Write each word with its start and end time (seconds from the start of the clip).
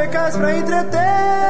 fecais 0.00 0.36
pra 0.36 0.56
entreter. 0.56 1.49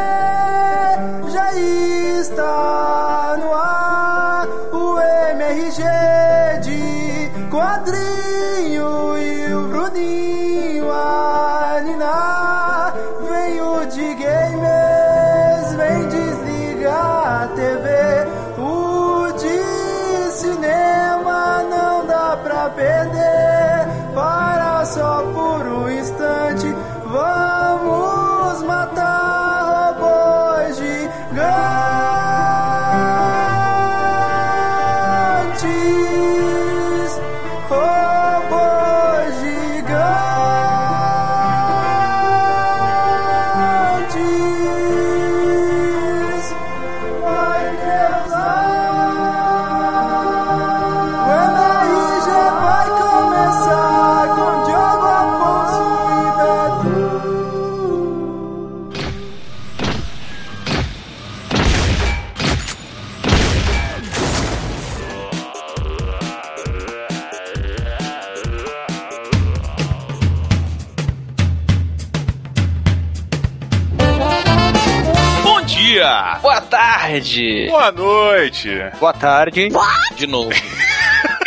Tarde! 77.11 77.66
Boa 77.69 77.91
noite! 77.91 78.69
Boa 79.00 79.12
tarde. 79.12 79.69
De 80.14 80.27
novo. 80.28 80.50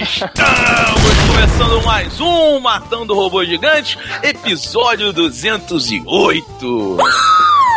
Estamos 0.00 1.16
começando 1.28 1.84
mais 1.84 2.18
um 2.18 2.58
Matando 2.60 3.14
Robô 3.14 3.44
Gigante, 3.44 3.98
episódio 4.22 5.12
208. 5.12 6.96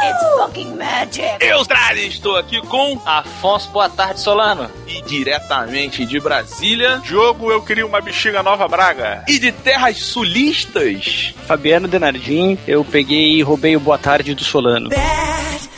It's 0.06 0.38
fucking 0.38 0.76
magic. 0.76 1.38
Eu, 1.42 1.66
Trali, 1.66 2.08
estou 2.08 2.38
aqui 2.38 2.62
com 2.62 2.98
Afonso, 3.06 3.70
boa 3.72 3.90
tarde, 3.90 4.22
Solano. 4.22 4.72
e 4.88 5.02
diretamente 5.02 6.06
de 6.06 6.20
Brasília, 6.22 7.02
Diogo, 7.04 7.52
eu 7.52 7.62
queria 7.62 7.86
uma 7.86 8.00
bexiga 8.00 8.42
nova 8.42 8.66
Braga. 8.70 9.26
E 9.28 9.40
de 9.40 9.52
terras 9.52 9.98
sulistas, 9.98 11.34
Fabiano 11.45 11.88
Denardim, 11.90 12.58
eu 12.66 12.86
peguei 12.86 13.34
e 13.34 13.42
roubei 13.42 13.76
o 13.76 13.80
boa 13.80 13.98
tarde 13.98 14.34
do 14.34 14.44
Solano. 14.44 14.90
Bad, 14.90 15.70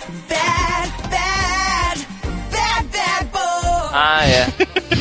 Ah, 3.97 4.27
é. 4.27 4.45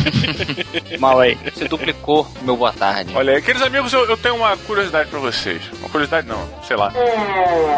Mal 0.98 1.20
aí. 1.20 1.38
Você 1.54 1.66
duplicou 1.68 2.26
meu 2.42 2.56
boa 2.56 2.72
tarde. 2.72 3.12
Olha, 3.14 3.34
aí, 3.34 3.42
queridos 3.42 3.66
amigos, 3.66 3.92
eu, 3.92 4.04
eu 4.06 4.16
tenho 4.16 4.36
uma 4.36 4.56
curiosidade 4.56 5.08
pra 5.10 5.18
vocês. 5.18 5.62
Uma 5.80 5.88
curiosidade 5.88 6.26
não, 6.26 6.48
sei 6.66 6.76
lá. 6.76 6.92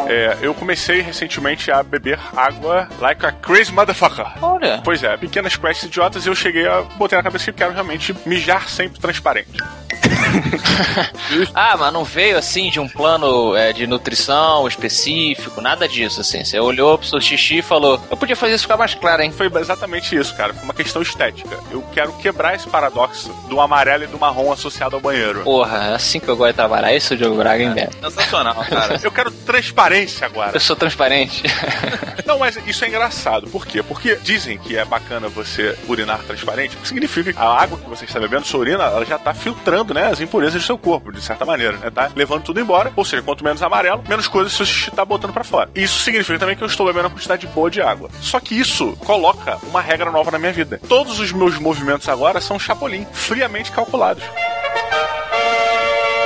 É, 0.09 0.39
eu 0.41 0.55
comecei 0.55 1.01
recentemente 1.01 1.71
a 1.71 1.83
beber 1.83 2.19
água 2.37 2.89
like 3.01 3.25
a 3.25 3.33
crazy 3.33 3.73
motherfucker. 3.73 4.27
Olha. 4.43 4.81
Pois 4.85 5.03
é, 5.03 5.17
pequenas 5.17 5.57
quests 5.57 5.85
idiotas 5.85 6.27
e 6.27 6.29
eu 6.29 6.35
cheguei 6.35 6.67
a 6.67 6.83
botei 6.83 7.17
na 7.17 7.23
cabeça 7.23 7.45
que 7.45 7.51
eu 7.51 7.55
quero 7.55 7.73
realmente 7.73 8.15
mijar 8.25 8.69
sempre 8.69 9.01
transparente. 9.01 9.57
Ah, 11.55 11.77
mas 11.77 11.93
não 11.93 12.05
veio 12.05 12.37
assim 12.37 12.71
de 12.71 12.79
um 12.79 12.89
plano 12.89 13.57
é, 13.57 13.73
de 13.73 13.87
nutrição 13.87 14.67
específico, 14.69 15.61
nada 15.61 15.89
disso, 15.89 16.21
assim. 16.21 16.45
Você 16.45 16.59
olhou 16.61 16.99
pro 16.99 17.07
seu 17.07 17.21
xixi 17.21 17.59
e 17.59 17.63
falou: 17.63 18.01
Eu 18.11 18.17
podia 18.17 18.37
fazer 18.37 18.55
isso 18.55 18.65
ficar 18.65 18.77
mais 18.77 18.95
claro, 18.95 19.23
hein? 19.23 19.33
Foi 19.33 19.51
exatamente 19.59 20.15
isso, 20.17 20.35
cara. 20.37 20.53
Foi 20.53 20.65
uma 20.65 20.75
questão 20.75 21.03
estética. 21.03 21.59
Eu 21.71 21.83
quero 21.93 22.13
quebrar 22.17 22.55
esse 22.55 22.69
paradoxo 22.69 23.33
do 23.49 23.61
amarelo 23.61 24.05
e 24.05 24.07
do 24.07 24.19
marrom 24.19 24.53
associado 24.53 24.97
ao 24.97 25.03
banheiro. 25.03 25.43
Porra, 25.43 25.91
é 25.91 25.95
assim 25.95 26.19
que 26.19 26.29
eu 26.29 26.37
gosto 26.37 26.51
de 26.51 26.57
trabalhar. 26.57 26.95
Isso, 26.95 27.13
é 27.13 27.17
o 27.17 27.19
Diogo 27.19 27.37
Braga, 27.37 27.63
hein, 27.63 27.71
Beto? 27.71 27.97
Sensacional, 28.03 28.55
cara. 28.69 29.01
Eu 29.03 29.13
quero 29.13 29.31
transparência 29.31 30.27
agora. 30.27 30.53
Eu 30.55 30.61
sou 30.61 30.77
transparente. 30.77 31.43
Não, 32.27 32.39
mas 32.39 32.59
isso 32.67 32.85
é 32.85 32.89
engraçado. 32.89 33.49
Por 33.49 33.67
quê? 33.67 33.83
Porque 33.83 34.17
dizem 34.17 34.59
que 34.59 34.77
é 34.77 34.85
bacana 34.85 35.29
você 35.29 35.79
urinar 35.89 36.21
transparente, 36.25 36.77
que 36.77 36.89
significa 36.89 37.33
que 37.33 37.39
a 37.39 37.45
água 37.45 37.79
que 37.79 37.89
você 37.89 38.05
está 38.05 38.19
bebendo, 38.19 38.47
sua 38.47 38.61
urina, 38.61 38.85
ela 38.85 39.05
já 39.05 39.17
está 39.17 39.33
filtrando, 39.33 39.95
né, 39.95 40.07
as 40.07 40.21
impurezas 40.21 40.61
do 40.61 40.67
seu 40.67 40.77
corpo, 40.77 41.13
de 41.13 41.21
certa 41.21 41.45
maneira, 41.45 41.77
né? 41.77 41.91
Tá 41.91 42.11
levando 42.15 42.43
tudo 42.43 42.61
embora. 42.61 42.93
Ou 42.97 43.05
seja, 43.05 43.23
quanto 43.23 43.45
menos 43.45 43.63
amarelo, 43.63 44.03
menos 44.09 44.27
coisas 44.27 44.53
seu 44.53 44.67
xixi 44.67 44.91
tá 44.91 45.05
botando 45.05 45.33
pra 45.33 45.45
fora. 45.45 45.71
Isso 45.75 46.01
significa 46.01 46.39
também 46.39 46.57
que 46.57 46.63
eu 46.63 46.67
estou 46.67 46.87
bebendo 46.87 47.07
uma 47.07 47.15
quantidade 47.15 47.47
boa 47.49 47.71
de 47.71 47.81
água. 47.81 48.11
Só 48.21 48.41
que 48.41 48.59
isso 48.59 48.97
coloca 49.05 49.59
uma 49.65 49.81
regra 49.81 50.11
nova 50.11 50.31
na 50.31 50.39
minha 50.39 50.53
vida. 50.53 50.81
Todos 50.89 51.21
os 51.21 51.33
meus 51.33 51.59
movimentos 51.59 52.06
agora 52.11 52.41
são 52.41 52.59
chapolim, 52.59 53.07
friamente 53.13 53.73
calculados. 53.73 54.23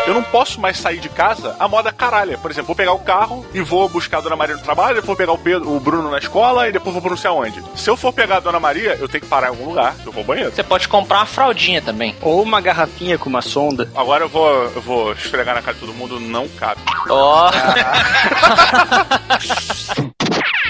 Eu 0.06 0.14
não 0.14 0.22
posso 0.24 0.60
mais 0.60 0.78
sair 0.78 0.98
de 0.98 1.08
casa 1.08 1.54
a 1.58 1.68
moda 1.68 1.92
caralha. 1.92 2.36
Por 2.36 2.50
exemplo, 2.50 2.66
vou 2.68 2.74
pegar 2.74 2.92
o 2.92 2.98
carro 2.98 3.46
e 3.54 3.60
vou 3.60 3.88
buscar 3.88 4.18
a 4.18 4.20
Dona 4.20 4.34
Maria 4.34 4.56
no 4.56 4.62
trabalho, 4.62 4.96
depois 4.96 5.06
vou 5.06 5.16
pegar 5.16 5.32
o, 5.32 5.38
Pedro, 5.38 5.70
o 5.70 5.78
Bruno 5.78 6.10
na 6.10 6.18
escola 6.18 6.68
e 6.68 6.72
depois 6.72 6.92
vou 6.92 7.00
pra 7.00 7.10
não 7.10 7.16
sei 7.16 7.30
aonde. 7.30 7.62
Se 7.76 7.88
eu 7.88 7.96
for 7.96 8.12
pegar 8.12 8.38
a 8.38 8.40
Dona 8.40 8.58
Maria, 8.58 8.96
eu 8.98 9.08
tenho 9.08 9.22
que 9.22 9.28
parar 9.28 9.46
em 9.46 9.50
algum 9.50 9.66
lugar, 9.66 9.94
eu 10.04 10.10
vou 10.10 10.22
ao 10.22 10.26
banheiro. 10.26 10.50
Você 10.52 10.64
pode 10.64 10.88
comprar 10.88 11.18
uma 11.18 11.26
fraldinha 11.26 11.80
também. 11.80 12.16
Ou 12.22 12.42
uma 12.42 12.60
garrafinha 12.60 13.16
com 13.18 13.28
uma 13.28 13.42
sonda. 13.42 13.88
Agora 13.94 14.24
eu 14.24 14.28
vou, 14.28 14.50
eu 14.50 14.80
vou 14.80 15.12
esfregar 15.12 15.54
na 15.54 15.62
cara 15.62 15.74
de 15.74 15.80
todo 15.80 15.94
mundo, 15.94 16.18
não 16.18 16.48
cabe. 16.48 16.80
Ó. 17.08 17.50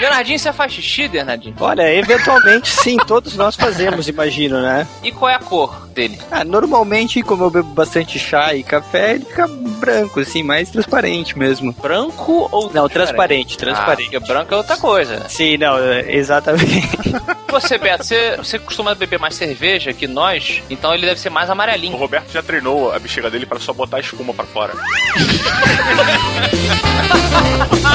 Leonardinho, 0.01 0.39
você 0.39 0.51
faz 0.51 0.73
xixi, 0.73 1.07
Leonardinho? 1.07 1.55
Olha, 1.59 1.93
eventualmente 1.93 2.69
sim, 2.69 2.97
todos 2.97 3.35
nós 3.35 3.55
fazemos, 3.55 4.07
imagino, 4.07 4.59
né? 4.61 4.87
E 5.03 5.11
qual 5.11 5.29
é 5.29 5.35
a 5.35 5.39
cor 5.39 5.87
dele? 5.89 6.19
Ah, 6.31 6.43
normalmente, 6.43 7.21
como 7.21 7.43
eu 7.43 7.51
bebo 7.51 7.69
bastante 7.73 8.17
chá 8.17 8.53
e 8.55 8.63
café, 8.63 9.13
ele 9.13 9.25
fica 9.25 9.47
branco, 9.47 10.19
assim, 10.19 10.41
mais 10.41 10.71
transparente 10.71 11.37
mesmo. 11.37 11.71
Branco 11.79 12.49
ou 12.51 12.71
Não, 12.73 12.89
transparente, 12.89 13.55
Ah, 13.55 13.59
transparente. 13.59 14.09
porque 14.11 14.27
branco 14.27 14.53
é 14.53 14.57
outra 14.57 14.77
coisa. 14.77 15.27
Sim, 15.29 15.57
não, 15.57 15.77
é, 15.77 16.11
exatamente. 16.15 16.89
Você, 17.51 17.77
Beto, 17.77 18.05
você, 18.05 18.37
você 18.37 18.57
costuma 18.57 18.95
beber 18.95 19.19
mais 19.19 19.35
cerveja 19.35 19.91
que 19.91 20.07
nós, 20.07 20.63
então 20.69 20.93
ele 20.93 21.05
deve 21.05 21.19
ser 21.19 21.29
mais 21.29 21.49
O 21.49 21.51
amarelinho. 21.51 21.97
Roberto 21.97 22.31
já 22.31 22.41
treinou 22.41 22.93
a 22.93 22.97
bexiga 22.97 23.29
dele 23.29 23.45
para 23.45 23.59
só 23.59 23.73
botar 23.73 23.99
espuma 23.99 24.33
pra 24.33 24.45
fora. 24.45 24.71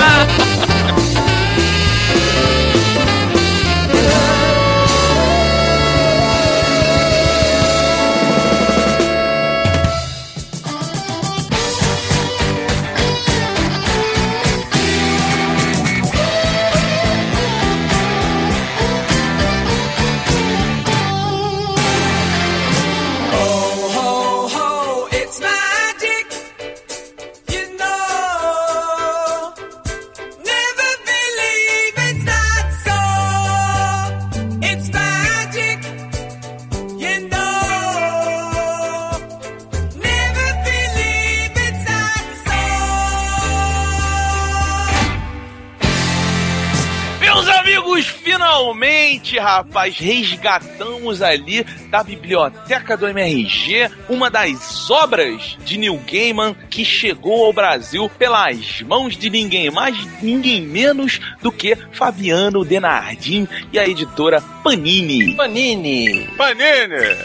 rapaz, 49.57 49.99
resgatamos 49.99 51.23
ali 51.23 51.65
da 51.91 52.03
biblioteca 52.03 52.97
do 52.97 53.09
MRG 53.09 53.91
uma 54.09 54.31
das 54.31 54.91
obras 54.91 55.57
de 55.65 55.79
Neil 55.79 55.99
Gaiman 56.07 56.55
que 56.69 56.85
chegou 56.85 57.47
ao 57.47 57.53
Brasil 57.53 58.11
pelas 58.19 58.83
mãos 58.83 59.17
de 59.17 59.31
ninguém 59.31 59.71
mais, 59.71 59.97
ninguém 60.21 60.61
menos 60.61 61.19
do 61.41 61.51
que 61.51 61.75
Fabiano 61.93 62.65
Denardim 62.65 63.49
e 63.73 63.79
a 63.79 63.89
editora 63.89 64.43
Panini. 64.63 65.35
Panini. 65.35 66.29
Panini! 66.37 67.17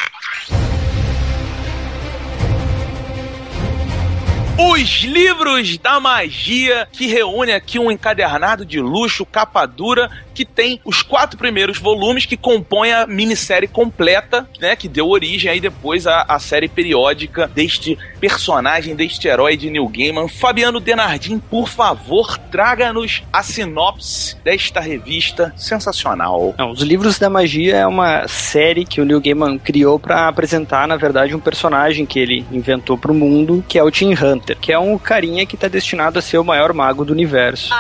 Os 4.64 5.02
livros 5.02 5.76
da 5.80 6.00
magia, 6.00 6.88
que 6.92 7.08
reúne 7.08 7.52
aqui 7.52 7.80
um 7.80 7.90
encadernado 7.90 8.64
de 8.64 8.80
luxo, 8.80 9.26
capa 9.26 9.66
dura, 9.66 10.08
que 10.42 10.46
tem 10.46 10.82
os 10.84 11.04
quatro 11.04 11.38
primeiros 11.38 11.78
volumes 11.78 12.26
que 12.26 12.36
compõem 12.36 12.92
a 12.92 13.06
minissérie 13.06 13.68
completa, 13.68 14.48
né? 14.60 14.76
Que 14.76 14.88
deu 14.88 15.08
origem 15.08 15.52
aí 15.52 15.60
depois 15.60 16.08
à, 16.08 16.26
à 16.28 16.40
série 16.40 16.68
periódica 16.68 17.48
deste 17.48 17.96
personagem, 18.20 18.96
deste 18.96 19.28
herói 19.28 19.56
de 19.56 19.70
Neil 19.70 19.88
Gaiman. 19.88 20.28
Fabiano 20.28 20.80
Denardim, 20.80 21.38
por 21.38 21.70
favor, 21.70 22.40
traga-nos 22.52 23.22
a 23.32 23.44
sinopse 23.44 24.36
desta 24.44 24.80
revista 24.80 25.54
sensacional. 25.56 26.56
Não, 26.58 26.72
os 26.72 26.82
livros 26.82 27.20
da 27.20 27.30
magia 27.30 27.76
é 27.76 27.86
uma 27.86 28.28
série 28.28 28.84
que 28.84 29.00
o 29.00 29.06
Neil 29.06 29.22
Gaiman 29.22 29.60
criou 29.60 30.00
pra 30.00 30.28
apresentar, 30.28 30.88
na 30.88 30.98
verdade, 30.98 31.36
um 31.36 31.40
personagem 31.40 32.04
que 32.04 32.18
ele 32.18 32.44
inventou 32.52 32.98
pro 32.98 33.14
mundo, 33.14 33.64
que 33.68 33.78
é 33.78 33.84
o 33.84 33.92
Tim 33.92 34.16
Hunter, 34.16 34.58
que 34.58 34.74
é 34.74 34.80
um 34.80 34.98
carinha 34.98 35.46
que 35.46 35.56
tá 35.56 35.68
destinado 35.68 36.18
a 36.18 36.22
ser 36.22 36.40
o 36.40 36.44
maior 36.44 36.74
mago 36.74 37.06
do 37.06 37.14
universo. 37.14 37.72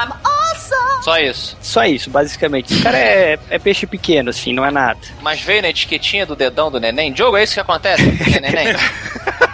Só 1.01 1.17
isso. 1.17 1.57
Só 1.61 1.83
isso, 1.85 2.09
basicamente. 2.09 2.73
Esse 2.73 2.83
cara 2.83 2.97
é, 2.97 3.37
é 3.49 3.59
peixe 3.59 3.85
pequeno, 3.85 4.29
assim, 4.29 4.53
não 4.53 4.65
é 4.65 4.71
nada. 4.71 4.99
Mas 5.21 5.41
veio 5.41 5.61
na 5.61 5.69
etiquetinha 5.69 6.25
do 6.25 6.35
dedão 6.35 6.71
do 6.71 6.79
neném. 6.79 7.11
Diogo, 7.11 7.37
é 7.37 7.43
isso 7.43 7.55
que 7.55 7.59
acontece? 7.59 8.03
É, 8.35 8.39
neném? 8.39 8.67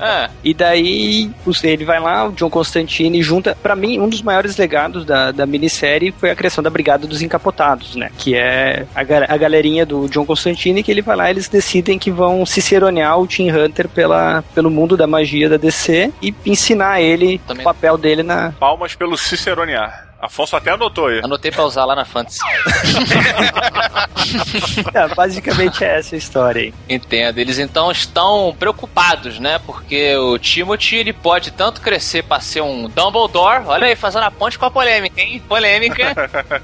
Ah, 0.00 0.28
E 0.42 0.52
daí 0.52 1.30
ele 1.62 1.84
vai 1.84 1.98
lá, 1.98 2.28
o 2.28 2.32
John 2.32 2.50
Constantine 2.50 3.22
junta. 3.22 3.56
Pra 3.62 3.74
mim, 3.74 3.98
um 3.98 4.08
dos 4.08 4.20
maiores 4.20 4.56
legados 4.56 5.04
da, 5.04 5.30
da 5.30 5.46
minissérie 5.46 6.12
foi 6.12 6.30
a 6.30 6.36
criação 6.36 6.62
da 6.62 6.68
Brigada 6.68 7.06
dos 7.06 7.22
Encapotados, 7.22 7.96
né? 7.96 8.10
Que 8.18 8.34
é 8.34 8.86
a, 8.94 9.00
a 9.00 9.36
galerinha 9.36 9.86
do 9.86 10.06
John 10.08 10.26
Constantine 10.26 10.82
que 10.82 10.90
ele 10.90 11.00
vai 11.00 11.16
lá, 11.16 11.30
eles 11.30 11.48
decidem 11.48 11.98
que 11.98 12.10
vão 12.10 12.44
ciceronear 12.44 13.18
o 13.18 13.26
Tim 13.26 13.50
Hunter 13.50 13.88
pela, 13.88 14.42
pelo 14.54 14.70
mundo 14.70 14.96
da 14.96 15.06
magia 15.06 15.48
da 15.48 15.56
DC 15.56 16.12
e 16.20 16.34
ensinar 16.44 17.00
ele 17.00 17.38
Também. 17.46 17.62
o 17.62 17.64
papel 17.64 17.96
dele 17.96 18.22
na. 18.22 18.52
Palmas 18.52 18.94
pelo 18.94 19.16
ciceronear. 19.16 20.03
Afonso 20.24 20.56
até 20.56 20.70
anotou 20.70 21.08
aí. 21.08 21.20
anotei 21.22 21.50
pra 21.50 21.64
usar 21.64 21.84
lá 21.84 21.94
na 21.94 22.04
Fantasy. 22.04 22.40
É, 24.94 25.06
basicamente 25.14 25.84
é 25.84 25.98
essa 25.98 26.14
a 26.14 26.18
história 26.18 26.62
aí. 26.62 26.74
Entendo. 26.88 27.38
Eles 27.38 27.58
então 27.58 27.90
estão 27.90 28.54
preocupados, 28.58 29.38
né? 29.38 29.58
Porque 29.58 30.16
o 30.16 30.38
Timothy 30.38 30.96
ele 30.96 31.12
pode 31.12 31.50
tanto 31.50 31.80
crescer 31.80 32.22
pra 32.22 32.40
ser 32.40 32.62
um 32.62 32.88
Dumbledore, 32.88 33.64
olha 33.66 33.86
aí, 33.86 33.96
fazendo 33.96 34.24
a 34.24 34.30
ponte 34.30 34.58
com 34.58 34.64
a 34.64 34.70
polêmica, 34.70 35.20
hein? 35.20 35.42
Polêmica. 35.46 36.14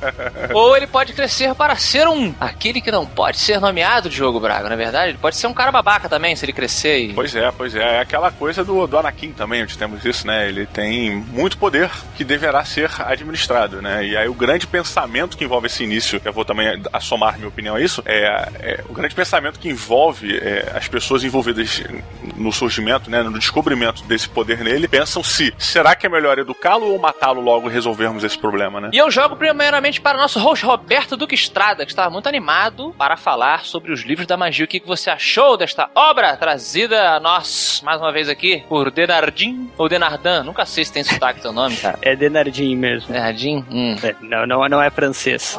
Ou 0.54 0.76
ele 0.76 0.86
pode 0.86 1.12
crescer 1.12 1.54
para 1.54 1.76
ser 1.76 2.08
um. 2.08 2.34
aquele 2.40 2.80
que 2.80 2.90
não 2.90 3.04
pode 3.04 3.38
ser 3.38 3.60
nomeado 3.60 4.08
Diogo 4.08 4.40
Braga, 4.40 4.68
na 4.68 4.74
é 4.74 4.78
verdade? 4.78 5.10
Ele 5.10 5.18
pode 5.18 5.36
ser 5.36 5.46
um 5.46 5.54
cara 5.54 5.70
babaca 5.70 6.08
também, 6.08 6.34
se 6.34 6.44
ele 6.44 6.52
crescer 6.52 6.98
e. 6.98 7.12
Pois 7.12 7.34
é, 7.34 7.50
pois 7.50 7.74
é. 7.74 7.96
É 7.96 8.00
aquela 8.00 8.30
coisa 8.30 8.64
do, 8.64 8.86
do 8.86 8.98
Anakin 8.98 9.32
também, 9.32 9.62
onde 9.62 9.76
temos 9.76 10.04
isso, 10.04 10.26
né? 10.26 10.48
Ele 10.48 10.66
tem 10.66 11.10
muito 11.10 11.58
poder 11.58 11.90
que 12.16 12.24
deverá 12.24 12.64
ser 12.64 12.90
administrado, 13.00 13.49
né? 13.80 14.06
E 14.06 14.16
aí 14.16 14.28
o 14.28 14.34
grande 14.34 14.66
pensamento 14.66 15.36
que 15.36 15.44
envolve 15.44 15.66
esse 15.66 15.82
início, 15.82 16.20
eu 16.24 16.32
vou 16.32 16.44
também 16.44 16.80
assomar 16.92 17.36
minha 17.36 17.48
opinião 17.48 17.76
a 17.76 17.80
isso, 17.80 18.02
é, 18.06 18.48
é 18.60 18.84
o 18.88 18.92
grande 18.92 19.14
pensamento 19.14 19.58
que 19.58 19.68
envolve 19.68 20.36
é, 20.36 20.72
as 20.74 20.88
pessoas 20.88 21.24
envolvidas 21.24 21.82
no 22.36 22.52
surgimento, 22.52 23.10
né? 23.10 23.22
No 23.22 23.38
descobrimento 23.38 24.04
desse 24.04 24.28
poder 24.28 24.60
nele, 24.62 24.88
pensam 24.88 25.22
se 25.22 25.52
será 25.58 25.94
que 25.94 26.06
é 26.06 26.08
melhor 26.08 26.38
educá-lo 26.38 26.86
ou 26.86 26.98
matá-lo 26.98 27.40
logo 27.40 27.68
e 27.68 27.72
resolvermos 27.72 28.24
esse 28.24 28.38
problema, 28.38 28.80
né? 28.80 28.90
E 28.92 28.98
eu 28.98 29.10
jogo 29.10 29.36
primeiramente 29.36 30.00
para 30.00 30.16
o 30.16 30.20
nosso 30.20 30.38
host 30.38 30.64
Roberto 30.64 31.16
Duque 31.16 31.34
Estrada, 31.34 31.84
que 31.84 31.92
estava 31.92 32.10
muito 32.10 32.28
animado 32.28 32.94
para 32.96 33.16
falar 33.16 33.64
sobre 33.64 33.92
os 33.92 34.02
livros 34.02 34.26
da 34.26 34.36
magia. 34.36 34.64
O 34.64 34.68
que 34.68 34.80
que 34.80 34.86
você 34.86 35.10
achou 35.10 35.56
desta 35.56 35.90
obra 35.94 36.36
trazida 36.36 37.10
a 37.10 37.20
nós, 37.20 37.82
mais 37.84 38.00
uma 38.00 38.12
vez 38.12 38.28
aqui, 38.28 38.64
por 38.68 38.90
Denardim 38.90 39.70
ou 39.76 39.88
Denardan? 39.88 40.44
Nunca 40.44 40.64
sei 40.64 40.84
se 40.84 40.92
tem 40.92 41.04
sotaque 41.04 41.40
teu 41.40 41.52
nome, 41.52 41.76
cara. 41.76 41.98
É 42.02 42.14
Denardinho 42.14 42.78
mesmo. 42.78 43.14
Denardim? 43.40 43.64
Hum. 43.70 43.96
É, 44.02 44.14
não, 44.20 44.46
não, 44.46 44.68
não 44.68 44.82
é 44.82 44.90
francês. 44.90 45.58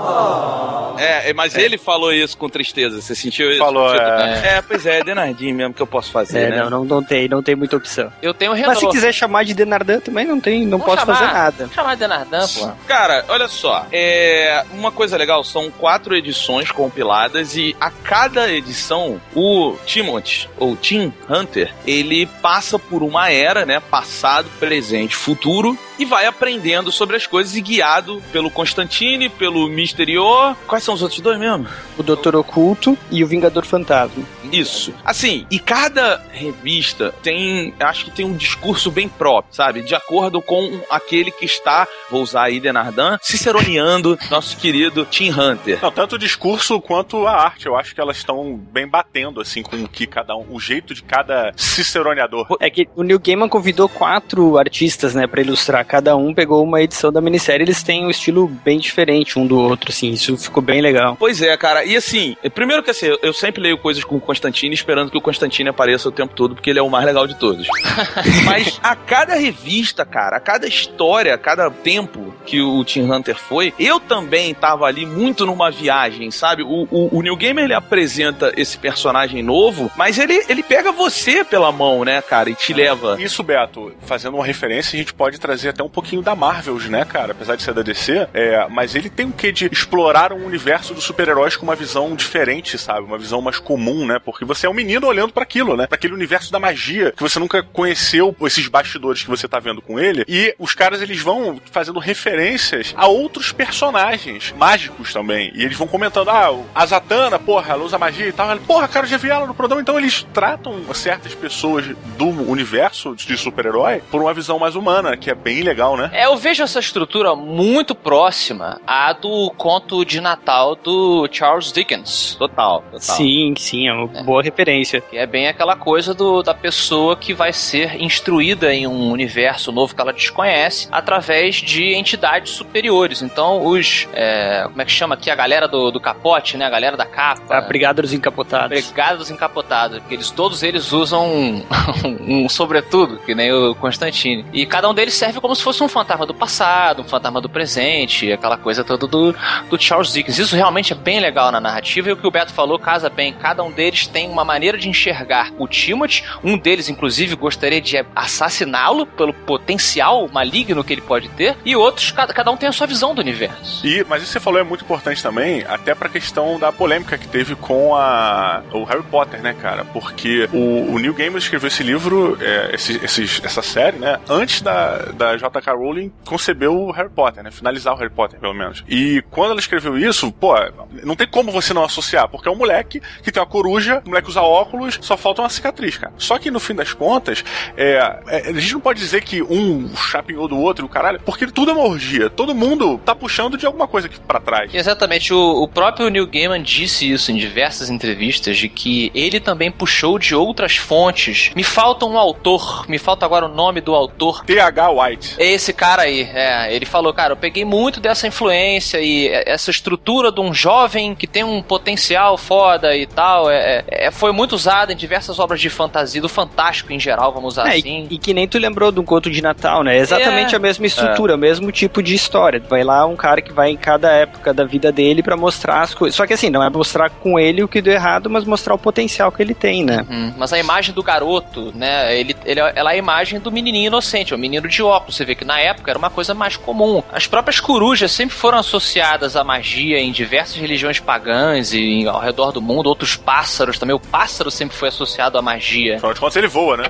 É, 0.98 1.30
é, 1.30 1.34
mas 1.34 1.56
ele 1.56 1.78
falou 1.78 2.14
isso 2.14 2.38
com 2.38 2.48
tristeza, 2.50 3.02
você 3.02 3.16
sentiu 3.16 3.50
isso? 3.50 3.60
Falou, 3.60 3.94
é. 3.96 4.58
É, 4.58 4.62
pois 4.62 4.86
é, 4.86 5.00
é 5.00 5.04
Denardinho 5.04 5.56
mesmo 5.56 5.74
que 5.74 5.82
eu 5.82 5.88
posso 5.88 6.12
fazer, 6.12 6.40
É, 6.40 6.50
né? 6.52 6.58
não, 6.64 6.70
não, 6.70 6.86
não 6.86 7.04
tem, 7.04 7.28
não 7.28 7.42
tem 7.42 7.56
muita 7.56 7.78
opção. 7.78 8.12
Eu 8.22 8.34
tenho 8.34 8.52
o 8.52 8.56
Mas 8.56 8.66
se 8.78 8.82
Renault. 8.82 8.92
quiser 8.96 9.14
chamar 9.14 9.44
de 9.46 9.54
Denardan 9.54 10.00
também 10.00 10.26
não 10.26 10.40
tem, 10.40 10.64
não 10.66 10.78
Vamos 10.78 10.86
posso 10.86 11.06
chamar. 11.06 11.18
fazer 11.18 11.34
nada. 11.34 11.70
Chamar 11.74 11.94
de 11.96 12.00
Denardan, 12.02 12.48
pô. 12.48 12.72
Cara, 12.88 13.26
olha 13.30 13.48
só, 13.48 13.86
é 13.92 14.64
uma 14.74 14.92
coisa 14.92 15.18
legal, 15.18 15.44
são 15.44 15.72
quatro 15.72 16.16
edições 16.16 16.72
compiladas 16.72 17.56
e 17.56 17.76
a 17.80 17.90
cada 17.90 18.52
edição 18.52 19.20
o 19.36 19.76
Timothy, 19.86 20.50
ou 20.58 20.76
Tim 20.76 21.12
Hunter, 21.30 21.74
ele 21.88 22.26
passa 22.42 22.78
por 22.78 23.02
uma 23.02 23.32
era, 23.32 23.66
né, 23.66 23.80
passado, 23.80 24.48
presente, 24.60 25.16
futuro 25.16 25.78
e 25.98 26.06
vai 26.06 26.26
aprendendo 26.26 26.92
sobre 26.92 27.16
as 27.16 27.26
coisas 27.26 27.56
e 27.56 27.62
guiado 27.72 28.22
pelo 28.34 28.52
Constantine, 28.52 29.30
pelo 29.30 29.70
Misterio. 29.70 30.56
Quais 30.68 30.84
são 30.84 30.94
os 30.94 31.02
outros 31.02 31.22
dois 31.22 31.40
mesmo? 31.40 31.68
O 31.98 32.04
Doutor 32.04 32.36
Oculto 32.36 32.98
e 33.10 33.24
o 33.24 33.28
Vingador 33.28 33.66
Fantasma. 33.66 34.24
Isso. 34.52 34.94
Assim, 35.06 35.46
e 35.50 35.58
cada 35.58 36.22
revista 36.32 37.14
tem, 37.24 37.74
acho 37.80 38.06
que 38.06 38.12
tem 38.12 38.26
um 38.26 38.36
discurso 38.36 38.92
bem 38.92 39.08
próprio, 39.08 39.56
sabe? 39.56 39.82
De 39.82 39.96
acordo 39.96 40.42
com 40.42 40.82
aquele 40.90 41.32
que 41.32 41.46
está, 41.46 41.88
vou 42.10 42.22
usar 42.22 42.44
aí 42.44 42.60
Denardan, 42.60 43.18
ciceroneando 43.22 44.20
nosso 44.30 44.58
querido 44.58 45.06
Tim 45.06 45.30
Hunter. 45.32 45.80
Não, 45.82 45.92
tanto 45.92 46.16
o 46.16 46.20
discurso 46.20 46.82
quanto 46.82 47.26
a 47.26 47.32
arte, 47.32 47.68
eu 47.68 47.78
acho 47.78 47.96
que 47.96 48.02
elas 48.02 48.18
estão 48.18 48.58
bem 48.58 48.86
batendo, 48.86 49.40
assim, 49.40 49.64
com 49.64 49.78
o 49.78 49.88
que 49.88 50.06
cada 50.06 50.36
um, 50.36 50.46
o 50.50 50.60
jeito 50.60 50.94
de 50.94 51.04
cada 51.04 51.54
ciceroneador. 51.56 52.58
É 52.60 52.70
que 52.70 52.90
o 52.96 53.04
Neil 53.04 53.20
Gaiman 53.20 53.48
convidou 53.48 53.88
quatro 53.88 54.58
artistas, 54.58 55.16
né, 55.16 55.26
pra 55.26 55.42
ilustrar. 55.42 55.86
Cada 55.86 56.18
um 56.18 56.34
pegou 56.34 56.62
uma 56.62 56.82
edição 56.82 57.14
da 57.14 57.22
minissérie. 57.22 57.51
Eles 57.56 57.84
têm 57.84 58.06
um 58.06 58.10
estilo 58.10 58.48
bem 58.48 58.80
diferente 58.80 59.38
um 59.40 59.46
do 59.48 59.58
outro, 59.60 59.90
assim. 59.92 60.10
Isso 60.12 60.38
ficou 60.38 60.62
bem 60.62 60.82
legal. 60.82 61.16
Pois 61.18 61.42
é, 61.42 61.56
cara. 61.58 61.84
E 61.86 61.96
assim, 61.96 62.36
primeiro 62.54 62.84
que 62.84 62.92
assim, 62.92 63.08
eu- 63.22 63.34
sempre 63.34 63.62
leio 63.62 63.78
coisas 63.78 64.04
com 64.04 64.16
o 64.18 64.22
Constantine 64.22 64.74
esperando 64.74 65.10
que 65.10 65.18
o 65.18 65.22
Constantine 65.22 65.70
apareça 65.70 66.08
o 66.10 66.12
tempo 66.12 66.34
todo, 66.36 66.54
porque 66.56 66.70
ele 66.70 66.80
é 66.80 66.82
o 66.82 66.90
mais 66.90 67.06
legal 67.06 67.26
de 67.26 67.36
todos. 67.36 67.68
Mas 68.46 68.80
a 68.84 68.96
cada 68.96 69.36
revista, 69.36 70.06
cara, 70.06 70.38
a 70.38 70.40
cada 70.40 70.68
história, 70.68 71.34
a 71.34 71.38
cada 71.38 71.70
tempo 71.70 72.34
que 72.46 72.62
o 72.62 72.84
Tim 72.84 73.04
Hunter 73.10 73.36
foi, 73.36 73.74
eu 73.80 74.00
também 74.00 74.54
tava 74.54 74.86
ali 74.86 75.06
muito 75.06 75.46
numa 75.46 75.72
viagem, 75.72 76.30
sabe? 76.32 76.64
O, 76.64 76.88
o, 76.92 77.18
o 77.18 77.22
Neil 77.22 77.36
Gaiman, 77.36 77.64
ele 77.64 77.74
apresenta 77.74 78.52
esse 78.58 78.78
personagem 78.78 79.42
novo, 79.44 79.92
mas 79.96 80.18
ele, 80.18 80.44
ele 80.50 80.64
pega 80.64 80.92
você 80.92 81.44
pela 81.44 81.72
mão, 81.72 82.04
né, 82.04 82.22
cara, 82.22 82.50
e 82.50 82.56
te 82.56 82.74
leva. 82.74 83.18
Isso, 83.22 83.44
Beto, 83.44 83.94
fazendo 84.02 84.36
uma 84.36 84.46
referência, 84.46 84.96
a 84.96 85.00
gente 85.00 85.14
pode 85.14 85.40
trazer 85.40 85.70
até 85.70 85.84
um 85.84 85.90
pouquinho 85.90 86.22
da 86.22 86.36
Marvels, 86.36 86.86
né, 86.88 87.06
cara? 87.06 87.34
Apesar 87.42 87.56
de 87.56 87.64
ser 87.64 87.74
da 87.74 87.82
DC, 87.82 88.28
é, 88.36 88.68
mas 88.70 88.94
ele 88.94 89.10
tem 89.10 89.26
o 89.26 89.32
que 89.32 89.52
de 89.52 89.68
explorar 89.72 90.32
um 90.32 90.46
universo 90.46 90.94
dos 90.94 91.04
super-heróis 91.04 91.56
com 91.56 91.64
uma 91.64 91.76
visão 91.76 92.16
diferente, 92.16 92.78
sabe? 92.78 93.00
Uma 93.00 93.18
visão 93.18 93.42
mais 93.42 93.58
comum, 93.58 94.06
né? 94.06 94.20
Porque 94.24 94.46
você 94.46 94.68
é 94.68 94.70
um 94.70 94.76
menino 94.76 95.08
olhando 95.08 95.34
para 95.34 95.42
aquilo, 95.42 95.76
né? 95.76 95.88
Pra 95.88 95.96
aquele 95.96 96.14
universo 96.14 96.52
da 96.52 96.60
magia 96.60 97.12
que 97.12 97.24
você 97.24 97.40
nunca 97.40 97.64
conheceu, 97.64 98.36
esses 98.44 98.68
bastidores 98.68 99.24
que 99.24 99.28
você 99.28 99.48
tá 99.48 99.58
vendo 99.58 99.82
com 99.82 100.00
ele. 100.00 100.24
E 100.28 100.54
os 100.60 100.76
caras, 100.76 101.02
eles 101.02 101.20
vão 101.20 101.60
fazendo 101.72 101.98
referências 101.98 102.94
a 102.96 103.08
outros 103.08 103.52
personagens 103.52 104.54
mágicos 104.56 105.12
também. 105.12 105.52
E 105.56 105.64
eles 105.64 105.76
vão 105.76 105.88
comentando, 105.88 106.30
ah, 106.30 106.56
a 106.76 106.86
Zatanna, 106.86 107.40
porra, 107.40 107.74
ela 107.74 107.84
usa 107.84 107.98
magia 107.98 108.28
e 108.28 108.32
tal. 108.32 108.52
Ela, 108.52 108.62
porra, 108.62 108.88
cara, 108.88 109.08
eu 109.08 109.10
já 109.10 109.18
vi 109.18 109.32
ela 109.32 109.48
no 109.48 109.56
programa. 109.56 109.82
Então 109.82 109.98
eles 109.98 110.28
tratam 110.32 110.80
certas 110.94 111.34
pessoas 111.34 111.88
do 112.20 112.28
universo 112.28 113.16
de 113.16 113.36
super-herói 113.36 114.04
por 114.12 114.22
uma 114.22 114.32
visão 114.32 114.60
mais 114.60 114.76
humana, 114.76 115.18
que 115.18 115.32
é 115.32 115.34
bem 115.34 115.64
legal, 115.64 115.98
né? 115.98 116.12
É, 116.14 116.28
eu 116.28 116.38
vejo 116.38 116.62
essa 116.62 116.80
estrutura 116.80 117.31
muito 117.36 117.96
próxima 117.96 118.80
à 118.86 119.14
do 119.14 119.52
conto 119.58 120.04
de 120.06 120.20
Natal 120.22 120.76
do 120.76 121.28
Charles 121.32 121.72
Dickens. 121.72 122.36
Total, 122.36 122.82
total. 122.82 123.00
Sim, 123.00 123.54
sim, 123.58 123.88
é 123.88 123.94
uma 123.94 124.24
boa 124.24 124.42
referência. 124.42 125.02
Que 125.02 125.18
é 125.18 125.26
bem 125.26 125.48
aquela 125.48 125.76
coisa 125.76 126.14
do, 126.14 126.42
da 126.42 126.54
pessoa 126.54 127.16
que 127.16 127.34
vai 127.34 127.54
ser 127.54 128.02
instruída 128.02 128.74
em 128.74 128.88
um 128.88 129.12
universo 129.12 129.72
novo 129.72 129.96
que 129.96 130.02
ela 130.02 130.14
desconhece 130.14 130.88
através 130.92 131.56
de 131.56 131.94
entidades 131.94 132.52
superiores. 132.52 133.22
Então, 133.22 133.66
os. 133.66 134.08
é, 134.14 134.64
como 134.64 134.82
é 134.82 134.86
que 134.86 134.92
chama 134.92 135.16
aqui? 135.16 135.30
A 135.30 135.36
galera 135.36 135.68
do, 135.68 135.92
do 135.92 136.00
capote, 136.00 136.58
né? 136.58 136.66
A 136.66 136.70
galera 136.70 136.98
da 136.98 137.06
capa. 137.06 137.58
A 137.58 137.62
Brigada 137.62 138.02
dos 138.02 138.14
Encapotados. 138.14 138.70
Brigada 138.70 139.18
dos 139.18 139.30
Encapotados, 139.32 140.00
porque 140.00 140.16
eles, 140.16 140.32
todos 140.32 140.64
eles 140.64 140.92
usam 140.92 141.28
um, 141.28 141.64
um 142.46 142.50
sobretudo, 142.50 143.18
que 143.20 143.34
nem 143.36 143.52
o 143.52 143.76
Constantine. 143.76 144.46
E 144.54 144.66
cada 144.66 144.90
um 144.90 144.94
deles 144.94 145.14
serve 145.14 145.40
como 145.40 145.56
se 145.56 145.64
fosse 145.64 145.84
um 145.84 145.88
fantasma 145.88 146.26
do 146.26 146.34
passado, 146.34 147.02
um 147.02 147.06
Dama 147.22 147.40
do 147.40 147.48
Presente, 147.50 148.32
aquela 148.32 148.58
coisa 148.58 148.84
toda 148.84 149.08
do, 149.08 149.34
do 149.70 149.80
Charles 149.82 150.12
Dickens. 150.12 150.38
Isso 150.40 150.56
realmente 150.56 150.92
é 150.94 150.96
bem 150.96 151.20
legal 151.20 151.52
na 151.52 151.60
narrativa 151.62 152.10
e 152.10 152.12
o 152.12 152.18
que 152.18 152.28
o 152.28 152.32
Beto 152.32 152.52
falou 152.54 152.78
casa 152.80 153.10
bem. 153.10 153.34
Cada 153.34 153.64
um 153.64 153.72
deles 153.72 154.08
tem 154.08 154.30
uma 154.30 154.44
maneira 154.44 154.78
de 154.78 154.90
enxergar 154.90 155.52
o 155.58 155.68
Timothy. 155.68 156.24
Um 156.44 156.58
deles, 156.58 156.90
inclusive, 156.90 157.36
gostaria 157.36 157.80
de 157.80 157.98
assassiná-lo 158.16 159.06
pelo 159.06 159.34
potencial 159.34 160.28
maligno 160.30 160.84
que 160.84 160.94
ele 160.94 161.02
pode 161.02 161.30
ter. 161.30 161.56
E 161.64 161.76
outros, 161.76 162.12
cada, 162.12 162.34
cada 162.34 162.50
um 162.52 162.58
tem 162.58 162.68
a 162.68 162.72
sua 162.72 162.88
visão 162.88 163.14
do 163.14 163.22
universo. 163.22 163.86
E, 163.86 164.04
mas 164.10 164.22
isso 164.24 164.32
que 164.32 164.40
você 164.40 164.44
falou 164.44 164.60
é 164.60 164.64
muito 164.64 164.84
importante 164.84 165.22
também, 165.22 165.64
até 165.68 165.94
pra 165.94 166.10
questão 166.10 166.60
da 166.60 166.72
polêmica 166.72 167.18
que 167.18 167.28
teve 167.28 167.56
com 167.56 167.96
a, 167.96 168.64
o 168.74 168.84
Harry 168.84 169.04
Potter, 169.04 169.42
né, 169.42 169.54
cara? 169.62 169.86
Porque 169.86 170.50
o, 170.52 170.94
o 170.96 171.00
Neil 171.00 171.14
Gaiman 171.14 171.38
escreveu 171.38 171.68
esse 171.68 171.84
livro, 171.84 172.38
é, 172.42 172.72
esse, 172.74 173.00
esses- 173.04 173.42
essa 173.44 173.62
série, 173.62 173.98
né, 173.98 174.20
antes 174.30 174.62
da, 174.62 174.98
da 175.14 175.38
J.K. 175.38 175.74
Rowling 175.74 176.12
conceber 176.26 176.70
o 176.72 176.92
Harry 176.92 177.10
Potter, 177.12 177.44
né? 177.44 177.52
Finalizar 177.52 177.94
o 177.94 177.98
Harry 177.98 178.10
Potter, 178.10 178.40
pelo 178.40 178.54
menos. 178.54 178.84
E 178.88 179.24
quando 179.30 179.52
ela 179.52 179.60
escreveu 179.60 179.98
isso, 179.98 180.32
pô, 180.32 180.56
não 181.04 181.16
tem 181.16 181.28
como 181.28 181.52
você 181.52 181.74
não 181.74 181.84
associar, 181.84 182.28
porque 182.28 182.48
é 182.48 182.52
um 182.52 182.56
moleque 182.56 183.02
que 183.24 183.32
tem 183.32 183.42
uma 183.42 183.48
coruja, 183.48 184.02
o 184.06 184.10
moleque 184.10 184.30
usa 184.30 184.42
óculos, 184.42 185.00
só 185.02 185.16
falta 185.18 185.42
uma 185.42 185.50
cicatriz, 185.50 185.98
cara. 185.98 186.14
Só 186.18 186.38
que 186.38 186.50
no 186.50 186.60
fim 186.60 186.76
das 186.76 186.94
contas, 186.94 187.44
é, 187.78 188.20
é, 188.28 188.50
a 188.50 188.60
gente 188.60 188.74
não 188.74 188.82
pode 188.82 189.00
dizer 189.00 189.24
que 189.24 189.42
um 189.42 189.96
chapinhou 189.96 190.48
do 190.48 190.58
outro, 190.58 190.86
o 190.86 190.90
caralho, 190.90 191.20
porque 191.26 191.48
tudo 191.48 191.72
é 191.72 191.74
uma 191.74 191.88
orgia. 191.88 192.30
Todo 192.30 192.56
mundo 192.56 193.00
tá 193.04 193.14
puxando 193.14 193.58
de 193.58 193.66
alguma 193.66 193.88
coisa 193.88 194.08
aqui 194.08 194.20
pra 194.20 194.40
trás. 194.40 194.74
Exatamente, 194.74 195.34
o, 195.34 195.64
o 195.64 195.68
próprio 195.68 196.10
Neil 196.10 196.28
Gaiman 196.28 196.62
disse 196.62 197.12
isso 197.12 197.32
em 197.32 197.36
diversas 197.36 197.90
entrevistas, 197.90 198.58
de 198.58 198.70
que 198.70 199.12
ele 199.14 199.40
também 199.40 199.72
puxou 199.72 200.18
de 200.18 200.36
outras 200.36 200.78
fontes. 200.78 201.52
Me 201.56 201.64
falta 201.64 202.06
um 202.06 202.18
autor, 202.18 202.86
me 202.88 202.98
falta 202.98 203.26
agora 203.26 203.46
o 203.46 203.54
nome 203.54 203.82
do 203.82 203.94
autor. 203.94 204.44
T.H. 204.46 204.90
White. 204.92 205.36
É 205.38 205.52
esse 205.52 205.74
cara 205.74 206.04
aí, 206.04 206.22
é. 206.22 206.74
Ele 206.74 206.86
falou, 207.02 207.14
cara, 207.14 207.34
eu 207.34 207.38
peguei 207.38 207.66
muito 207.66 208.00
dessa 208.00 208.28
influência 208.28 209.00
e 209.02 209.28
essa 209.46 209.72
estrutura 209.72 210.32
de 210.32 210.40
um 210.40 210.54
jovem 210.54 211.16
que 211.16 211.26
tem 211.26 211.44
um 211.44 211.62
potencial 211.62 212.38
foda 212.38 212.96
e 212.96 213.08
tal. 213.08 213.50
É, 213.50 213.84
é- 213.88 214.12
foi 214.12 214.32
muito 214.32 214.54
usada 214.54 214.94
em 214.94 214.96
diversas 214.96 215.40
obras 215.40 215.60
de 215.60 215.70
fantasia, 215.70 216.22
do 216.22 216.30
fantástico 216.30 216.94
em 216.94 217.00
geral, 217.00 217.34
vamos 217.34 217.54
usar 217.54 217.68
É, 217.74 217.78
assim. 217.78 218.08
e, 218.10 218.16
e 218.16 218.18
que 218.20 218.34
nem 218.34 218.48
tu 218.48 218.58
lembrou 218.60 218.92
de 218.92 219.00
um 219.00 219.04
conto 219.04 219.30
de 219.32 219.42
Natal, 219.42 219.84
né? 219.84 219.98
É 219.98 220.00
exatamente 220.00 220.54
É. 220.54 220.58
a 220.58 220.60
mesma 220.60 220.86
estrutura, 220.86 221.36
o 221.36 221.38
mesmo 221.38 221.72
tipo 221.72 222.04
de 222.04 222.14
história. 222.14 222.62
Vai 222.70 222.84
lá 222.84 223.06
um 223.06 223.16
cara 223.16 223.42
que 223.42 223.52
vai 223.52 223.72
em 223.72 223.78
cada 223.78 224.12
época 224.12 224.54
da 224.54 224.64
vida 224.64 224.92
dele 224.92 225.24
pra 225.24 225.36
mostrar 225.36 225.82
as 225.82 225.94
coisas. 225.96 226.16
Só 226.16 226.28
que 226.28 226.34
assim, 226.34 226.50
não 226.50 226.64
é 226.64 226.70
mostrar 226.70 227.10
com 227.10 227.40
ele 227.40 227.64
o 227.64 227.68
que 227.68 227.82
deu 227.82 227.94
errado, 227.94 228.30
mas 228.30 228.44
mostrar 228.46 228.76
o 228.76 228.78
potencial 228.78 229.32
que 229.32 229.42
ele 229.42 229.56
tem, 229.56 229.84
né? 229.84 230.06
Hum, 230.10 230.34
mas 230.38 230.54
a 230.54 230.60
imagem 230.60 230.94
do 230.94 231.02
garoto, 231.02 231.72
né? 231.76 232.16
Ele, 232.16 232.36
ele, 232.46 232.60
ela 232.60 232.92
é 232.92 232.96
a 232.96 232.98
imagem 232.98 233.40
do 233.40 233.52
menininho 233.52 233.88
inocente, 233.88 234.34
é 234.34 234.36
o 234.36 234.40
menino 234.40 234.68
de 234.68 234.84
óculos. 234.84 235.16
Você 235.16 235.26
vê 235.26 235.34
que 235.36 235.46
na 235.46 235.60
época 235.60 235.90
era 235.92 235.98
uma 235.98 236.10
coisa 236.10 236.34
mais 236.34 236.56
comum. 236.58 236.91
As 237.12 237.28
próprias 237.28 237.60
corujas 237.60 238.12
sempre 238.12 238.36
foram 238.36 238.58
associadas 238.58 239.36
à 239.36 239.44
magia 239.44 240.00
em 240.00 240.12
diversas 240.12 240.56
religiões 240.56 241.00
pagãs 241.00 241.74
e 241.74 242.08
ao 242.08 242.20
redor 242.20 242.52
do 242.52 242.62
mundo. 242.62 242.88
Outros 242.88 243.16
pássaros 243.16 243.78
também. 243.80 243.96
O 243.96 244.00
pássaro 244.00 244.52
sempre 244.52 244.76
foi 244.76 244.90
associado 244.90 245.38
à 245.38 245.42
magia. 245.42 245.96
Afinal 245.96 246.14
de 246.14 246.20
contas, 246.20 246.36
ele 246.36 246.48
voa, 246.48 246.78
né? 246.78 246.84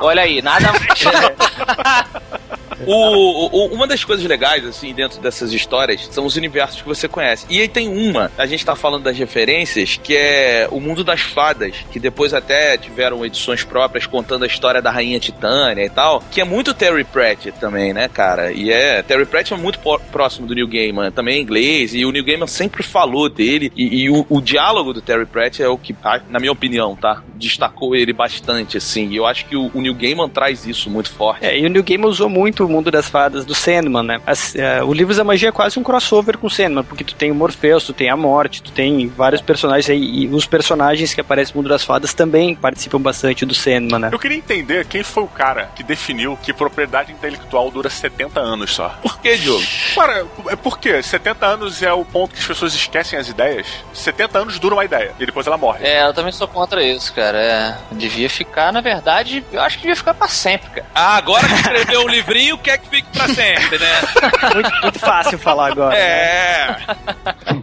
Olha 0.00 0.22
aí, 0.22 0.42
nada 0.42 0.72
mais. 0.78 2.46
O, 2.84 3.46
o- 3.46 3.66
uma 3.74 3.86
das 3.86 4.04
coisas 4.04 4.24
legais, 4.26 4.64
assim, 4.66 4.92
dentro 4.92 5.20
dessas 5.20 5.52
histórias 5.52 6.06
são 6.10 6.24
os 6.26 6.36
universos 6.36 6.82
que 6.82 6.88
você 6.88 7.08
conhece. 7.08 7.46
E 7.48 7.60
aí 7.60 7.68
tem 7.68 7.88
uma, 7.88 8.30
a 8.36 8.46
gente 8.46 8.64
tá 8.64 8.74
falando 8.76 9.04
das 9.04 9.16
referências, 9.16 9.98
que 10.02 10.14
é 10.16 10.68
o 10.70 10.80
mundo 10.80 11.02
das 11.04 11.20
fadas, 11.20 11.74
que 11.90 11.98
depois 11.98 12.34
até 12.34 12.76
tiveram 12.76 13.24
edições 13.24 13.64
próprias 13.64 14.06
contando 14.06 14.44
a 14.44 14.46
história 14.46 14.82
da 14.82 14.90
Rainha 14.90 15.18
Titânia 15.18 15.84
e 15.84 15.90
tal, 15.90 16.22
que 16.30 16.40
é 16.40 16.44
muito 16.44 16.74
Terry 16.74 17.04
Pratchett 17.04 17.58
também, 17.58 17.92
né, 17.92 18.08
cara? 18.08 18.52
E 18.52 18.70
é, 18.70 19.02
Terry 19.02 19.24
Pratchett 19.26 19.54
é 19.54 19.62
muito 19.62 19.78
próximo 20.10 20.46
do 20.46 20.54
Neil 20.54 20.68
Gaiman, 20.68 21.10
também 21.10 21.38
é 21.38 21.40
inglês, 21.40 21.94
e 21.94 22.04
o 22.04 22.10
Neil 22.12 22.24
Gaiman 22.24 22.46
sempre 22.46 22.82
falou 22.82 23.28
dele, 23.28 23.72
e, 23.76 24.02
e 24.02 24.10
o, 24.10 24.26
o 24.28 24.40
diálogo 24.40 24.92
do 24.92 25.00
Terry 25.00 25.26
Pratchett 25.26 25.62
é 25.62 25.68
o 25.68 25.78
que, 25.78 25.94
na 26.28 26.38
minha 26.38 26.52
opinião, 26.52 26.94
tá? 26.96 27.22
Destacou 27.36 27.94
ele 27.94 28.12
bastante, 28.12 28.76
assim, 28.76 29.08
e 29.10 29.16
eu 29.16 29.26
acho 29.26 29.46
que 29.46 29.56
o, 29.56 29.70
o 29.74 29.80
Neil 29.80 29.94
Gaiman 29.94 30.28
traz 30.28 30.66
isso 30.66 30.90
muito 30.90 31.10
forte. 31.10 31.44
É, 31.44 31.58
e 31.58 31.64
o 31.66 31.68
New 31.68 31.82
Game 31.82 32.04
usou 32.06 32.28
muito 32.28 32.65
o 32.66 32.68
mundo 32.68 32.90
das 32.90 33.08
fadas 33.08 33.44
do 33.44 33.54
Sandman, 33.54 34.02
né? 34.02 34.20
As- 34.26 34.54
é, 34.56 34.82
o 34.82 34.92
Livros 34.92 35.16
da 35.16 35.24
Magia 35.24 35.48
é 35.48 35.52
quase 35.52 35.78
um 35.78 35.82
crossover 35.82 36.36
com 36.38 36.46
o 36.46 36.50
Sandman, 36.50 36.84
porque 36.84 37.04
tu 37.04 37.14
tem 37.14 37.30
o 37.30 37.34
Morpheus, 37.34 37.84
tu 37.84 37.92
tem 37.92 38.10
a 38.10 38.16
Morte, 38.16 38.62
tu 38.62 38.70
tem 38.72 39.08
vários 39.08 39.40
personagens 39.40 39.88
aí, 39.90 40.24
e 40.24 40.26
os 40.28 40.46
personagens 40.46 41.14
que 41.14 41.20
aparecem 41.20 41.54
no 41.54 41.62
mundo 41.62 41.68
das 41.70 41.84
fadas 41.84 42.12
também 42.14 42.54
participam 42.54 43.00
bastante 43.00 43.44
do 43.46 43.54
Sandman, 43.54 43.98
né? 43.98 44.10
Eu 44.12 44.18
queria 44.18 44.36
entender 44.38 44.86
quem 44.86 45.02
foi 45.02 45.22
o 45.22 45.28
cara 45.28 45.70
que 45.74 45.82
definiu 45.82 46.36
que 46.42 46.52
propriedade 46.52 47.12
intelectual 47.12 47.70
dura 47.70 47.88
70 47.90 48.40
anos 48.40 48.74
só. 48.74 48.88
Por 49.02 49.18
que, 49.20 49.36
Diogo? 49.36 49.62
Cara, 49.94 50.26
é 50.48 50.56
porque 50.56 51.02
70 51.02 51.46
anos 51.46 51.82
é 51.82 51.92
o 51.92 52.04
ponto 52.04 52.34
que 52.34 52.40
as 52.40 52.46
pessoas 52.46 52.74
esquecem 52.74 53.18
as 53.18 53.28
ideias. 53.28 53.66
70 53.92 54.38
anos 54.38 54.58
dura 54.58 54.74
uma 54.74 54.84
ideia 54.84 55.12
e 55.18 55.26
depois 55.26 55.46
ela 55.46 55.56
morre. 55.56 55.84
É, 55.86 56.06
eu 56.06 56.12
também 56.14 56.32
sou 56.32 56.46
contra 56.48 56.82
isso, 56.82 57.12
cara. 57.12 57.38
É, 57.38 57.76
devia 57.92 58.28
ficar, 58.28 58.72
na 58.72 58.80
verdade, 58.80 59.44
eu 59.52 59.60
acho 59.60 59.76
que 59.76 59.82
devia 59.82 59.96
ficar 59.96 60.14
pra 60.14 60.28
sempre, 60.28 60.68
cara. 60.70 60.86
Ah, 60.94 61.16
agora 61.16 61.46
que 61.46 61.54
escreveu 61.54 62.02
um 62.02 62.08
livrinho, 62.08 62.55
quer 62.58 62.78
que 62.78 62.88
fique 62.88 63.08
pra 63.12 63.28
sempre, 63.28 63.78
né? 63.78 64.00
Muito, 64.54 64.70
muito 64.82 64.98
fácil 64.98 65.38
falar 65.38 65.72
agora. 65.72 65.94
né? 65.94 66.76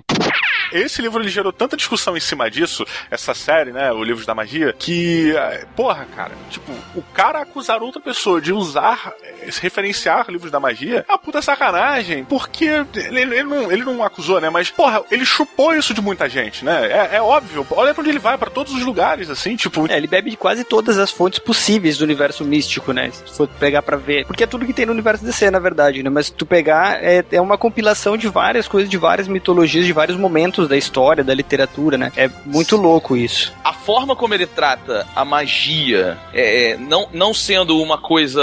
Esse 0.74 1.02
livro 1.02 1.22
ele 1.22 1.30
gerou 1.30 1.54
tanta 1.54 1.78
discussão 1.78 2.18
em 2.18 2.20
cima 2.20 2.50
disso, 2.50 2.86
essa 3.10 3.34
série, 3.34 3.72
né, 3.72 3.92
o 3.92 4.04
Livros 4.04 4.26
da 4.26 4.34
Magia, 4.36 4.74
que, 4.78 5.36
eh, 5.36 5.66
porra, 5.76 6.06
cara, 6.16 6.32
tipo, 6.50 6.72
o 6.96 7.02
cara 7.14 7.42
acusar 7.42 7.82
outra 7.82 8.02
pessoa 8.02 8.42
de 8.42 8.52
usar, 8.52 9.14
eh, 9.24 9.52
se 9.52 9.62
referenciar 9.62 10.26
livros 10.30 10.52
da 10.52 10.60
magia, 10.60 11.06
é 11.08 11.12
uma 11.12 11.18
puta 11.18 11.42
sacanagem, 11.42 12.26
porque 12.26 12.66
ele, 12.96 13.22
ele 13.22 13.44
não, 13.44 13.72
ele 13.72 13.84
não 13.84 14.04
acusou, 14.04 14.42
né, 14.42 14.50
mas, 14.50 14.70
porra, 14.70 15.04
ele 15.12 15.26
chupou 15.26 15.74
isso 15.76 15.94
de 15.94 16.02
muita 16.02 16.28
gente, 16.28 16.66
né, 16.66 16.88
é, 16.92 17.18
é 17.18 17.22
óbvio, 17.22 17.66
olha 17.72 17.94
pra 17.94 18.02
onde 18.02 18.10
ele 18.10 18.20
vai, 18.20 18.38
pra 18.38 18.50
todos 18.50 18.74
os 18.74 18.84
lugares, 18.84 19.30
assim, 19.30 19.56
tipo, 19.56 19.84
É, 19.90 19.98
ele 19.98 20.08
bebe 20.08 20.32
de 20.32 20.38
quase 20.38 20.64
todas 20.64 20.98
as 20.98 21.12
fontes 21.12 21.40
possíveis 21.40 21.98
do 21.98 22.04
universo 22.04 22.44
místico, 22.44 22.94
né? 22.94 23.12
Se 23.12 23.36
for 23.36 23.48
pegar 23.48 23.82
pra 23.82 23.98
ver. 23.98 24.26
Porque 24.26 24.44
é 24.44 24.48
tudo 24.48 24.66
que 24.66 24.74
tem 24.74 24.86
no 24.86 24.92
universo 24.92 25.24
DC, 25.24 25.52
na 25.52 25.60
verdade, 25.60 26.02
né? 26.02 26.10
Mas 26.10 26.28
se 26.28 26.34
tu 26.34 26.46
pegar, 26.46 27.04
é, 27.04 27.24
é 27.32 27.42
uma 27.42 27.58
compilação 27.58 28.18
de 28.18 28.28
várias 28.28 28.68
coisas, 28.68 28.90
de 28.90 28.98
várias 28.98 29.28
mitologias, 29.28 29.86
de 29.86 29.94
vários 29.94 30.18
momentos 30.18 30.63
da 30.68 30.78
história, 30.78 31.24
da 31.24 31.34
literatura, 31.34 31.98
né? 31.98 32.12
É 32.16 32.30
muito 32.46 32.76
louco 32.78 33.16
isso. 33.18 33.54
A 33.64 33.74
forma 33.74 34.16
como 34.16 34.34
ele 34.34 34.46
trata 34.46 35.06
a 35.16 35.24
magia, 35.26 36.18
é, 36.34 36.72
é, 36.72 36.78
não, 36.78 37.08
não 37.14 37.34
sendo 37.34 37.82
uma 37.82 37.98
coisa 37.98 38.42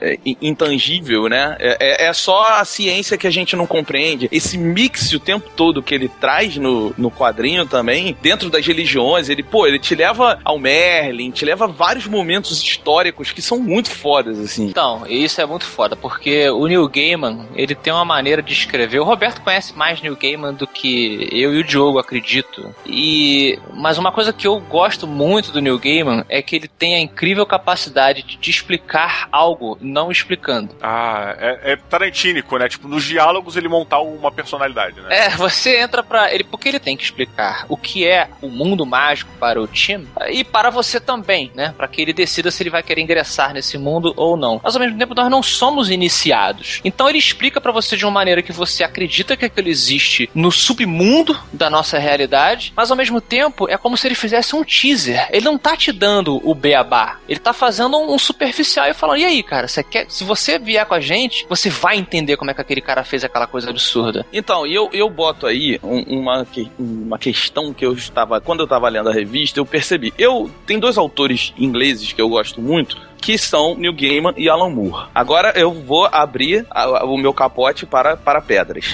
é, 0.00 0.18
in- 0.24 0.36
intangível, 0.40 1.28
né? 1.28 1.56
É, 1.58 2.04
é- 2.04 2.06
é 2.08 2.12
só 2.12 2.42
a 2.60 2.64
ciência 2.64 3.16
que 3.16 3.26
a 3.26 3.30
gente 3.30 3.56
não 3.56 3.66
compreende. 3.66 4.28
Esse 4.32 4.56
mix 4.58 5.12
o 5.12 5.20
tempo 5.20 5.48
todo 5.56 5.82
que 5.82 5.94
ele 5.94 6.08
traz 6.08 6.56
no, 6.56 6.94
no 6.98 7.10
quadrinho 7.10 7.66
também, 7.66 8.16
dentro 8.20 8.50
das 8.50 8.66
religiões, 8.66 9.28
ele, 9.28 9.42
pô, 9.42 9.66
ele 9.66 9.78
te 9.78 9.94
leva 9.94 10.38
ao 10.44 10.58
Merlin, 10.58 11.30
te 11.30 11.44
leva 11.44 11.64
a 11.64 11.68
vários 11.68 12.06
momentos 12.06 12.62
históricos 12.62 13.32
que 13.32 13.40
são 13.42 13.58
muito 13.58 13.90
fodas, 13.90 14.38
assim. 14.38 14.66
Então, 14.66 15.04
isso 15.08 15.40
é 15.40 15.46
muito 15.46 15.64
foda, 15.66 15.94
porque 15.96 16.48
o 16.50 16.66
Neil 16.66 16.88
Gaiman, 16.88 17.46
ele 17.54 17.74
tem 17.74 17.92
uma 17.92 18.04
maneira 18.04 18.42
de 18.42 18.52
escrever. 18.52 18.98
O 19.00 19.04
Roberto 19.04 19.40
conhece 19.40 19.76
mais 19.76 20.00
Neil 20.02 20.16
Gaiman 20.20 20.52
do 20.54 20.66
que 20.66 21.28
eu 21.32 21.53
e 21.54 21.60
o 21.60 21.64
Diogo, 21.64 21.98
acredito. 21.98 22.74
E 22.86 23.58
mas 23.72 23.98
uma 23.98 24.12
coisa 24.12 24.32
que 24.32 24.46
eu 24.46 24.58
gosto 24.60 25.06
muito 25.06 25.52
do 25.52 25.60
Neil 25.60 25.78
Gaiman 25.78 26.24
é 26.28 26.42
que 26.42 26.56
ele 26.56 26.68
tem 26.68 26.94
a 26.94 27.00
incrível 27.00 27.46
capacidade 27.46 28.22
de 28.22 28.36
te 28.36 28.50
explicar 28.50 29.28
algo 29.30 29.76
não 29.80 30.10
explicando. 30.10 30.74
ah, 30.82 31.34
é, 31.38 31.72
é 31.72 31.76
tarantínico, 31.76 32.56
né, 32.58 32.68
tipo, 32.68 32.88
nos 32.88 33.04
diálogos 33.04 33.56
ele 33.56 33.68
montar 33.68 34.00
uma 34.00 34.30
personalidade, 34.30 35.00
né. 35.00 35.26
É, 35.26 35.30
você 35.30 35.78
entra 35.78 36.02
pra 36.02 36.32
ele 36.32 36.44
porque 36.44 36.68
ele 36.68 36.78
tem 36.78 36.96
que 36.96 37.04
explicar 37.04 37.66
o 37.68 37.76
que 37.76 38.06
é 38.06 38.28
o 38.40 38.48
mundo 38.48 38.84
mágico 38.86 39.30
para 39.38 39.60
o 39.60 39.66
time 39.66 40.06
e 40.30 40.44
para 40.44 40.70
você 40.70 41.00
também, 41.00 41.50
né? 41.54 41.74
Pra 41.76 41.88
que 41.88 42.00
ele 42.00 42.12
decida 42.12 42.50
se 42.50 42.62
ele 42.62 42.70
vai 42.70 42.82
querer 42.82 43.02
ingressar 43.02 43.52
nesse 43.52 43.76
mundo 43.78 44.12
ou 44.16 44.36
não. 44.36 44.60
Mas 44.62 44.74
ao 44.74 44.82
mesmo 44.82 44.98
tempo 44.98 45.14
nós 45.14 45.30
não 45.30 45.42
somos 45.42 45.90
iniciados. 45.90 46.80
Então 46.84 47.08
ele 47.08 47.18
explica 47.18 47.60
pra 47.60 47.72
você 47.72 47.96
de 47.96 48.04
uma 48.04 48.12
maneira 48.12 48.42
que 48.42 48.52
você 48.52 48.84
acredita 48.84 49.36
que 49.36 49.44
aquilo 49.44 49.68
existe 49.68 50.30
no 50.34 50.50
submundo 50.50 51.38
da 51.52 51.68
nossa 51.70 51.98
realidade, 51.98 52.72
mas 52.76 52.90
ao 52.90 52.96
mesmo 52.96 53.20
tempo 53.20 53.68
é 53.68 53.76
como 53.76 53.96
se 53.96 54.06
ele 54.08 54.14
fizesse 54.14 54.54
um 54.56 54.64
teaser. 54.64 55.28
Ele 55.30 55.44
não 55.44 55.56
tá 55.58 55.76
te 55.76 55.92
dando 55.92 56.40
o 56.48 56.54
beabá. 56.54 57.18
Ele 57.28 57.38
tá 57.40 57.52
fazendo 57.52 57.96
um, 57.96 58.14
um 58.14 58.18
superficial 58.18 58.86
e 58.88 58.94
falando: 58.94 59.18
"E 59.18 59.24
aí, 59.24 59.42
cara, 59.42 59.68
você 59.68 59.82
quer, 59.82 60.06
se 60.08 60.24
você 60.24 60.58
vier 60.58 60.84
com 60.86 60.94
a 60.94 61.00
gente, 61.00 61.46
você 61.48 61.70
vai 61.70 61.96
entender 61.96 62.36
como 62.36 62.50
é 62.50 62.54
que 62.54 62.60
aquele 62.60 62.80
cara 62.80 63.04
fez 63.04 63.22
aquela 63.24 63.46
coisa 63.46 63.70
absurda". 63.70 64.26
Então, 64.32 64.66
e 64.66 64.74
eu, 64.74 64.88
eu 64.92 65.08
boto 65.08 65.46
aí 65.46 65.78
um- 65.82 66.20
uma, 66.20 66.46
uma 66.78 67.18
questão 67.18 67.72
que 67.72 67.84
eu 67.84 67.92
estava. 67.92 68.40
Quando 68.40 68.60
eu 68.60 68.64
estava 68.64 68.88
lendo 68.88 69.08
a 69.08 69.12
revista, 69.12 69.58
eu 69.60 69.66
percebi. 69.66 70.12
Eu 70.18 70.50
tem 70.66 70.78
dois 70.78 70.98
autores 70.98 71.52
ingleses 71.58 72.12
que 72.12 72.20
eu 72.20 72.28
gosto 72.28 72.60
muito. 72.60 72.96
Que 73.20 73.38
são 73.38 73.74
Neil 73.74 73.94
Gaiman 73.94 74.34
e 74.36 74.50
Alan 74.50 74.68
Moore. 74.68 75.06
Agora 75.14 75.52
eu 75.56 75.72
vou 75.72 76.06
abrir 76.12 76.66
a- 76.70 77.04
o 77.06 77.16
meu 77.16 77.32
capote 77.32 77.86
para, 77.86 78.16
para 78.18 78.40
pedras. 78.42 78.92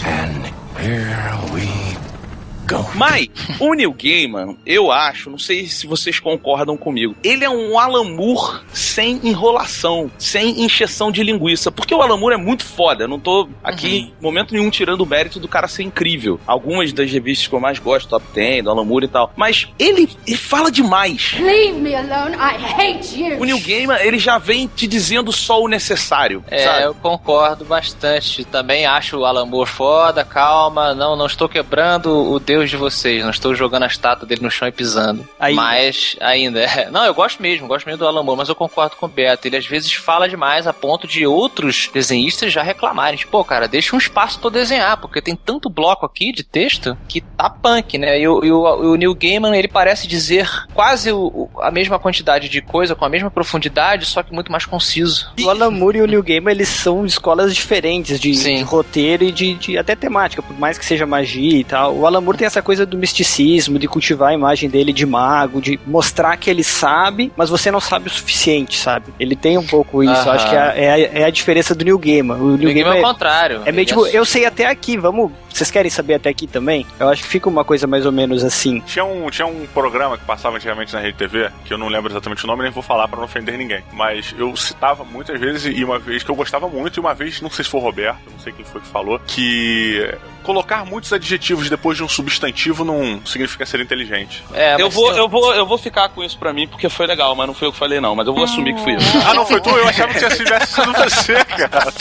Mas 2.94 3.28
o 3.58 3.74
Neil 3.74 3.92
Gaiman, 3.92 4.56
eu 4.66 4.90
acho, 4.92 5.30
não 5.30 5.38
sei 5.38 5.66
se 5.66 5.86
vocês 5.86 6.18
concordam 6.20 6.76
comigo, 6.76 7.14
ele 7.22 7.44
é 7.44 7.50
um 7.50 7.78
Alan 7.78 8.04
Moore 8.04 8.60
sem 8.72 9.20
enrolação, 9.24 10.10
sem 10.18 10.62
encheção 10.64 11.10
de 11.10 11.22
linguiça. 11.22 11.70
Porque 11.72 11.94
o 11.94 12.02
Alan 12.02 12.16
Moore 12.16 12.34
é 12.34 12.38
muito 12.38 12.64
foda. 12.64 13.04
Eu 13.04 13.08
não 13.08 13.18
tô 13.18 13.48
aqui 13.62 13.96
em 13.96 14.14
momento 14.22 14.52
nenhum 14.54 14.70
tirando 14.70 15.00
o 15.00 15.06
mérito 15.06 15.40
do 15.40 15.48
cara 15.48 15.66
ser 15.68 15.82
incrível. 15.82 16.38
Algumas 16.46 16.92
das 16.92 17.10
revistas 17.10 17.46
que 17.48 17.54
eu 17.54 17.60
mais 17.60 17.78
gosto, 17.78 18.08
Top 18.10 18.24
10, 18.34 18.64
do 18.64 18.70
Alan 18.70 18.84
Moore 18.84 19.04
e 19.06 19.08
tal. 19.08 19.32
Mas 19.36 19.68
ele, 19.78 20.08
ele 20.26 20.36
fala 20.36 20.70
demais. 20.70 21.34
Leave 21.38 21.78
me 21.80 21.94
alone. 21.94 22.34
I 22.36 22.56
hate 22.74 23.18
you. 23.20 23.38
O 23.40 23.44
Neil 23.44 23.60
Gaiman, 23.60 23.98
ele 24.00 24.18
já 24.18 24.38
vem 24.38 24.66
te 24.66 24.86
dizendo 24.86 25.32
só 25.32 25.62
o 25.62 25.68
necessário, 25.68 26.44
É, 26.48 26.64
sabe? 26.64 26.82
eu 26.84 26.94
concordo 26.94 27.64
bastante. 27.64 28.44
Também 28.44 28.86
acho 28.86 29.18
o 29.18 29.24
Alan 29.24 29.46
Moore 29.46 29.68
foda, 29.70 30.24
calma. 30.24 30.94
Não, 30.94 31.16
não 31.16 31.26
estou 31.26 31.48
quebrando 31.48 32.10
o 32.32 32.38
deus 32.38 32.59
de 32.68 32.76
vocês. 32.76 33.22
Não 33.22 33.30
estou 33.30 33.54
jogando 33.54 33.84
a 33.84 33.86
estátua 33.86 34.26
dele 34.26 34.42
no 34.42 34.50
chão 34.50 34.68
e 34.68 34.72
pisando. 34.72 35.26
Ainda. 35.38 35.60
Mas, 35.62 36.16
ainda. 36.20 36.60
é. 36.60 36.90
Não, 36.90 37.04
eu 37.04 37.14
gosto 37.14 37.40
mesmo, 37.40 37.66
gosto 37.66 37.86
mesmo 37.86 37.98
do 38.00 38.06
Alan 38.06 38.22
Moore, 38.22 38.38
mas 38.38 38.48
eu 38.48 38.54
concordo 38.54 38.96
com 38.96 39.06
o 39.06 39.08
Beto. 39.08 39.46
Ele 39.46 39.56
às 39.56 39.66
vezes 39.66 39.92
fala 39.94 40.28
demais 40.28 40.66
a 40.66 40.72
ponto 40.72 41.06
de 41.06 41.26
outros 41.26 41.88
desenhistas 41.92 42.52
já 42.52 42.62
reclamarem. 42.62 43.18
Tipo, 43.18 43.30
pô, 43.32 43.44
cara, 43.44 43.68
deixa 43.68 43.94
um 43.94 43.98
espaço 43.98 44.38
pra 44.38 44.48
eu 44.48 44.52
desenhar, 44.52 44.96
porque 45.00 45.22
tem 45.22 45.36
tanto 45.36 45.70
bloco 45.70 46.04
aqui 46.04 46.32
de 46.32 46.42
texto 46.42 46.96
que 47.08 47.20
tá 47.20 47.48
punk, 47.48 47.96
né? 47.98 48.20
E 48.20 48.26
o, 48.28 48.44
e 48.44 48.52
o, 48.52 48.62
o 48.92 48.96
Neil 48.96 49.14
Gaiman, 49.14 49.56
ele 49.56 49.68
parece 49.68 50.06
dizer 50.08 50.48
quase 50.74 51.12
o- 51.12 51.48
a 51.60 51.70
mesma 51.70 51.98
quantidade 51.98 52.48
de 52.48 52.60
coisa, 52.60 52.94
com 52.94 53.04
a 53.04 53.08
mesma 53.08 53.30
profundidade, 53.30 54.06
só 54.06 54.22
que 54.22 54.32
muito 54.34 54.50
mais 54.50 54.66
conciso. 54.66 55.30
O 55.42 55.48
Alan 55.50 55.70
Moore 55.70 55.98
e 55.98 56.02
o 56.02 56.06
Neil 56.06 56.22
Gaiman, 56.22 56.50
eles 56.52 56.68
são 56.68 57.04
escolas 57.06 57.54
diferentes 57.54 58.18
de, 58.18 58.32
de 58.32 58.62
roteiro 58.62 59.24
e 59.24 59.32
de, 59.32 59.54
de 59.54 59.78
até 59.78 59.94
temática, 59.94 60.42
por 60.42 60.58
mais 60.58 60.78
que 60.78 60.84
seja 60.84 61.06
magia 61.06 61.58
e 61.58 61.64
tal. 61.64 61.94
O 61.96 62.06
Alan 62.06 62.20
Moore 62.20 62.38
tem 62.38 62.46
essa 62.50 62.62
coisa 62.62 62.85
do 62.85 62.99
misticismo, 62.99 63.78
de 63.78 63.87
cultivar 63.88 64.30
a 64.30 64.35
imagem 64.35 64.69
dele 64.69 64.92
de 64.92 65.07
mago, 65.07 65.61
de 65.61 65.78
mostrar 65.87 66.37
que 66.37 66.50
ele 66.50 66.64
sabe, 66.64 67.33
mas 67.37 67.49
você 67.49 67.71
não 67.71 67.80
sabe 67.80 68.09
o 68.09 68.11
suficiente, 68.11 68.76
sabe? 68.78 69.07
Ele 69.19 69.37
tem 69.37 69.57
um 69.57 69.66
pouco 69.66 70.02
isso. 70.02 70.12
Aham. 70.12 70.33
acho 70.33 70.49
que 70.49 70.54
é, 70.54 70.59
a- 70.61 70.75
é 70.76 70.90
a, 70.90 70.99
é 71.21 71.25
a 71.25 71.30
diferença 71.30 71.75
do 71.75 71.85
Neil 71.85 71.99
Gaiman. 71.99 72.37
O 72.37 72.57
Neil 72.57 72.59
Neil 72.59 72.75
Gaiman 72.75 72.90
é 72.92 72.95
o 72.97 72.99
é, 72.99 73.02
contrário. 73.02 73.57
é 73.64 73.73
meio 73.73 73.80
Ele 73.80 73.87
tipo, 73.87 74.07
é 74.07 74.11
eu 74.12 74.25
sei 74.25 74.45
até 74.45 74.66
aqui, 74.66 74.97
vamos. 74.97 75.30
Vocês 75.52 75.71
querem 75.71 75.90
saber 75.90 76.14
até 76.14 76.28
aqui 76.28 76.47
também? 76.47 76.87
Eu 76.99 77.09
acho 77.09 77.23
que 77.23 77.28
fica 77.28 77.49
uma 77.49 77.64
coisa 77.64 77.87
mais 77.87 78.07
ou 78.07 78.12
menos 78.12 78.45
assim. 78.45 78.80
Tinha 78.87 79.04
um, 79.04 79.28
tinha 79.30 79.47
um 79.47 79.66
programa 79.75 80.16
que 80.16 80.25
passava 80.25 80.57
antigamente 80.57 80.92
na 80.95 81.00
Rede 81.00 81.19
TV, 81.19 81.50
que 81.64 81.73
eu 81.75 81.78
não 81.78 81.88
lembro 81.88 82.11
exatamente 82.12 82.45
o 82.45 82.47
nome, 82.47 82.62
nem 82.62 82.71
vou 82.73 82.83
falar 82.83 83.09
pra 83.09 83.16
não 83.19 83.25
ofender 83.25 83.59
ninguém. 83.59 83.83
Mas 83.92 84.33
eu 84.38 84.57
citava 84.57 85.04
muitas 85.04 85.38
vezes, 85.40 85.76
e 85.76 85.85
uma 85.85 85.99
vez 85.99 86.23
que 86.23 86.30
eu 86.30 86.35
gostava 86.37 86.69
muito, 86.69 86.99
e 86.99 87.00
uma 87.00 87.14
vez, 87.14 87.40
não 87.40 87.50
sei 87.50 87.64
se 87.64 87.71
foi 87.71 87.80
o 87.80 87.83
Roberto, 87.83 88.19
não 88.30 88.38
sei 88.38 88.52
quem 88.52 88.64
foi 88.64 88.80
que 88.80 88.87
falou, 88.87 89.19
que 89.26 90.09
colocar 90.42 90.85
muitos 90.85 91.12
adjetivos 91.12 91.70
depois 91.70 91.97
de 91.97 92.02
um 92.04 92.09
substantivo 92.09 92.85
não 92.85 93.20
significa 93.25 93.64
ser 93.64 93.80
inteligente. 93.80 94.42
É, 94.52 94.76
Eu 94.80 94.90
vou, 94.90 95.09
tem- 95.11 95.18
eu, 95.18 95.28
vou, 95.28 95.54
eu 95.54 95.66
vou 95.66 95.78
ficar 95.78 96.09
com 96.11 96.23
isso 96.25 96.38
pra 96.38 96.52
mim 96.52 96.66
porque 96.68 96.88
foi 96.88 97.06
legal, 97.06 97.35
mas 97.35 97.47
não 97.47 97.54
foi 97.54 97.68
eu 97.68 97.73
que 97.73 97.78
falei, 97.78 98.00
não. 98.00 98.14
Mas 98.14 98.26
eu 98.26 98.35
vou 98.35 98.44
assumir 98.44 98.75
que 98.75 98.80
fui 98.82 98.94
eu. 98.94 98.99
Ah, 99.28 99.35
não 99.35 99.47
foi 99.47 99.61
tu? 99.61 99.70
Eu 99.70 99.88
achava 99.88 100.12
que 100.12 100.18
tinha 100.18 100.30
sido 100.30 100.44
tivesse 100.44 100.73
sido 100.75 100.92
você, 100.92 101.44
cara. 101.44 101.92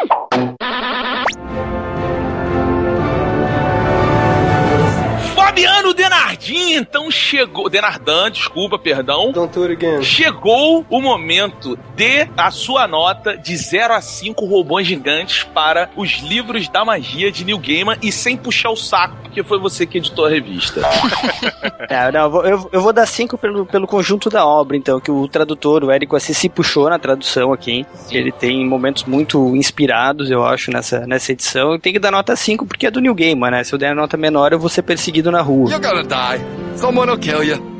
Denardim, 6.50 6.74
então 6.74 7.10
chegou. 7.10 7.68
Denardan, 7.68 8.30
desculpa, 8.30 8.78
perdão. 8.78 9.32
Don't 9.32 9.54
do 9.54 9.64
it 9.64 9.72
again. 9.72 10.02
Chegou 10.02 10.84
o 10.90 11.00
momento 11.00 11.78
de 11.94 12.28
a 12.36 12.50
sua 12.50 12.88
nota 12.88 13.36
de 13.36 13.56
0 13.56 13.94
a 13.94 14.00
5 14.00 14.44
robôs 14.44 14.86
gigantes 14.86 15.44
para 15.44 15.90
os 15.96 16.18
livros 16.20 16.68
da 16.68 16.84
magia 16.84 17.30
de 17.30 17.44
Neil 17.44 17.58
Gaiman 17.58 17.96
e 18.02 18.10
sem 18.10 18.36
puxar 18.36 18.70
o 18.70 18.76
saco, 18.76 19.16
porque 19.22 19.42
foi 19.42 19.58
você 19.58 19.86
que 19.86 19.98
editou 19.98 20.26
a 20.26 20.30
revista. 20.30 20.80
É, 21.88 22.12
não, 22.12 22.20
eu 22.20 22.30
vou, 22.30 22.44
eu, 22.46 22.70
eu 22.72 22.80
vou 22.80 22.92
dar 22.92 23.04
cinco 23.06 23.36
pelo, 23.36 23.66
pelo 23.66 23.86
conjunto 23.86 24.30
da 24.30 24.46
obra, 24.46 24.76
então, 24.76 25.00
que 25.00 25.10
o 25.10 25.26
tradutor, 25.26 25.82
o 25.82 25.90
Érico 25.90 26.14
Assis, 26.14 26.36
se 26.36 26.48
puxou 26.48 26.88
na 26.88 27.00
tradução 27.00 27.52
aqui. 27.52 27.84
Ele 28.12 28.30
tem 28.30 28.64
momentos 28.64 29.04
muito 29.04 29.56
inspirados, 29.56 30.30
eu 30.30 30.44
acho, 30.44 30.70
nessa, 30.70 31.00
nessa 31.06 31.32
edição. 31.32 31.78
Tem 31.80 31.92
que 31.92 31.98
dar 31.98 32.12
nota 32.12 32.36
5 32.36 32.64
porque 32.64 32.86
é 32.86 32.90
do 32.90 33.00
New 33.00 33.14
Gaiman, 33.14 33.50
né? 33.50 33.64
Se 33.64 33.72
eu 33.72 33.78
der 33.78 33.94
nota 33.94 34.16
menor, 34.16 34.52
eu 34.52 34.58
vou 34.58 34.68
ser 34.68 34.82
perseguido 34.82 35.32
na 35.32 35.40
rua. 35.40 35.70
You're 35.70 35.84
gonna 35.84 36.04
die. 36.04 36.39
Someone 36.76 37.10
will 37.10 37.18
kill 37.20 37.42
you. 37.44 37.70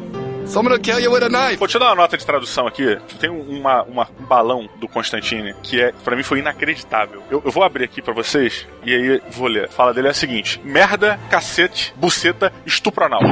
Someone 0.47 0.75
will 0.75 0.83
kill 0.83 0.99
you 0.99 1.13
with 1.13 1.23
a 1.23 1.29
knife. 1.29 1.57
Vou 1.59 1.69
te 1.69 1.79
dar 1.79 1.87
uma 1.87 1.95
nota 1.95 2.19
de 2.19 2.27
tradução 2.27 2.67
aqui. 2.67 2.99
Tem 3.21 3.31
uma, 3.31 3.83
uma- 3.85 4.09
um 4.19 4.25
balão 4.25 4.69
do 4.81 4.89
Constantine 4.89 5.55
que 5.63 5.81
é, 5.81 5.93
para 6.05 6.17
mim 6.17 6.23
foi 6.25 6.41
inacreditável. 6.41 7.23
Eu, 7.31 7.41
eu 7.45 7.51
vou 7.53 7.63
abrir 7.63 7.85
aqui 7.85 8.03
pra 8.03 8.13
vocês 8.13 8.67
e 8.85 8.93
aí 8.93 9.23
vou 9.31 9.47
ler. 9.47 9.69
Fala 9.69 9.95
dele 9.95 10.09
é 10.09 10.11
a 10.11 10.15
seguinte: 10.15 10.61
merda, 10.65 11.21
cacete, 11.31 11.95
buceta, 11.97 12.53
estupro 12.67 13.05
anal. 13.05 13.21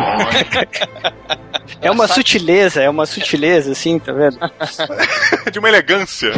É 1.82 1.90
uma 1.90 2.08
sutileza, 2.08 2.82
é 2.82 2.88
uma 2.88 3.04
sutileza, 3.06 3.70
assim, 3.72 3.98
tá 3.98 4.10
vendo? 4.12 4.38
de 5.52 5.58
uma 5.58 5.68
elegância. 5.68 6.32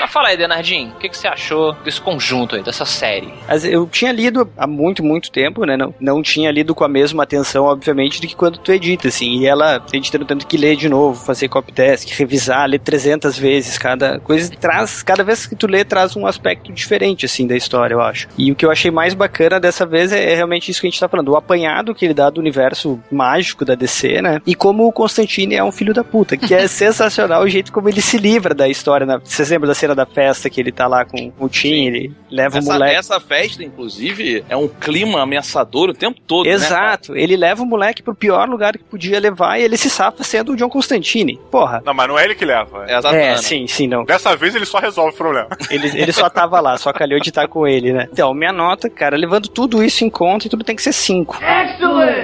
Mas 0.00 0.10
fala 0.10 0.28
aí, 0.28 0.36
Denardinho, 0.36 0.90
o 0.90 0.98
que, 0.98 1.08
que 1.08 1.16
você 1.16 1.28
achou 1.28 1.72
desse 1.84 2.00
conjunto 2.00 2.56
aí, 2.56 2.62
dessa 2.62 2.84
série? 2.84 3.32
Eu 3.64 3.86
tinha 3.86 4.12
lido 4.12 4.50
há 4.56 4.66
muito, 4.66 5.02
muito 5.02 5.30
tempo, 5.30 5.64
né? 5.64 5.76
Não, 5.76 5.94
não 6.00 6.22
tinha 6.22 6.50
lido 6.50 6.74
com 6.74 6.84
a 6.84 6.88
mesma 6.88 7.22
atenção, 7.22 7.64
obviamente, 7.64 8.20
do 8.20 8.26
que 8.26 8.36
quando 8.36 8.58
tu 8.58 8.72
edita, 8.72 9.08
assim. 9.08 9.38
E 9.38 9.46
ela, 9.46 9.84
editando 9.92 10.24
tanto 10.24 10.46
que 10.46 10.56
ler 10.56 10.76
de 10.76 10.88
novo, 10.88 11.24
fazer 11.24 11.48
copy 11.48 11.72
test, 11.72 12.10
revisar, 12.16 12.68
ler 12.68 12.78
300 12.78 13.38
vezes 13.38 13.78
cada 13.78 14.18
coisa, 14.20 14.50
traz, 14.56 15.02
cada 15.02 15.24
vez 15.24 15.46
que 15.46 15.56
tu 15.56 15.66
lê, 15.66 15.84
traz 15.84 16.16
um 16.16 16.26
aspecto 16.26 16.72
diferente, 16.72 17.26
assim, 17.26 17.46
da 17.46 17.56
história, 17.56 17.94
eu 17.94 18.00
acho. 18.00 18.28
E 18.36 18.52
o 18.52 18.54
que 18.54 18.64
eu 18.64 18.70
achei 18.70 18.90
mais 18.90 19.14
bacana 19.14 19.58
dessa 19.58 19.84
vez 19.84 20.12
é, 20.12 20.32
é 20.32 20.34
realmente 20.34 20.70
isso 20.70 20.80
que 20.80 20.86
a 20.86 20.90
gente 20.90 21.00
tá 21.00 21.08
falando, 21.08 21.30
o 21.30 21.36
apanhado 21.36 21.94
que 21.94 22.04
ele 22.04 22.14
dá 22.14 22.30
do 22.30 22.40
universo 22.40 23.00
mágico 23.10 23.64
da 23.64 23.74
DC, 23.74 24.22
né? 24.22 24.40
E 24.46 24.54
como 24.54 24.86
o 24.86 24.92
Constantine 24.92 25.54
é 25.54 25.64
um 25.64 25.72
filho 25.72 25.92
da 25.92 26.04
puta, 26.04 26.36
que 26.36 26.54
é 26.54 26.66
sensacional 26.68 27.42
o 27.42 27.48
jeito 27.48 27.72
como 27.72 27.88
ele 27.88 28.00
se 28.00 28.18
livra 28.18 28.54
da 28.54 28.68
história. 28.68 29.06
Né? 29.06 29.18
Vocês 29.22 29.50
lembram 29.50 29.68
da 29.68 29.74
cena 29.74 29.87
da 29.94 30.06
festa 30.06 30.48
que 30.50 30.60
ele 30.60 30.72
tá 30.72 30.86
lá 30.86 31.04
com 31.04 31.32
o 31.38 31.48
Tim, 31.48 31.86
ele 31.86 32.12
leva 32.30 32.56
o 32.56 32.58
Essa, 32.58 32.72
moleque. 32.72 32.96
essa 32.96 33.20
festa, 33.20 33.62
inclusive, 33.62 34.44
é 34.48 34.56
um 34.56 34.68
clima 34.68 35.20
ameaçador 35.22 35.90
o 35.90 35.94
tempo 35.94 36.20
todo, 36.26 36.46
né? 36.46 36.52
Exato, 36.52 37.16
ele 37.16 37.36
leva 37.36 37.62
o 37.62 37.66
moleque 37.66 38.02
pro 38.02 38.14
pior 38.14 38.48
lugar 38.48 38.76
que 38.76 38.84
podia 38.84 39.18
levar 39.18 39.58
e 39.58 39.62
ele 39.62 39.76
se 39.76 39.88
safa 39.90 40.22
sendo 40.22 40.52
o 40.52 40.56
John 40.56 40.68
Constantine. 40.68 41.38
Porra. 41.50 41.82
Não, 41.84 41.94
mas 41.94 42.08
não 42.08 42.18
é 42.18 42.24
ele 42.24 42.34
que 42.34 42.44
leva. 42.44 42.84
É 42.86 42.94
a. 42.94 43.14
É, 43.14 43.36
sim, 43.36 43.66
sim, 43.66 43.86
não. 43.86 44.04
Dessa 44.04 44.36
vez 44.36 44.54
ele 44.54 44.66
só 44.66 44.78
resolve 44.78 45.12
o 45.14 45.16
problema. 45.16 45.48
Ele, 45.70 45.88
ele 46.00 46.12
só 46.12 46.30
tava 46.30 46.60
lá, 46.60 46.76
só 46.78 46.92
calhou 46.92 47.20
de 47.20 47.28
estar 47.28 47.46
com 47.46 47.66
ele, 47.66 47.92
né? 47.92 48.08
Então, 48.10 48.32
minha 48.32 48.52
nota, 48.52 48.88
cara, 48.88 49.16
levando 49.16 49.48
tudo 49.48 49.82
isso 49.84 50.04
em 50.04 50.08
conta, 50.10 50.46
e 50.46 50.50
tudo 50.50 50.64
tem 50.64 50.74
que 50.74 50.82
ser 50.82 50.92
5. 50.92 51.38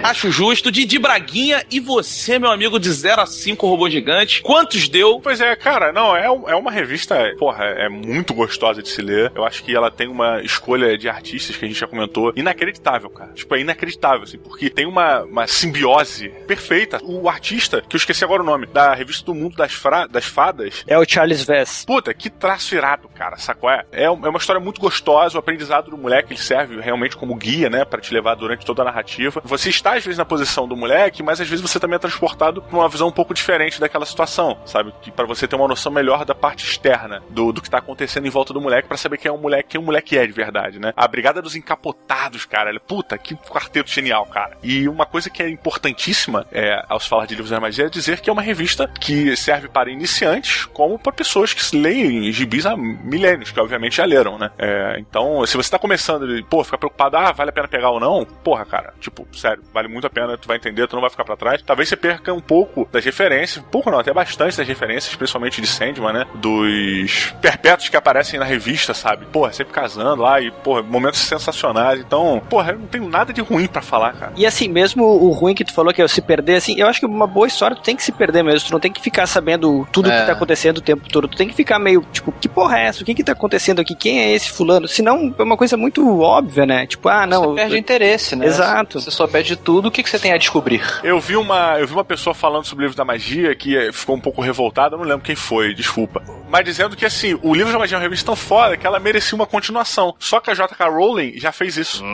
Acho 0.03 0.31
justo. 0.31 0.71
Didi 0.73 0.99
Braguinha 0.99 1.63
e 1.71 1.81
você, 1.81 2.39
meu 2.39 2.51
amigo, 2.51 2.79
de 2.79 2.91
0 2.91 3.21
a 3.23 3.27
5 3.27 3.67
robô 3.67 3.89
gigante. 3.91 4.43
Quantos 4.43 4.89
deu? 4.89 5.21
Pois 5.21 5.41
é, 5.41 5.55
cara, 5.57 5.93
não, 5.93 6.17
é, 6.17 6.25
é 6.27 6.55
uma 6.55 6.71
revista, 6.71 7.17
porra, 7.55 7.65
é 7.67 7.89
muito 7.89 8.35
gostosa 8.35 8.83
de 8.83 8.89
se 8.89 9.01
ler. 9.01 9.33
Eu 9.35 9.45
acho 9.45 9.63
que 9.63 9.75
ela 9.75 9.91
tem 9.91 10.09
uma 10.09 10.43
escolha 10.43 10.97
de 10.99 11.09
artistas 11.09 11.57
que 11.57 11.65
a 11.65 11.69
gente 11.69 11.79
já 11.79 11.87
comentou 11.87 12.33
inacreditável, 12.37 13.09
cara. 13.11 13.33
Tipo, 13.33 13.55
é 13.55 13.61
inacreditável, 13.61 14.23
assim, 14.23 14.39
porque 14.39 14.69
tem 14.71 14.87
uma, 14.87 15.23
uma 15.23 15.47
simbiose 15.47 16.29
perfeita. 16.47 16.99
O 17.03 17.29
artista, 17.29 17.81
que 17.81 17.95
eu 17.97 17.99
esqueci 17.99 18.25
agora 18.25 18.43
o 18.43 18.47
nome, 18.47 18.67
da 18.67 18.95
revista 18.95 19.25
do 19.25 19.35
Mundo 19.35 19.57
das, 19.57 19.73
Fra- 19.73 20.07
das 20.07 20.25
Fadas, 20.25 20.85
É 20.87 20.99
o 20.99 21.05
Charles 21.09 21.45
Vess. 21.45 21.85
Puta, 21.87 22.13
que 22.13 22.29
traço 22.29 22.75
irado, 22.75 23.09
cara, 23.09 23.37
sacou? 23.37 23.71
É, 23.71 23.85
é 23.93 24.05
é 24.05 24.11
uma 24.11 24.39
história 24.39 24.61
muito 24.61 24.81
gostosa, 24.81 25.37
o 25.37 25.39
aprendizado 25.41 25.91
do 25.91 25.97
moleque, 25.99 26.33
ele 26.33 26.41
serve 26.41 26.81
realmente 26.81 27.17
como 27.17 27.35
guia, 27.35 27.69
né, 27.71 27.85
Pra 27.85 28.01
te 28.01 28.13
levar 28.13 28.35
durante 28.35 28.65
toda 28.65 28.83
a 28.83 28.85
narrativa. 28.85 29.41
Você 29.45 29.69
está, 29.69 29.95
às 29.95 30.05
vezes, 30.05 30.19
na 30.19 30.25
posição 30.25 30.67
do 30.67 30.77
moleque, 30.77 31.23
mas 31.23 31.41
às 31.41 31.49
vezes 31.49 31.63
você 31.63 31.79
também 31.79 31.97
é 31.97 31.99
transportado 31.99 32.63
pra 32.63 32.77
uma 32.79 32.89
visão 32.89 33.09
um 33.09 33.13
pouco 33.13 33.33
diferente 33.35 33.79
daquela 33.81 34.05
situação, 34.07 34.59
sabe? 34.65 34.93
Que 35.03 35.11
para 35.11 35.27
você 35.27 35.47
ter 35.47 35.57
uma 35.57 35.69
noção 35.69 35.93
melhor 35.93 36.25
da 36.25 36.35
parte 36.35 36.65
externa 36.65 37.23
do, 37.31 37.44
do 37.53 37.63
que 37.63 37.71
tá 37.71 37.79
acontecendo 37.79 38.27
em 38.27 38.31
volta 38.31 38.53
do 38.53 38.61
moleque 38.61 38.89
pra 38.89 38.97
saber 38.97 39.19
quem 39.19 39.29
é 39.29 39.33
o 39.33 39.39
moleque, 39.39 39.71
quem 39.71 39.81
o 39.81 39.85
moleque 39.85 40.17
é 40.17 40.27
de 40.27 40.33
verdade, 40.33 40.79
né? 40.79 40.93
A 40.97 41.07
Brigada 41.07 41.41
dos 41.41 41.57
Encapotados, 41.57 42.45
cara, 42.45 42.75
puta, 42.81 43.17
que 43.17 43.35
quarteto 43.35 43.91
genial, 43.91 44.27
cara. 44.27 44.57
E 44.63 44.89
uma 44.89 45.07
coisa 45.07 45.31
que 45.31 45.43
é 45.43 45.49
importantíssima 45.49 46.47
é, 46.53 46.83
ao 46.89 47.01
se 47.01 47.09
falar 47.09 47.27
de 47.27 47.35
livros 47.35 47.51
da 47.51 47.61
magia 47.61 47.87
é 47.87 47.89
dizer 47.89 48.21
que 48.21 48.29
é 48.29 48.33
uma 48.33 48.43
revista 48.43 48.91
que 49.01 49.37
serve 49.37 49.69
para 49.69 49.91
iniciantes 49.91 50.65
como 50.67 50.99
para 50.99 51.13
pessoas 51.13 51.53
que 51.53 51.77
leem 51.77 52.33
gibis 52.33 52.67
há 52.67 52.77
milênios, 52.77 53.51
que 53.51 53.61
obviamente 53.61 53.97
já 53.97 54.05
leram, 54.05 54.39
né? 54.39 54.51
É, 54.59 54.97
então, 54.99 55.45
se 55.47 55.57
você 55.57 55.71
tá 55.71 55.79
começando 55.79 56.37
e, 56.37 56.43
pô, 56.43 56.63
fica 56.65 56.79
preocupado, 56.79 57.17
ah, 57.17 57.33
vale 57.33 57.51
a 57.51 57.53
pena 57.53 57.69
pegar 57.69 57.91
ou 57.91 58.01
não, 58.01 58.25
porra, 58.25 58.65
cara, 58.65 58.95
tipo, 59.01 59.27
sério, 59.33 59.63
vale 59.73 59.89
muito 59.89 60.07
a 60.07 60.11
pena, 60.11 60.37
tu 60.37 60.49
vai 60.49 60.57
entender, 60.57 60.87
tu 60.87 60.95
não 60.95 61.01
vai 61.01 61.11
ficar 61.11 61.25
pra 61.25 61.37
trás. 61.37 61.63
Talvez 61.63 61.89
você 61.89 61.97
perca 61.97 62.33
um 62.33 62.41
pouco 62.41 62.89
das 62.91 63.05
referências, 63.05 63.65
pouco 63.71 63.91
não, 63.91 63.99
até 63.99 64.13
bastante 64.13 64.57
das 64.57 64.67
referências, 64.67 65.15
principalmente 65.15 65.61
de 65.61 65.67
Sandman, 65.67 66.13
né? 66.13 66.27
Dos 66.35 67.34
perpétuos 67.41 67.89
que 67.89 67.97
aparecem 67.97 68.39
na 68.39 68.45
revista, 68.45 68.95
sabe? 68.95 69.27
Porra, 69.27 69.53
sempre 69.53 69.73
casando 69.73 70.23
lá 70.23 70.41
e, 70.41 70.51
porra, 70.51 70.83
momentos 70.83 71.21
sensacionais. 71.21 72.01
Então, 72.01 72.43
porra, 72.49 72.73
eu 72.73 72.79
não 72.79 72.87
tenho 72.87 73.09
nada 73.09 73.33
de 73.33 73.41
ruim 73.41 73.67
pra 73.67 73.83
falar, 73.83 74.13
cara. 74.15 74.33
E 74.37 74.47
assim, 74.47 74.69
mesmo 74.69 75.05
o 75.05 75.31
ruim 75.31 75.55
que 75.55 75.65
tu 75.65 75.73
falou 75.73 75.93
que 75.93 76.01
é 76.03 76.09
se 76.09 76.21
perder, 76.23 76.57
assim, 76.57 76.79
eu 76.79 76.87
acho 76.87 77.01
que 77.01 77.07
uma 77.07 77.27
boa 77.27 77.47
história 77.47 77.77
tu 77.77 77.83
tem 77.83 77.97
que 77.97 78.03
se 78.03 78.13
perder 78.13 78.43
mesmo. 78.43 78.69
Tu 78.69 78.73
não 78.73 78.81
tem 78.81 78.93
que 78.93 79.01
ficar 79.01 79.27
sabendo 79.27 79.87
tudo 79.93 80.09
o 80.09 80.13
É. 80.13 80.21
que 80.21 80.27
tá 80.27 80.33
acontecendo 80.33 80.79
o 80.79 80.83
tempo 80.83 81.09
todo. 81.09 81.29
Tu 81.29 81.37
tem 81.37 81.49
que 81.49 81.55
ficar 81.55 81.79
meio, 81.79 82.05
tipo, 82.13 82.33
que 82.33 82.49
porra 82.49 82.79
é 82.79 82.87
essa? 82.87 83.03
O 83.03 83.05
que 83.05 83.15
que 83.15 83.25
tá 83.25 83.33
acontecendo 83.33 83.81
aqui? 83.81 83.95
Quem 83.95 84.21
é 84.21 84.33
esse 84.33 84.51
fulano? 84.51 84.87
Senão 84.89 85.35
é 85.39 85.43
uma 85.43 85.57
coisa 85.57 85.77
muito 85.77 86.21
óbvia, 86.21 86.65
né? 86.67 86.87
Tipo, 86.87 87.09
ah, 87.09 87.27
não. 87.27 87.51
Você 87.51 87.55
perde 87.57 87.79
interesse, 87.79 88.37
né? 88.37 88.47
Exato. 88.47 88.99
Se 89.01 89.07
você 89.07 89.11
souber 89.11 89.43
de 89.43 89.57
tudo, 89.57 89.89
o 89.89 89.91
que, 89.91 90.03
que 90.03 90.11
você 90.11 90.19
tem 90.19 90.33
a 90.33 90.39
descobrir? 90.39 90.83
Eu 91.03 91.21
vi 91.21 91.37
uma, 91.37 91.79
eu 91.79 91.87
vi 91.87 91.93
uma 91.93 92.05
pessoa 92.05 92.35
falando 92.35 92.65
sobre 92.65 92.85
o 92.85 92.87
livro 92.87 92.97
da 92.97 93.05
magia 93.05 93.55
que 93.55 93.93
ficou 93.93 94.17
um 94.17 94.21
pouco 94.21 94.41
revoltada, 94.41 94.95
eu 94.95 94.99
não 94.99 95.07
lembro 95.07 95.23
quem 95.25 95.35
foi, 95.37 95.75
desculpa. 95.75 96.23
Mas 96.49 96.65
dizendo 96.65 96.97
que 96.97 97.05
assim, 97.15 97.39
o 97.43 97.55
livro 97.55 97.73
da 97.73 97.79
magia 97.79 97.97
é 97.97 97.99
uma 97.99 98.03
revista 98.03 98.27
tão 98.27 98.37
foda 98.37 98.77
que 98.77 98.87
ela 98.87 98.99
merecia 98.99 99.37
uma 99.37 99.47
continuação. 99.47 100.15
Só 100.19 100.41
que 100.41 100.51
a 100.51 100.55
JK 100.55 100.85
Rowling 100.89 101.35
já 101.39 101.53
fez 101.53 101.77
isso. 101.77 102.05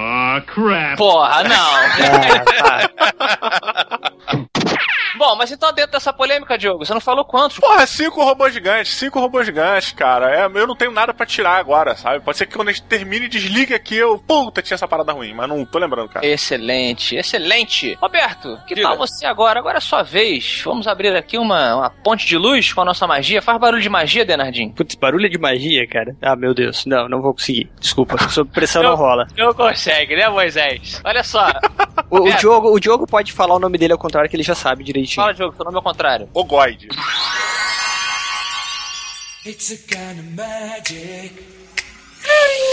Porra, 0.97 1.43
não. 1.45 1.71
Ah, 4.33 4.60
Bom, 5.21 5.37
mas 5.37 5.53
então 5.53 5.71
dentro 5.71 5.93
dessa 5.93 6.15
polêmica, 6.15 6.57
Diogo, 6.57 6.83
você 6.83 6.95
não 6.95 7.01
falou 7.01 7.27
quantos? 7.27 7.59
Porra, 7.59 7.87
cinco 7.87 8.25
robôs 8.25 8.55
gigantes, 8.55 8.95
cinco 8.95 9.21
robôs 9.21 9.45
gigantes, 9.45 9.93
cara. 9.93 10.35
É, 10.35 10.47
eu 10.47 10.67
não 10.67 10.75
tenho 10.75 10.91
nada 10.91 11.13
pra 11.13 11.27
tirar 11.27 11.59
agora, 11.59 11.95
sabe? 11.95 12.25
Pode 12.25 12.39
ser 12.39 12.47
que 12.47 12.57
quando 12.57 12.71
a 12.71 12.73
gente 12.73 12.85
termine 12.85 13.27
e 13.27 13.29
desligue 13.29 13.75
aqui, 13.75 13.97
eu, 13.97 14.17
puta, 14.17 14.63
tinha 14.63 14.77
essa 14.77 14.89
parada 14.89 15.13
ruim, 15.13 15.35
mas 15.35 15.47
não 15.47 15.63
tô 15.67 15.79
lembrando, 15.79 16.09
cara. 16.09 16.25
Excelente, 16.25 17.17
excelente. 17.17 17.99
Roberto, 18.01 18.59
que 18.67 18.75
Diga. 18.75 18.89
tal 18.89 18.97
você 18.97 19.27
agora? 19.27 19.61
Agora 19.61 19.77
é 19.77 19.81
sua 19.83 20.03
vez. 20.03 20.63
Vamos 20.65 20.87
abrir 20.87 21.15
aqui 21.15 21.37
uma, 21.37 21.77
uma 21.77 21.91
ponte 21.91 22.27
de 22.27 22.39
luz 22.39 22.73
com 22.73 22.81
a 22.81 22.85
nossa 22.87 23.07
magia. 23.07 23.43
Faz 23.43 23.61
barulho 23.61 23.83
de 23.83 23.91
magia, 23.91 24.25
Denardinho. 24.25 24.73
Putz, 24.73 24.95
barulho 24.95 25.29
de 25.29 25.37
magia, 25.37 25.87
cara. 25.87 26.17
Ah, 26.23 26.35
meu 26.35 26.55
Deus. 26.55 26.87
Não, 26.87 27.11
não 27.11 27.21
vou 27.21 27.35
conseguir. 27.35 27.71
Desculpa. 27.79 28.17
Sob 28.31 28.51
pressão 28.51 28.83
não 28.83 28.95
rola. 28.95 29.27
Não 29.37 29.53
consegue, 29.53 30.17
né, 30.17 30.31
Moisés? 30.31 30.99
Olha 31.05 31.23
só. 31.23 31.47
O, 32.11 32.29
o. 32.29 32.37
Diogo, 32.37 32.75
o 32.75 32.81
Diogo 32.81 33.07
pode 33.07 33.33
falar 33.33 33.55
o 33.55 33.59
nome 33.61 33.79
dele 33.79 33.93
ao 33.93 33.99
contrário, 33.99 34.29
que 34.29 34.35
ele 34.35 34.43
já 34.43 34.55
sabe 34.55 34.83
direitinho. 35.11 35.16
Fala, 35.16 35.35
Diogo, 35.35 35.57
seu 35.57 35.64
nome 35.64 35.77
é 35.77 35.81
o 35.81 35.83
contrário. 35.83 36.29
Ogoide. 36.35 36.88
It's 39.44 39.70
a 39.70 39.77
kind 39.77 40.18
of 40.20 40.37
magic. 40.37 41.60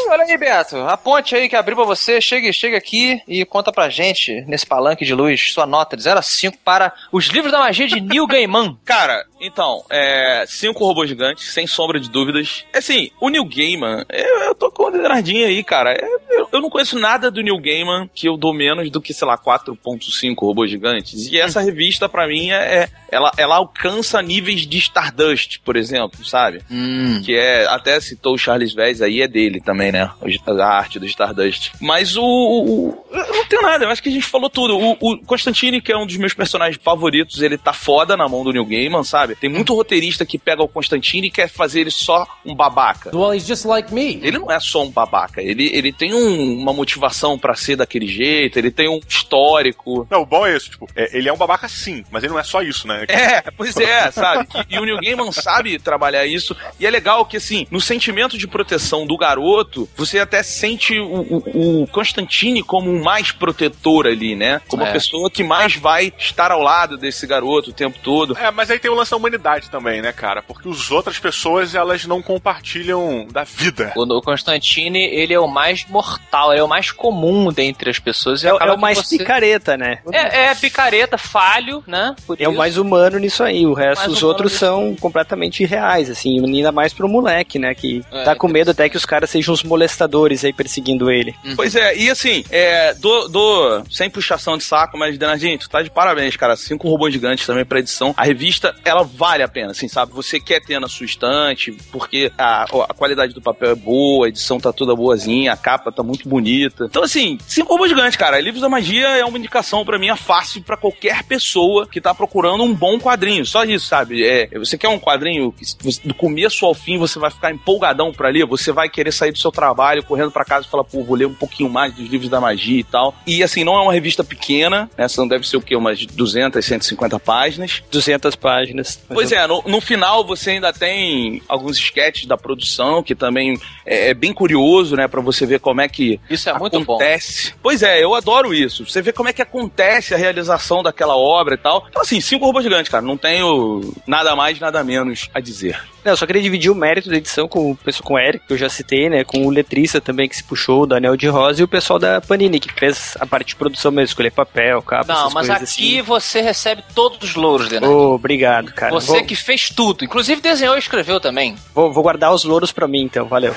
Olha 0.10 0.24
aí, 0.24 0.38
Beto. 0.38 0.78
A 0.78 0.96
ponte 0.98 1.36
aí 1.36 1.50
que 1.50 1.56
abriu 1.56 1.76
pra 1.76 1.86
você. 1.86 2.22
Chega, 2.22 2.52
chega 2.54 2.78
aqui 2.78 3.22
e 3.28 3.44
conta 3.46 3.72
pra 3.72 3.90
gente, 3.90 4.42
nesse 4.48 4.66
palanque 4.66 5.06
de 5.06 5.14
luz, 5.14 5.52
sua 5.54 5.66
nota 5.66 5.98
de 5.98 6.04
0 6.04 6.20
a 6.20 6.22
5 6.22 6.58
para 6.64 6.94
os 7.12 7.26
livros 7.28 7.52
da 7.52 7.60
magia 7.60 7.88
de 7.88 8.00
Neil 8.00 8.26
Gaiman. 8.26 8.78
Cara, 8.86 9.26
então, 9.40 9.84
é. 9.90 10.46
Cinco 10.48 10.86
robôs 10.86 11.10
gigantes, 11.10 11.52
sem 11.52 11.68
sombra 11.68 12.00
de 12.00 12.10
dúvidas. 12.10 12.64
Assim, 12.74 13.12
o 13.22 13.30
Neil 13.30 13.44
Gaiman, 13.46 14.06
eu, 14.10 14.40
eu 14.44 14.56
tô 14.56 14.72
com 14.72 14.84
o 14.84 14.92
Denardinho 14.92 15.46
aí, 15.46 15.64
cara. 15.64 15.92
É, 15.94 16.08
Eu, 16.30 16.48
eu 16.54 16.62
não 16.62 16.70
conheço 16.70 16.98
nada 16.98 17.30
do 17.30 17.42
Neil 17.42 17.60
Gaiman 17.60 18.10
que 18.16 18.28
eu 18.28 18.38
dou 18.38 18.54
menos 18.54 18.90
do 18.90 19.02
que, 19.02 19.14
sei 19.14 19.28
lá, 19.28 19.38
4.5 19.38 20.36
robôs 20.40 20.70
gigantes. 20.72 21.28
E 21.28 21.40
essa 21.40 21.62
revista, 21.62 22.08
pra 22.08 22.28
mim, 22.28 22.52
é. 22.52 22.84
é- 22.84 22.90
ela, 23.10 23.32
ela 23.38 23.56
alcança 23.56 24.22
níveis 24.22 24.68
de 24.68 24.78
Stardust, 24.80 25.60
por 25.64 25.78
exemplo, 25.78 26.26
sabe? 26.26 26.62
Hum. 26.70 27.22
Que 27.24 27.36
é, 27.38 27.66
até 27.68 27.98
citou 28.02 28.34
o 28.34 28.38
Charles 28.38 28.74
Vez 28.74 29.02
aí, 29.02 29.22
é 29.22 29.28
dele 29.30 29.62
também, 29.68 29.92
né? 29.92 30.10
A 30.48 30.64
arte 30.66 30.98
do 30.98 31.06
Stardust. 31.06 31.72
Mas 31.82 32.16
o, 32.16 32.24
o- 32.24 32.90
o- 32.90 33.04
Eu 33.12 33.34
não 33.36 33.46
tenho 33.46 33.62
nada, 33.62 33.84
eu 33.84 33.90
acho 33.90 34.02
que 34.02 34.08
a 34.08 34.12
gente 34.12 34.26
falou 34.26 34.50
tudo. 34.50 34.78
O, 34.78 34.92
o 35.02 35.18
Constantine, 35.26 35.82
que 35.82 35.92
é 35.92 35.98
um 35.98 36.06
dos 36.08 36.16
meus 36.16 36.34
personagens 36.34 36.80
favoritos, 36.82 37.42
ele 37.42 37.58
tá 37.58 37.74
foda 37.74 38.16
na 38.16 38.28
mão 38.30 38.44
do 38.46 38.52
Neil 38.54 38.66
Gaiman, 38.66 39.04
sabe? 39.04 39.36
Tem 39.36 39.50
muito 39.50 39.76
roteirista 39.76 40.26
que 40.26 40.38
pega 40.40 40.64
o 40.64 40.68
Constantine 40.70 41.28
e 41.28 41.32
quer 41.32 41.50
fazer 41.50 41.82
ele 41.82 41.92
só 41.92 42.26
um 42.46 42.56
babaca. 42.56 43.12
Well, 43.16 43.34
he's 43.34 43.46
just 43.46 43.66
like 43.66 43.94
me. 43.94 44.20
Ele 44.24 44.38
não 44.40 44.50
é 44.50 44.60
só 44.60 44.84
um 44.84 44.90
babaca, 44.90 45.42
ele, 45.42 45.70
ele 45.74 45.92
tem 45.92 46.14
um- 46.14 46.62
uma 46.62 46.72
motivação 46.74 47.38
pra 47.38 47.54
ser 47.56 47.76
daquele 47.76 48.08
jeito, 48.08 48.58
ele 48.58 48.72
tem 48.72 48.88
um 48.90 49.00
histórico. 49.08 50.08
Não, 50.10 50.22
o 50.22 50.26
bom 50.26 50.46
é 50.48 50.56
isso, 50.56 50.72
tipo, 50.72 50.88
é, 50.96 51.18
ele 51.18 51.28
é 51.30 51.34
um 51.34 51.38
babaca 51.38 51.68
sim, 51.68 52.04
mas 52.12 52.24
ele 52.24 52.32
não 52.34 52.40
é 52.40 52.44
só 52.44 52.62
isso, 52.62 52.88
né? 52.88 53.06
É, 53.10 53.42
pois 53.52 53.76
é, 53.78 54.10
sabe? 54.12 54.48
E, 54.70 54.76
e 54.76 54.80
o 54.80 54.86
Neil 54.86 55.00
Gaiman 55.02 55.32
sabe 55.32 55.78
trabalhar 55.80 56.26
isso. 56.26 56.56
E 56.80 56.86
é 56.86 56.90
legal 56.90 57.26
que, 57.26 57.38
assim, 57.38 57.68
no 57.70 57.82
sentimento 57.82 58.38
de 58.38 58.48
proteção 58.48 59.06
do 59.06 59.18
garoto, 59.18 59.57
você 59.96 60.20
até 60.20 60.44
sente 60.44 60.98
o, 61.00 61.06
o, 61.06 61.84
o 61.84 61.88
Constantine 61.88 62.62
como 62.64 62.92
o 62.92 63.04
mais 63.04 63.32
protetor 63.32 64.08
ali, 64.08 64.36
né? 64.36 64.62
Como 64.68 64.84
a 64.84 64.88
É. 64.90 64.92
pessoa 64.94 65.30
que 65.30 65.44
mais 65.44 65.76
vai 65.76 66.12
estar 66.18 66.52
ao 66.52 66.62
lado 66.62 66.98
desse 66.98 67.26
garoto 67.28 67.70
o 67.70 67.74
tempo 67.74 67.98
todo. 68.04 68.38
É, 68.38 68.50
mas 68.52 68.70
aí 68.72 68.80
tem 68.80 68.90
o 68.92 68.96
lance 68.96 69.12
da 69.12 69.18
humanidade 69.18 69.70
também, 69.70 70.02
né, 70.02 70.12
cara? 70.12 70.42
Porque 70.42 70.68
as 70.70 70.92
outras 70.92 71.18
pessoas, 71.20 71.76
elas 71.76 72.06
não 72.06 72.22
compartilham 72.22 73.28
da 73.32 73.44
vida. 73.44 73.94
O, 73.96 74.04
o 74.04 74.22
Constantine, 74.22 75.00
ele 75.04 75.34
é 75.34 75.40
o 75.40 75.48
mais 75.48 75.86
mortal, 75.88 76.52
ele 76.52 76.62
é 76.62 76.64
o 76.64 76.68
mais 76.68 76.92
comum 76.92 77.52
dentre 77.52 77.90
as 77.90 78.00
pessoas. 78.00 78.44
e 78.44 78.48
É, 78.48 78.54
o- 78.54 78.58
é 78.58 78.72
o 78.72 78.76
que 78.76 78.82
mais 78.82 78.98
você- 78.98 79.18
picareta, 79.18 79.78
né? 79.78 80.00
É, 80.12 80.46
é 80.48 80.56
picareta, 80.56 81.18
falho, 81.18 81.84
né? 81.88 82.16
Por 82.26 82.40
É 82.42 82.48
o 82.48 82.52
isso. 82.52 82.58
mais 82.58 82.78
humano 82.78 83.18
nisso 83.20 83.44
aí. 83.44 83.66
O 83.66 83.74
resto, 83.74 84.02
Mais 84.02 84.14
os 84.14 84.24
outros 84.24 84.54
são 84.54 84.96
completamente 85.00 85.64
irreais, 85.64 86.10
assim. 86.10 86.44
Ainda 86.44 86.72
mais 86.72 86.94
pro 86.94 87.08
moleque, 87.08 87.60
né? 87.60 87.74
Que 87.76 88.04
É, 88.12 88.24
tá 88.24 88.36
com 88.36 88.48
medo 88.48 88.72
até 88.72 88.90
que 88.90 88.98
os 88.98 89.06
caras 89.06 89.30
sejam 89.30 89.47
os 89.48 89.64
molestadores 89.64 90.44
aí 90.44 90.54
perseguindo 90.54 91.12
ele. 91.12 91.36
Pois 91.56 91.76
é, 91.76 91.96
e 91.98 92.10
assim, 92.10 92.44
é, 92.50 92.94
dou, 92.94 93.30
dou 93.30 93.84
sem 93.90 94.10
puxação 94.10 94.58
de 94.58 94.64
saco, 94.64 94.98
mas, 94.98 95.18
Denardinho, 95.18 95.58
tu 95.58 95.70
tá 95.70 95.82
de 95.82 95.90
parabéns, 95.90 96.36
cara. 96.36 96.56
Cinco 96.56 96.90
robôs 96.90 97.14
gigantes 97.14 97.46
também 97.46 97.66
pra 97.66 97.80
edição. 97.80 98.14
A 98.18 98.24
revista, 98.24 98.76
ela 98.84 99.04
vale 99.04 99.44
a 99.44 99.48
pena, 99.48 99.72
assim, 99.72 99.88
sabe? 99.88 100.14
Você 100.14 100.40
quer 100.40 100.62
ter 100.62 100.80
na 100.80 100.88
sua 100.88 101.06
estante, 101.06 101.72
porque 101.92 102.32
a, 102.38 102.64
a 102.64 102.94
qualidade 102.94 103.34
do 103.34 103.42
papel 103.42 103.72
é 103.72 103.76
boa, 103.76 104.26
a 104.26 104.30
edição 104.30 104.60
tá 104.60 104.72
toda 104.72 104.96
boazinha, 104.96 105.54
a 105.54 105.58
capa 105.58 105.92
tá 105.92 106.04
muito 106.04 106.28
bonita. 106.28 106.86
Então, 106.90 107.04
assim, 107.04 107.38
cinco 107.48 107.74
robôs 107.74 107.90
gigantes, 107.90 108.18
cara. 108.18 108.40
Livros 108.40 108.62
da 108.62 108.70
Magia 108.70 109.08
é 109.08 109.26
uma 109.26 109.38
indicação 109.38 109.86
pra 109.86 110.00
mim, 110.00 110.10
é 110.10 110.16
fácil 110.16 110.62
pra 110.62 110.78
qualquer 110.78 111.24
pessoa 111.24 111.88
que 111.88 112.02
tá 112.02 112.14
procurando 112.14 112.64
um 112.64 112.74
bom 112.74 113.00
quadrinho. 113.00 113.46
Só 113.46 113.64
isso, 113.64 113.88
sabe? 113.88 114.26
É, 114.26 114.50
você 114.58 114.78
quer 114.78 114.90
um 114.90 115.00
quadrinho 115.00 115.52
que 115.52 115.66
do 116.04 116.14
começo 116.14 116.66
ao 116.66 116.74
fim 116.74 116.98
você 116.98 117.20
vai 117.20 117.32
ficar 117.32 117.52
empolgadão 117.52 118.12
pra 118.12 118.30
ler, 118.30 118.46
você 118.46 118.72
vai 118.72 118.90
querer 118.90 119.12
sair 119.12 119.32
do 119.38 119.42
seu 119.42 119.52
trabalho, 119.52 120.04
correndo 120.04 120.32
pra 120.32 120.46
casa 120.46 120.66
e 120.66 120.70
falar, 120.70 120.84
pô, 120.84 121.04
vou 121.04 121.16
ler 121.16 121.26
um 121.26 121.34
pouquinho 121.34 121.70
mais 121.70 121.94
dos 121.94 122.08
livros 122.10 122.30
da 122.30 122.40
magia 122.40 122.80
e 122.80 122.84
tal. 122.84 123.14
E 123.26 123.44
assim, 123.44 123.64
não 123.64 123.76
é 123.76 123.82
uma 123.82 123.94
revista 123.94 124.24
pequena, 124.24 124.78
né? 124.78 124.90
Essa 124.98 125.22
não 125.22 125.28
deve 125.28 125.48
ser 125.48 125.58
o 125.58 125.62
quê? 125.62 125.76
Umas 125.76 126.06
200, 126.06 126.64
150 126.64 127.20
páginas. 127.20 127.84
200 127.92 128.36
páginas. 128.36 129.00
Pois 129.08 129.32
é, 129.32 129.46
no, 129.48 129.64
no 129.66 129.82
final 129.82 130.26
você 130.26 130.52
ainda 130.52 130.72
tem 130.74 131.42
alguns 131.48 131.78
sketches 131.78 132.26
da 132.26 132.38
produção, 132.38 133.02
que 133.02 133.16
também 133.16 133.60
é, 133.86 134.10
é 134.10 134.14
bem 134.14 134.34
curioso, 134.34 134.96
né? 134.96 135.08
Pra 135.08 135.22
você 135.22 135.46
ver 135.46 135.60
como 135.60 135.82
é 135.82 135.88
que 135.88 136.20
Isso 136.30 136.50
é 136.50 136.58
muito 136.58 136.80
bom. 136.82 136.96
acontece. 136.96 137.54
Pois 137.62 137.82
é, 137.84 138.04
eu 138.04 138.14
adoro 138.14 138.54
isso. 138.54 138.86
Você 138.86 139.02
vê 139.02 139.12
como 139.12 139.30
é 139.30 139.34
que 139.34 139.42
acontece 139.42 140.14
a 140.14 140.18
realização 140.18 140.84
daquela 140.84 141.16
obra 141.16 141.56
e 141.56 141.58
tal. 141.58 141.86
Então, 141.90 142.02
assim, 142.02 142.20
cinco 142.22 142.46
robôs 142.46 142.64
gigantes, 142.64 142.92
cara. 142.92 143.04
Não 143.04 143.18
tenho 143.18 143.94
nada 144.06 144.36
mais, 144.36 144.60
nada 144.60 144.84
menos 144.84 145.30
a 145.34 145.40
dizer. 145.40 145.80
Não, 146.08 146.14
eu 146.14 146.18
só 146.18 146.26
queria 146.26 146.42
dividir 146.42 146.72
o 146.72 146.76
mérito 146.76 147.10
da 147.10 147.18
edição 147.18 147.50
com 147.50 147.72
o 147.72 147.76
pessoal 147.76 148.08
com 148.08 148.14
o 148.14 148.18
Eric, 148.18 148.48
que 148.48 148.54
eu 148.54 148.58
já 148.58 148.70
citei, 148.70 149.10
né? 149.10 149.26
Com 149.26 149.46
o 149.46 149.50
letrista 149.50 150.00
também 150.00 150.30
que 150.30 150.38
se 150.38 150.42
puxou, 150.42 150.84
o 150.84 150.88
Daniel 150.88 151.18
de 151.18 151.28
Rosa, 151.28 151.60
e 151.60 151.66
o 151.66 151.68
pessoal 151.68 152.00
da 152.00 152.22
Panini, 152.22 152.62
que 152.62 152.72
fez 152.74 153.18
a 153.20 153.26
parte 153.26 153.50
de 153.50 153.56
produção 153.58 153.92
mesmo, 153.92 154.06
escolher 154.06 154.32
papel, 154.32 154.82
capa, 154.82 155.12
Não, 155.12 155.20
essas 155.24 155.34
mas 155.34 155.48
coisas 155.48 155.70
aqui 155.74 155.96
assim. 155.98 156.02
você 156.04 156.40
recebe 156.40 156.82
todos 156.96 157.18
os 157.22 157.36
louros, 157.36 157.68
Denard. 157.68 157.94
Ô, 157.94 158.14
obrigado, 158.14 158.72
cara. 158.72 158.94
Você 158.94 159.08
vou, 159.08 159.26
que 159.26 159.36
fez 159.36 159.70
tudo, 159.70 160.06
inclusive 160.06 160.40
desenhou 160.40 160.78
e 160.78 160.80
escreveu 160.80 161.20
também. 161.20 161.58
vou, 161.76 161.92
vou 161.92 162.02
guardar 162.04 162.34
os 162.34 162.46
louros 162.46 162.72
pra 162.72 162.88
mim, 162.88 163.02
então, 163.02 163.26
valeu. 163.26 163.54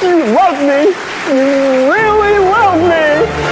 You 0.00 0.16
love 0.32 0.62
me. 0.62 0.94
You 1.26 1.92
really 1.92 2.38
love 2.38 2.82
me. 2.82 3.47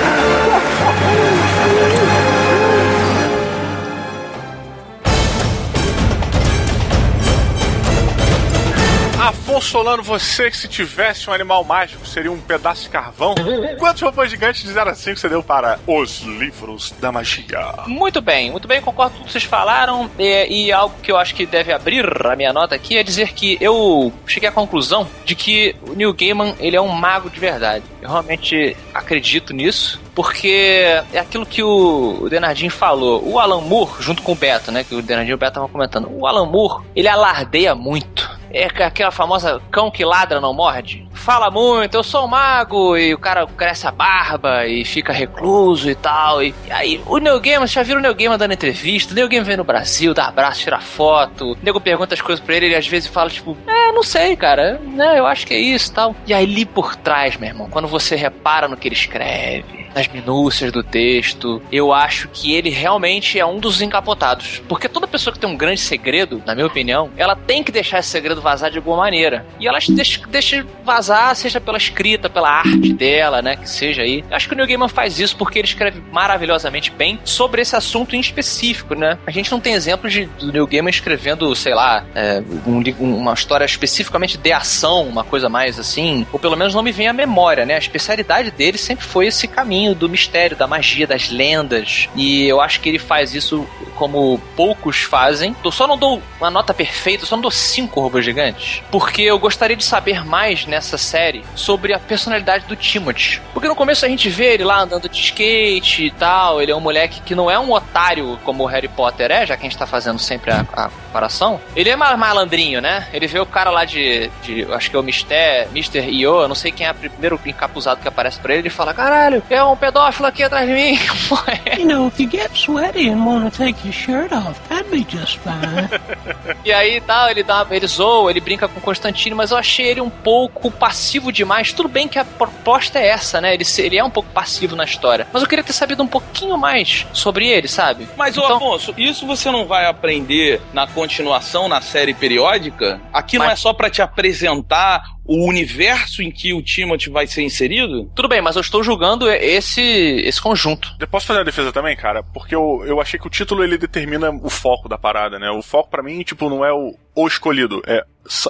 Afonso 9.27 9.71
Solano, 9.71 10.05
você 10.05 10.49
que 10.49 10.57
se 10.57 10.69
tivesse 10.69 11.29
um 11.29 11.33
animal 11.33 11.65
mágico 11.65 12.07
seria 12.07 12.31
um 12.31 12.41
pedaço 12.41 12.85
de 12.85 12.91
carvão? 12.91 13.35
Quantos 13.77 14.01
robôs 14.01 14.31
gigantes 14.31 14.62
de 14.62 14.73
0 14.73 14.91
a 14.91 14.95
5 14.95 15.19
você 15.19 15.29
deu 15.29 15.43
para 15.43 15.81
os 15.85 16.21
livros 16.21 16.95
da 17.01 17.11
magia? 17.11 17.75
Muito 17.89 18.21
bem, 18.21 18.53
muito 18.53 18.69
bem, 18.69 18.81
concordo 18.81 19.17
com 19.17 19.23
o 19.23 19.27
que 19.27 19.33
vocês 19.33 19.43
falaram. 19.43 20.09
E, 20.17 20.67
e 20.67 20.73
algo 20.73 20.95
que 21.03 21.11
eu 21.11 21.17
acho 21.17 21.35
que 21.35 21.45
deve 21.45 21.73
abrir 21.73 22.07
a 22.25 22.37
minha 22.37 22.53
nota 22.53 22.77
aqui 22.77 22.97
é 22.97 23.03
dizer 23.03 23.33
que 23.33 23.59
eu 23.61 24.12
cheguei 24.29 24.49
à 24.49 24.53
conclusão 24.53 25.09
de 25.25 25.35
que 25.35 25.75
o 25.83 25.95
Neil 25.95 26.15
Gaiman 26.15 26.55
ele 26.61 26.77
é 26.77 26.81
um 26.81 26.87
mago 26.87 27.29
de 27.29 27.41
verdade. 27.41 27.85
Eu 28.01 28.09
realmente 28.09 28.77
acredito 28.95 29.53
nisso. 29.53 30.01
Porque 30.15 31.03
é 31.12 31.19
aquilo 31.19 31.45
que 31.45 31.62
o 31.62 32.27
Denardinho 32.31 32.71
falou. 32.71 33.23
O 33.23 33.39
Alan 33.39 33.61
Moore, 33.61 34.01
junto 34.01 34.23
com 34.23 34.33
o 34.33 34.35
Beto, 34.35 34.73
né? 34.73 34.83
Que 34.83 34.95
o 34.95 35.03
Denardinho 35.03 35.33
e 35.33 35.35
o 35.35 35.39
Beto 35.39 35.51
estavam 35.51 35.69
comentando. 35.69 36.09
O 36.11 36.27
Alan 36.27 36.47
Moore, 36.47 36.87
ele 36.97 37.07
alardeia 37.07 37.75
muito. 37.75 38.36
É 38.50 38.64
aquela 38.64 39.11
famosa 39.11 39.61
cão 39.70 39.90
que 39.90 40.04
ladra 40.04 40.40
não 40.40 40.54
morde. 40.54 41.06
Fala 41.16 41.50
muito, 41.50 41.94
eu 41.94 42.02
sou 42.02 42.24
um 42.24 42.29
mago, 42.29 42.96
e 42.96 43.12
o 43.12 43.18
cara 43.18 43.46
cresce 43.46 43.87
a 43.87 43.90
barba 43.90 44.66
e 44.66 44.85
fica 44.85 45.12
recluso 45.12 45.90
e 45.90 45.94
tal. 45.94 46.42
E, 46.42 46.55
aí 46.70 47.00
o 47.07 47.18
Neil 47.18 47.40
Gaiman, 47.40 47.66
já 47.66 47.83
viram 47.83 47.98
o 47.98 48.02
Neil 48.02 48.14
Gaiman 48.14 48.38
dando 48.38 48.55
entrevista? 48.55 49.12
O 49.12 49.14
Neil 49.14 49.29
Gaiman 49.29 49.44
vem 49.44 49.57
no 49.57 49.64
Brasil, 49.64 50.14
dá 50.14 50.26
abraço, 50.26 50.61
tira 50.61 50.81
foto. 50.81 51.52
O 51.52 51.59
nego 51.62 51.81
pergunta 51.81 52.14
as 52.14 52.20
coisas 52.20 52.44
pra 52.44 52.55
ele, 52.57 52.66
ele 52.66 52.76
às 52.76 52.87
vezes 52.87 53.09
fala, 53.09 53.29
tipo, 53.29 53.57
é, 53.66 53.92
não 53.92 54.02
sei, 54.02 54.37
cara, 54.37 54.81
né, 54.83 55.18
eu 55.18 55.26
acho 55.26 55.46
que 55.46 55.55
é 55.55 55.59
isso 55.59 55.90
e 55.90 55.94
tal. 55.94 56.16
E 56.26 56.33
aí 56.33 56.46
ali 56.46 56.64
por 56.64 56.94
trás, 56.96 57.37
meu 57.37 57.48
irmão, 57.48 57.68
quando 57.68 57.88
você 57.88 58.14
repara 58.14 58.68
no 58.68 58.76
que 58.76 58.87
ele 58.88 58.94
escreve, 58.94 59.87
nas 59.96 60.09
minúcias 60.09 60.70
do 60.70 60.83
texto, 60.83 61.62
eu 61.72 61.92
acho 61.92 62.29
que 62.29 62.55
ele 62.55 62.68
realmente 62.68 63.40
é 63.40 63.46
um 63.46 63.59
dos 63.59 63.81
encapotados. 63.81 64.62
Porque 64.68 64.88
toda 64.88 65.09
pessoa 65.09 65.33
que 65.33 65.38
tem 65.38 65.48
um 65.48 65.57
grande 65.57 65.81
segredo, 65.81 66.42
na 66.44 66.55
minha 66.55 66.66
opinião, 66.66 67.11
ela 67.16 67.35
tem 67.35 67.64
que 67.64 67.72
deixar 67.72 67.98
esse 67.98 68.11
segredo 68.11 68.42
vazar 68.42 68.70
de 68.70 68.76
alguma 68.76 68.98
maneira. 68.98 69.46
E 69.59 69.66
ela 69.66 69.79
deixa, 69.88 70.20
deixa 70.26 70.66
vazar, 70.85 71.06
seja 71.35 71.61
pela 71.61 71.77
escrita, 71.77 72.29
pela 72.29 72.51
arte 72.51 72.92
dela, 72.92 73.42
né? 73.42 73.57
Que 73.57 73.69
seja 73.69 74.03
aí. 74.03 74.25
Eu 74.29 74.37
acho 74.37 74.49
que 74.49 74.55
o 74.55 74.57
Neil 74.57 74.69
Gaiman 74.69 74.88
faz 74.88 75.19
isso 75.19 75.37
porque 75.37 75.59
ele 75.59 75.69
escreve 75.69 76.03
maravilhosamente 76.12 76.90
bem 76.90 77.19
sobre 77.25 77.62
esse 77.62 77.77
assunto 77.77 78.16
em 78.16 78.21
específico, 78.21 78.95
né? 78.95 79.19
A 79.27 79.31
gente 79.31 79.51
não 79.51 79.61
tem 79.61 79.75
exemplos 79.75 80.12
de, 80.12 80.27
do 80.27 80.53
Neil 80.53 80.66
Gaiman 80.66 80.90
escrevendo, 80.90 81.55
sei 81.55 81.75
lá, 81.75 82.05
é, 82.14 82.42
um, 82.66 82.83
uma 83.16 83.35
história 83.35 83.64
especificamente 83.64 84.38
de 84.38 84.53
ação, 84.53 85.03
uma 85.07 85.25
coisa 85.25 85.49
mais 85.49 85.79
assim, 85.79 86.27
ou 86.33 86.38
pelo 86.38 86.57
menos 86.57 86.75
não 86.75 86.83
me 86.83 86.92
vem 86.92 87.09
à 87.09 87.12
memória, 87.12 87.64
né? 87.64 87.75
A 87.75 87.79
especialidade 87.79 88.51
dele 88.51 88.79
sempre 88.79 89.05
foi 89.05 89.27
esse 89.27 89.47
caminho 89.49 89.95
do 89.95 90.09
mistério, 90.09 90.57
da 90.57 90.66
magia, 90.66 91.07
das 91.07 91.31
lendas. 91.31 92.09
E 92.14 92.45
eu 92.47 92.61
acho 92.61 92.81
que 92.81 92.88
ele 92.88 92.99
faz 92.99 93.35
isso 93.35 93.66
como 93.95 94.40
poucos 94.55 94.99
fazem. 94.99 95.57
Eu 95.64 95.73
só 95.73 95.87
não 95.87 95.99
dou 95.99 96.23
uma 96.38 96.51
nota 96.51 96.73
perfeita, 96.75 97.27
só 97.27 97.37
não 97.37 97.42
dou 97.42 97.51
cinco 97.51 98.01
robôs 98.01 98.25
gigantes, 98.25 98.83
porque 98.90 99.23
eu 99.23 99.38
gostaria 99.38 99.77
de 99.77 99.85
saber 99.85 100.25
mais 100.25 100.66
nessa 100.66 100.95
série 100.98 101.44
sobre 101.54 101.92
a 101.92 101.98
personalidade 101.98 102.66
do 102.66 102.76
Timothy. 102.76 103.40
Porque 103.52 103.68
no 103.68 103.74
começo 103.74 104.04
a 104.04 104.09
gente 104.09 104.28
vê 104.28 104.54
ele 104.54 104.64
lá 104.64 104.80
andando 104.80 105.09
de 105.09 105.20
skate 105.20 106.06
e 106.06 106.11
tal, 106.11 106.61
ele 106.61 106.72
é 106.72 106.76
um 106.76 106.80
moleque 106.80 107.20
que 107.20 107.35
não 107.35 107.50
é 107.50 107.59
um 107.59 107.72
otário 107.72 108.38
como 108.44 108.64
o 108.64 108.66
Harry 108.66 108.88
Potter 108.88 109.30
é, 109.30 109.46
já 109.46 109.56
que 109.56 109.66
a 109.66 109.68
gente 109.68 109.78
tá 109.78 109.87
fazendo 109.87 110.18
sempre 110.18 110.50
a, 110.50 110.61
a 110.72 110.88
comparação. 110.88 111.61
Ele 111.74 111.90
é 111.90 111.96
malandrinho, 111.96 112.80
né? 112.80 113.06
Ele 113.12 113.26
vê 113.26 113.38
o 113.38 113.46
cara 113.46 113.70
lá 113.70 113.85
de, 113.85 114.30
de 114.42 114.66
acho 114.72 114.90
que 114.90 114.96
é 114.96 114.98
o 114.98 115.02
Mister, 115.02 115.68
Mr. 115.70 116.11
Io, 116.11 116.42
eu 116.42 116.48
não 116.48 116.54
sei 116.54 116.70
quem 116.70 116.87
é 116.87 116.90
o 116.90 116.94
primeiro 116.94 117.40
encapuzado 117.46 118.00
que 118.00 118.09
aparece 118.09 118.38
pra 118.38 118.52
ele, 118.52 118.62
ele 118.62 118.70
fala, 118.70 118.92
caralho, 118.92 119.42
é 119.48 119.62
um 119.62 119.76
pedófilo 119.76 120.26
aqui 120.26 120.42
atrás 120.42 120.66
de 120.66 120.74
mim. 120.74 120.98
you 121.78 121.87
know, 121.87 122.09
if 122.09 122.20
you 122.20 122.28
get 122.30 122.50
sweaty 122.54 123.09
and 123.09 123.24
want 123.24 123.50
to 123.50 123.56
take 123.56 123.78
your 123.85 123.92
shirt 123.92 124.32
off, 124.32 124.61
that'd 124.68 124.90
be 124.90 125.06
just 125.09 125.38
fine. 125.38 125.88
e 126.64 126.72
aí 126.72 127.00
tal, 127.00 127.30
ele 127.30 127.42
dá, 127.42 127.66
ele 127.70 127.87
zoa, 127.87 128.30
ele 128.30 128.40
brinca 128.40 128.68
com 128.68 128.80
Constantino, 128.80 129.37
mas 129.37 129.50
eu 129.50 129.56
achei 129.56 129.87
ele 129.87 130.00
um 130.00 130.11
pouco 130.11 130.70
passivo 130.87 131.33
demais. 131.33 131.72
Tudo 131.72 131.88
bem 131.88 132.07
que 132.07 132.16
a 132.16 132.25
proposta 132.25 133.01
é 133.01 133.09
essa, 133.09 133.40
né? 133.40 133.53
Ele, 133.55 133.64
ele 133.79 133.99
é 133.99 134.05
um 134.05 134.11
pouco 134.11 134.31
passivo 134.31 134.77
na 134.77 134.85
história. 134.85 135.27
Mas 135.33 135.42
eu 135.42 135.49
queria 135.49 135.64
ter 135.64 135.72
sabido 135.72 136.01
um 136.01 136.07
pouquinho 136.07 136.57
mais 136.57 137.05
sobre 137.12 137.49
ele, 137.49 137.66
sabe? 137.66 138.07
Mas, 138.16 138.37
então, 138.37 138.53
ô 138.53 138.55
Afonso, 138.55 138.94
isso 138.96 139.27
você 139.27 139.51
não 139.51 139.66
vai 139.66 139.87
aprender 139.87 140.61
na 140.72 140.87
continuação, 140.87 141.68
na 141.68 141.81
série 141.81 142.14
periódica? 142.14 143.01
Aqui 143.12 143.37
não 143.37 143.46
Mas- 143.46 143.59
é 143.59 143.62
só 143.62 143.72
pra 143.72 143.90
te 143.90 144.01
apresentar 144.01 145.16
o 145.25 145.49
universo 145.49 146.22
em 146.22 146.31
que 146.31 146.55
o 146.55 146.62
Timothy 146.62 147.11
vai 147.11 147.27
ser 147.27 147.42
inserido? 147.42 148.09
Tudo 148.14 148.29
bem, 148.29 148.40
mas 148.40 148.55
eu 148.55 148.61
estou 148.61 148.83
julgando 148.85 149.29
esse, 149.29 149.83
esse 149.83 150.40
conjunto. 150.40 150.94
Eu 151.01 151.09
posso 151.09 151.27
fazer 151.27 151.40
a 151.40 151.44
defesa 151.44 151.72
também, 151.72 151.96
cara? 151.96 152.22
Porque 152.22 152.55
eu, 152.55 152.85
eu 152.87 153.01
achei 153.01 153.18
que 153.18 153.27
o 153.27 153.31
título 153.31 153.64
ele 153.64 153.77
determina 153.77 154.31
o 154.31 154.49
foco 154.49 154.88
da 154.88 154.96
parada, 154.96 155.37
né? 155.37 155.51
O 155.51 155.62
foco 155.62 155.90
pra 155.90 156.01
mim, 156.03 156.22
tipo, 156.22 156.49
não 156.49 156.64
é 156.64 156.72
o, 156.72 156.94
o 157.16 157.27
escolhido, 157.27 157.83
é, 157.88 158.05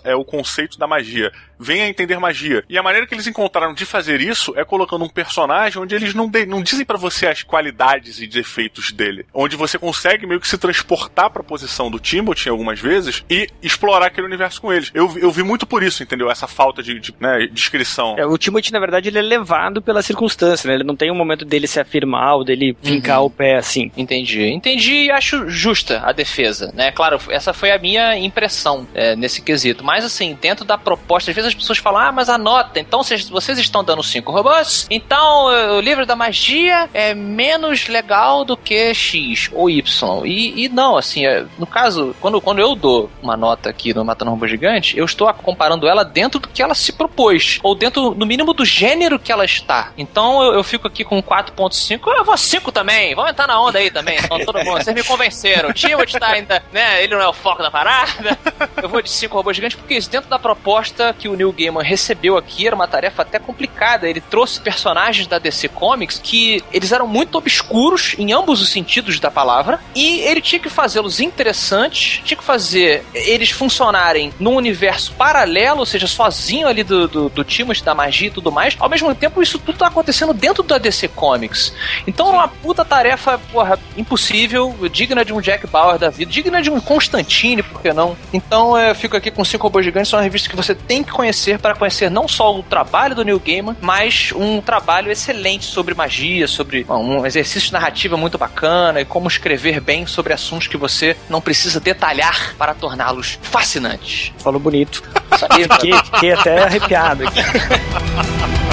é 0.05 0.15
o 0.15 0.23
conceito 0.25 0.79
da 0.79 0.87
magia. 0.87 1.33
Venha 1.59 1.89
entender 1.89 2.19
magia. 2.19 2.65
E 2.69 2.77
a 2.79 2.83
maneira 2.83 3.07
que 3.07 3.15
eles 3.15 3.27
encontraram 3.27 3.75
de 3.75 3.85
fazer 3.85 4.21
isso 4.21 4.53
é 4.57 4.65
colocando 4.65 5.05
um 5.05 5.09
personagem 5.09 5.81
onde 5.81 5.95
eles 5.95 6.15
não, 6.15 6.29
de- 6.29 6.47
não 6.47 6.63
dizem 6.63 6.85
pra 6.85 6.97
você 6.99 7.27
as 7.27 7.43
qualidades 7.43 8.21
e 8.21 8.27
defeitos 8.27 8.93
dele. 8.93 9.27
Onde 9.33 9.57
você 9.57 9.79
consegue 9.79 10.27
meio 10.27 10.41
que 10.41 10.49
se 10.49 10.59
transportar 10.59 11.31
pra 11.31 11.43
posição 11.43 11.91
do 11.91 11.99
Timothy 11.99 12.49
algumas 12.49 12.79
vezes 12.81 13.25
e 13.31 13.49
explorar 13.63 14.07
aquele 14.07 14.27
universo 14.27 14.61
com 14.61 14.73
eles. 14.73 14.91
Eu, 14.95 15.09
vi- 15.09 15.21
eu 15.23 15.31
vi 15.31 15.43
muito 15.43 15.67
por 15.67 15.83
isso, 15.83 16.03
entendeu? 16.03 16.31
Essa 16.31 16.47
falta 16.47 16.83
de, 16.83 16.99
de 17.01 17.15
né, 17.21 17.47
descrição. 17.51 18.17
É, 18.19 18.27
o 18.27 18.37
Timothy, 18.39 18.73
na 18.73 18.81
verdade, 18.81 19.09
ele 19.09 19.19
é 19.19 19.23
levado 19.23 19.81
pela 19.83 20.03
circunstância, 20.03 20.69
né? 20.69 20.75
Ele 20.75 20.85
não 20.85 20.97
tem 20.97 21.11
um 21.11 21.15
momento 21.15 21.45
dele 21.45 21.67
se 21.67 21.81
afirmar 21.81 22.37
ou 22.37 22.45
dele 22.45 22.77
vincar 22.83 23.23
o 23.23 23.31
pé 23.31 23.57
assim. 23.57 23.91
Entendi. 23.97 24.43
Entendi 24.49 25.05
e 25.05 25.11
acho 25.11 25.49
justa 25.49 26.01
a 26.05 26.13
defesa, 26.13 26.71
né? 26.75 26.93
Claro, 26.93 27.19
essa 27.31 27.53
foi 27.53 27.71
a 27.71 27.79
minha 27.79 28.17
impressão 28.19 28.87
é, 28.95 29.17
nesse 29.17 29.41
quesito. 29.43 29.85
Mas, 29.85 30.05
assim, 30.05 30.37
dentro 30.41 30.65
da 30.65 30.77
proposta, 30.79 31.31
às 31.31 31.35
vezes 31.35 31.46
as 31.47 31.55
pessoas 31.55 31.79
falam, 31.79 32.01
ah, 32.01 32.13
mas 32.13 32.29
anota, 32.29 32.79
então 32.81 33.03
vocês, 33.03 33.29
vocês 33.29 33.59
estão 33.59 33.83
dando 33.83 34.03
cinco 34.03 34.33
robôs, 34.33 34.87
então 34.91 35.51
eh, 35.51 35.73
o 35.73 35.81
livro 35.81 36.07
da 36.07 36.17
magia 36.17 36.89
é 36.93 37.15
menos 37.15 37.89
legal 37.89 38.45
do 38.45 38.57
que 38.57 38.95
X 38.95 39.51
ou 39.53 39.71
Y. 39.71 40.27
E, 40.27 40.65
e 40.65 40.69
não, 40.69 40.97
assim, 40.97 41.27
é, 41.27 41.45
no 41.59 41.67
caso, 41.67 42.15
quando, 42.21 42.41
quando 42.41 42.59
eu 42.59 42.75
dou 42.75 43.11
uma 43.23 43.37
nota 43.37 43.71
aqui 43.71 43.95
no 43.95 44.05
Matando 44.05 44.31
Robô 44.31 44.47
Gigante, 44.47 44.97
eu 44.97 45.05
estou 45.05 45.33
comparando 45.35 45.87
ela 45.87 46.05
dentro 46.05 46.41
do 46.41 46.49
que 46.49 46.63
ela 46.63 46.75
se 46.75 46.93
propôs, 46.93 47.59
ou 47.63 47.75
dentro, 47.75 48.15
no 48.15 48.27
mínimo, 48.27 48.53
do 48.53 48.65
gênero 48.65 49.19
que 49.19 49.33
ela 49.33 49.45
está. 49.45 49.93
Então 49.97 50.43
eu, 50.43 50.55
eu 50.55 50.65
fico 50.65 50.87
aqui 50.87 51.05
com 51.05 51.23
4.5, 51.23 52.01
eu 52.07 52.25
vou 52.25 52.37
5 52.37 52.73
também, 52.73 53.15
vamos 53.15 53.31
entrar 53.31 53.47
na 53.47 53.61
onda 53.61 53.79
aí 53.79 53.91
também, 53.91 54.19
então 54.19 54.39
todo 54.45 54.59
mundo, 54.59 54.83
vocês 54.83 54.95
me 54.95 55.03
convenceram, 55.03 55.71
o 55.71 55.73
Timothy 55.73 56.17
ainda, 56.21 56.63
né, 56.73 57.03
ele 57.03 57.15
não 57.15 57.23
é 57.23 57.29
o 57.29 57.33
foco 57.33 57.63
da 57.63 57.71
parada, 57.71 58.39
eu 58.83 58.89
vou 58.89 59.03
de 59.03 59.11
5 59.11 59.35
robôs 59.35 59.57
gigantes, 59.57 59.77
porque 59.77 59.95
isso 59.95 60.11
dentro 60.11 60.29
da 60.29 60.39
proposta 60.39 61.15
que 61.19 61.29
o 61.29 61.36
Neil 61.37 61.53
Gaiman 61.53 61.83
recebeu 61.83 62.37
aqui, 62.37 62.67
era 62.67 62.75
uma 62.75 62.89
tarefa 62.89 63.23
até 63.23 63.39
complicada, 63.39 64.09
ele 64.09 64.21
trouxe 64.21 64.61
personagens 64.61 65.27
da 65.27 65.39
DC 65.39 65.69
Comics 65.69 66.21
que 66.23 66.63
eles 66.73 66.93
eram 66.93 67.07
muito 67.07 67.37
obscuros 67.37 68.15
em 68.19 68.33
ambos 68.33 68.61
os 68.61 68.71
sentidos 68.71 69.21
da 69.21 69.31
palavra, 69.31 69.81
e 69.95 70.21
ele 70.21 70.41
tinha 70.41 70.59
que 70.59 70.69
fazê-los 70.69 71.21
interessantes, 71.21 72.21
tinha 72.25 72.37
que 72.37 72.45
fazer 72.45 73.05
eles 73.15 73.51
funcionarem 73.51 74.33
num 74.39 74.55
universo 74.55 75.13
paralelo, 75.13 75.81
ou 75.81 75.87
seja, 75.87 76.07
sozinho 76.07 76.67
ali 76.67 76.83
do, 76.83 77.07
do, 77.07 77.29
do 77.29 77.47
da 77.85 77.95
magia 77.95 78.29
e 78.29 78.31
tudo 78.31 78.51
mais, 78.53 78.77
ao 78.79 78.89
mesmo 78.89 79.15
tempo 79.15 79.43
isso 79.43 79.59
tudo 79.59 79.79
tá 79.79 79.87
acontecendo 79.87 80.35
dentro 80.35 80.63
da 80.63 80.79
DC 80.79 81.09
Comics. 81.09 81.73
Então 82.07 82.29
é 82.29 82.33
uma 82.33 82.49
puta 82.49 82.85
tarefa, 82.85 83.39
porra, 83.53 83.79
impossível, 83.97 84.75
digna 84.91 85.25
de 85.25 85.33
um 85.33 85.41
Jack 85.41 85.67
Bauer 85.67 85.99
da 85.99 86.11
vida, 86.11 86.31
digna 86.31 86.61
de 86.63 86.71
um 86.71 86.81
Constantine, 86.81 87.63
por 87.63 87.81
que 87.81 87.93
não? 87.93 88.17
Então 88.33 88.79
eu 88.79 88.95
fico 88.95 89.17
aqui 89.17 89.31
com 89.31 89.45
Cinco 89.45 89.65
Robôs 89.65 89.85
Gigantes, 89.85 90.13
é 90.13 90.17
uma 90.17 90.23
revista 90.23 90.49
que 90.49 90.57
você 90.57 90.75
tem 90.75 91.03
que 91.03 91.13
conhecer 91.13 91.26
para 91.61 91.75
conhecer 91.75 92.11
não 92.11 92.29
só 92.29 92.55
o 92.57 92.63
trabalho 92.63 93.15
do 93.15 93.25
Neil 93.25 93.41
Gaiman, 93.45 93.77
mas 93.81 94.33
um 94.35 94.61
trabalho 94.61 95.11
excelente 95.11 95.65
sobre 95.65 95.95
magia, 95.95 96.47
sobre 96.47 96.87
um 96.89 97.25
exercício 97.25 97.69
de 97.69 97.73
narrativa 97.73 98.17
muito 98.17 98.39
bacana 98.39 99.01
e 99.01 99.05
como 99.05 99.29
escrever 99.29 99.81
bem 99.81 100.07
sobre 100.07 100.33
assuntos 100.33 100.67
que 100.67 100.77
você 100.77 101.17
não 101.29 101.41
precisa 101.41 101.81
detalhar 101.81 102.55
para 102.57 102.75
torná-los 102.75 103.39
fascinantes. 103.43 104.33
Falou 104.39 104.61
bonito. 104.61 105.03
Isso 105.35 105.47
aí, 105.51 105.63
Fiquei, 105.65 105.93
fiquei 106.05 106.33
até 106.33 106.63
arrepiado 106.63 107.25
aqui. 107.27 107.41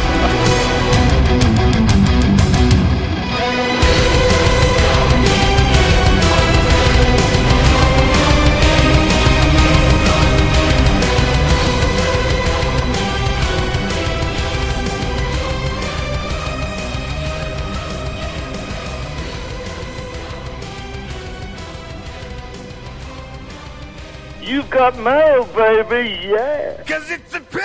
got 24.83 24.99
mail, 24.99 25.45
baby, 25.55 26.27
yeah. 26.27 26.83
Cause 26.83 27.07
it's 27.09 27.33
a 27.33 27.39
pain, 27.39 27.63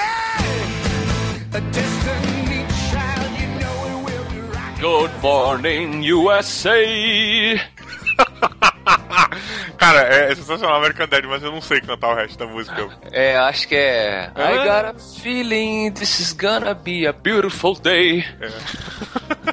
a 1.52 1.60
destiny 1.72 2.64
child, 2.90 3.30
you 3.40 3.48
know 3.58 3.86
it 3.88 3.96
will 4.06 4.24
be 4.30 4.38
right. 4.54 4.78
Good 4.80 5.10
morning, 5.20 6.04
USA! 6.04 7.58
Cara, 9.78 10.00
é, 10.14 10.30
é 10.30 10.34
sensacional 10.36 10.76
American 10.76 11.08
Dad, 11.08 11.26
mas 11.26 11.42
eu 11.42 11.50
não 11.50 11.60
sei 11.60 11.80
cantar 11.80 12.10
o 12.10 12.14
resto 12.14 12.38
da 12.38 12.46
música. 12.46 12.88
É, 13.10 13.36
acho 13.36 13.66
que 13.66 13.74
é. 13.74 14.30
I 14.36 14.40
Ah. 14.40 14.64
got 14.64 14.84
a 14.96 15.00
feeling 15.20 15.90
this 15.92 16.20
is 16.20 16.32
gonna 16.32 16.72
be 16.74 17.04
a 17.04 17.12
beautiful 17.12 17.74
day. 17.74 18.24
É. 18.40 18.48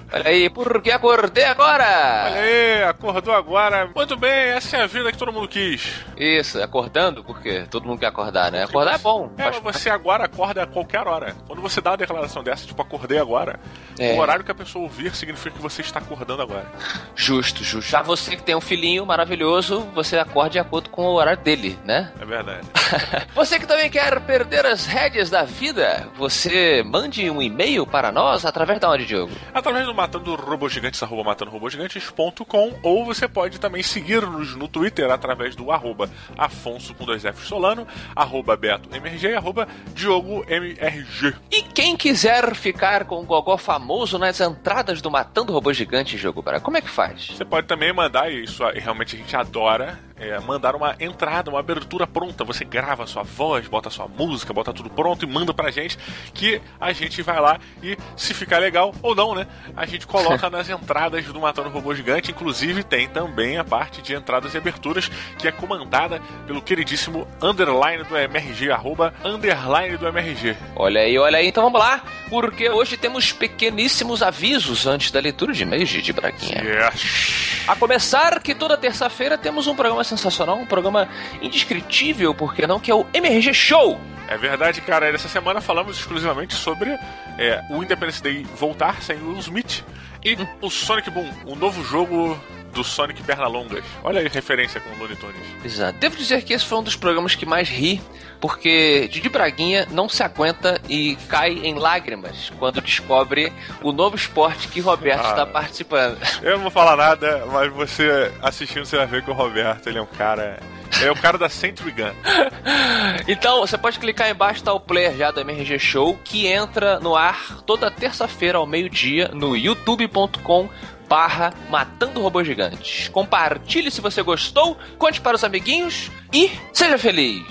Olha 0.15 0.29
aí, 0.29 0.49
porque 0.49 0.91
acordei 0.91 1.43
agora! 1.43 1.83
Olha 2.31 2.39
aí, 2.41 2.83
acordou 2.85 3.33
agora. 3.33 3.89
Muito 3.93 4.15
bem, 4.15 4.31
essa 4.31 4.77
é 4.77 4.83
a 4.83 4.87
vida 4.87 5.11
que 5.11 5.17
todo 5.17 5.33
mundo 5.33 5.45
quis. 5.45 5.91
Isso, 6.15 6.61
acordando, 6.63 7.21
porque 7.21 7.65
todo 7.69 7.85
mundo 7.85 7.99
quer 7.99 8.05
acordar, 8.07 8.49
né? 8.49 8.63
Acordar 8.63 8.95
é 8.95 8.97
bom. 8.97 9.29
É, 9.37 9.43
mas 9.43 9.57
você 9.59 9.89
agora 9.89 10.23
acorda 10.23 10.63
a 10.63 10.67
qualquer 10.67 11.05
hora. 11.05 11.35
Quando 11.45 11.61
você 11.61 11.81
dá 11.81 11.91
uma 11.91 11.97
declaração 11.97 12.41
dessa, 12.43 12.65
tipo, 12.65 12.81
acordei 12.81 13.19
agora, 13.19 13.59
É. 13.99 14.13
o 14.13 14.19
horário 14.19 14.45
que 14.45 14.51
a 14.51 14.55
pessoa 14.55 14.83
ouvir 14.83 15.13
significa 15.13 15.53
que 15.53 15.61
você 15.61 15.81
está 15.81 15.99
acordando 15.99 16.41
agora. 16.41 16.65
Justo, 17.13 17.61
justo. 17.61 17.91
Já 17.91 18.01
você 18.01 18.37
que 18.37 18.43
tem 18.43 18.55
um 18.55 18.61
filhinho 18.61 19.05
maravilhoso, 19.05 19.81
você 19.93 20.17
acorda 20.17 20.51
de 20.51 20.59
acordo 20.59 20.89
com 20.89 21.03
o 21.07 21.13
horário 21.15 21.43
dele, 21.43 21.77
né? 21.83 22.13
É 22.21 22.25
verdade. 22.25 22.65
Você 23.35 23.59
que 23.59 23.65
também 23.67 23.89
quer 23.89 24.19
perder 24.21 24.65
as 24.65 24.85
rédeas 24.85 25.29
da 25.29 25.43
vida, 25.43 26.07
você 26.15 26.83
mande 26.85 27.29
um 27.29 27.41
e-mail 27.41 27.85
para 27.85 28.11
nós 28.11 28.45
através 28.45 28.79
da 28.79 28.89
onde, 28.89 29.05
Diogo? 29.05 29.31
Através 29.53 29.85
do 29.85 29.93
matando 30.05 30.35
robôs 30.35 30.71
gigantes, 30.71 31.01
arroba 31.01 31.23
matandorobogigantes.com 31.23 32.79
ou 32.83 33.05
você 33.05 33.27
pode 33.27 33.59
também 33.59 33.81
seguir-nos 33.81 34.55
no 34.55 34.67
Twitter 34.67 35.09
através 35.09 35.55
do 35.55 35.71
arroba 35.71 36.09
Afonso 36.37 36.93
com 36.93 37.05
dois 37.05 37.23
Fs 37.23 37.47
Solano, 37.47 37.87
arroba 38.15 38.55
Beto 38.55 38.87
MRG 38.95 39.29
e 39.29 39.35
arroba 39.35 39.67
Diogo 39.95 40.45
MRG. 40.47 41.33
E 41.49 41.63
quem 41.63 41.97
quiser 41.97 42.53
ficar 42.53 43.05
com 43.05 43.19
o 43.19 43.25
Gogó 43.25 43.57
famoso 43.57 44.19
nas 44.19 44.39
entradas 44.39 45.01
do 45.01 45.09
Matando 45.09 45.51
Robô 45.51 45.73
Gigante, 45.73 46.17
Diogo 46.17 46.43
Braga, 46.43 46.61
como 46.61 46.77
é 46.77 46.81
que 46.81 46.89
faz? 46.89 47.31
Você 47.35 47.43
pode 47.43 47.65
também 47.65 47.91
mandar, 47.91 48.31
e 48.31 48.43
isso 48.43 48.63
realmente 48.75 49.15
a 49.15 49.19
gente 49.19 49.35
adora, 49.35 49.99
é, 50.17 50.39
mandar 50.39 50.75
uma 50.75 50.95
entrada, 50.99 51.49
uma 51.49 51.59
abertura 51.59 52.07
pronta. 52.07 52.43
Você 52.43 52.63
grava 52.63 53.03
a 53.03 53.07
sua 53.07 53.23
voz, 53.23 53.67
bota 53.67 53.89
a 53.89 53.91
sua 53.91 54.07
música, 54.07 54.53
bota 54.53 54.73
tudo 54.73 54.89
pronto 54.89 55.25
e 55.25 55.27
manda 55.27 55.53
pra 55.53 55.71
gente 55.71 55.97
que 56.33 56.61
a 56.79 56.91
gente 56.93 57.21
vai 57.21 57.39
lá 57.39 57.59
e 57.83 57.97
se 58.15 58.33
ficar 58.33 58.59
legal 58.59 58.93
ou 59.01 59.15
não, 59.15 59.35
né? 59.35 59.47
A 59.75 59.85
gente 59.85 59.94
coloca 60.03 60.49
nas 60.51 60.69
entradas 60.69 61.25
do 61.25 61.39
Matando 61.39 61.69
Robô 61.69 61.93
Gigante. 61.93 62.31
Inclusive 62.31 62.83
tem 62.83 63.07
também 63.07 63.57
a 63.57 63.63
parte 63.63 64.01
de 64.01 64.13
entradas 64.13 64.53
e 64.53 64.57
aberturas 64.57 65.09
que 65.37 65.47
é 65.47 65.51
comandada 65.51 66.21
pelo 66.47 66.61
queridíssimo 66.61 67.27
underline 67.41 68.03
do 68.03 68.17
MRG, 68.17 68.71
arroba 68.71 69.13
underline 69.23 69.97
do 69.97 70.07
MRG. 70.07 70.57
Olha 70.75 71.01
aí, 71.01 71.17
olha 71.17 71.37
aí. 71.37 71.47
Então 71.47 71.63
vamos 71.63 71.79
lá, 71.79 72.03
porque 72.29 72.69
hoje 72.69 72.97
temos 72.97 73.31
pequeníssimos 73.31 74.21
avisos 74.21 74.87
antes 74.87 75.11
da 75.11 75.19
leitura 75.19 75.53
de 75.53 75.63
e-mails 75.63 75.89
de 75.89 76.13
Braguinha. 76.13 76.61
Yes. 76.61 77.63
A 77.67 77.75
começar 77.75 78.39
que 78.41 78.55
toda 78.55 78.77
terça-feira 78.77 79.37
temos 79.37 79.67
um 79.67 79.75
programa 79.75 80.03
sensacional, 80.03 80.57
um 80.57 80.65
programa 80.65 81.07
indescritível, 81.41 82.33
por 82.33 82.53
que 82.53 82.65
não, 82.65 82.79
que 82.79 82.91
é 82.91 82.95
o 82.95 83.05
MRG 83.13 83.53
Show. 83.53 83.99
É 84.27 84.37
verdade, 84.37 84.81
cara. 84.81 85.07
Essa 85.07 85.27
semana 85.27 85.61
falamos 85.61 85.97
exclusivamente 85.99 86.55
sobre 86.55 86.89
é, 87.37 87.63
o 87.69 87.83
Independence 87.83 88.21
Day 88.21 88.43
voltar 88.55 89.01
sem 89.01 89.17
o 89.17 89.29
Will 89.29 89.39
Smith 89.39 89.83
e 90.23 90.35
o 90.61 90.69
Sonic 90.69 91.09
Boom, 91.09 91.29
o 91.45 91.55
novo 91.55 91.83
jogo 91.83 92.39
do 92.75 92.83
Sonic 92.83 93.23
Pernalongas. 93.23 93.83
Olha 94.03 94.19
aí 94.19 94.27
a 94.27 94.29
referência 94.29 94.79
com 94.79 94.89
o 94.91 94.99
Looney 94.99 95.15
Tunes. 95.15 95.35
Exato. 95.63 95.97
Devo 95.97 96.15
dizer 96.15 96.43
que 96.43 96.53
esse 96.53 96.65
foi 96.65 96.77
um 96.77 96.83
dos 96.83 96.95
programas 96.95 97.33
que 97.33 97.45
mais 97.45 97.67
ri, 97.69 97.99
porque 98.39 99.07
Didi 99.07 99.29
Braguinha 99.29 99.87
não 99.89 100.07
se 100.09 100.21
aguenta 100.21 100.79
e 100.89 101.15
cai 101.29 101.51
em 101.53 101.73
lágrimas 101.75 102.51
quando 102.59 102.81
descobre 102.81 103.51
o 103.81 103.91
novo 103.91 104.15
esporte 104.15 104.67
que 104.67 104.79
Roberto 104.81 105.25
Ah. 105.25 105.29
está 105.29 105.45
participando. 105.45 106.17
Eu 106.43 106.53
não 106.57 106.63
vou 106.63 106.71
falar 106.71 106.95
nada, 106.97 107.45
mas 107.51 107.71
você 107.73 108.31
assistindo 108.41 108.85
você 108.85 108.97
vai 108.97 109.07
ver 109.07 109.23
que 109.23 109.31
o 109.31 109.33
Roberto, 109.33 109.87
ele 109.87 109.97
é 109.97 110.01
um 110.01 110.05
cara... 110.05 110.59
É 111.01 111.11
o 111.11 111.15
cara 111.15 111.37
da 111.37 111.49
Century 111.49 111.91
Gun. 111.91 112.13
Então, 113.27 113.59
você 113.61 113.77
pode 113.77 113.97
clicar 113.99 114.29
embaixo, 114.29 114.63
tá 114.63 114.71
o 114.73 114.79
player 114.79 115.15
já 115.15 115.31
do 115.31 115.41
MRG 115.41 115.79
Show, 115.79 116.17
que 116.23 116.47
entra 116.47 116.99
no 116.99 117.15
ar 117.15 117.61
toda 117.65 117.89
terça-feira 117.89 118.57
ao 118.57 118.67
meio-dia 118.67 119.29
no 119.33 119.55
youtube.com 119.57 120.69
barra 121.07 121.53
Matando 121.69 122.21
Robôs 122.21 122.45
Gigantes. 122.47 123.07
Compartilhe 123.09 123.91
se 123.91 124.01
você 124.01 124.21
gostou, 124.21 124.77
conte 124.97 125.21
para 125.21 125.35
os 125.35 125.43
amiguinhos 125.43 126.11
e 126.33 126.51
seja 126.73 126.97
feliz! 126.97 127.43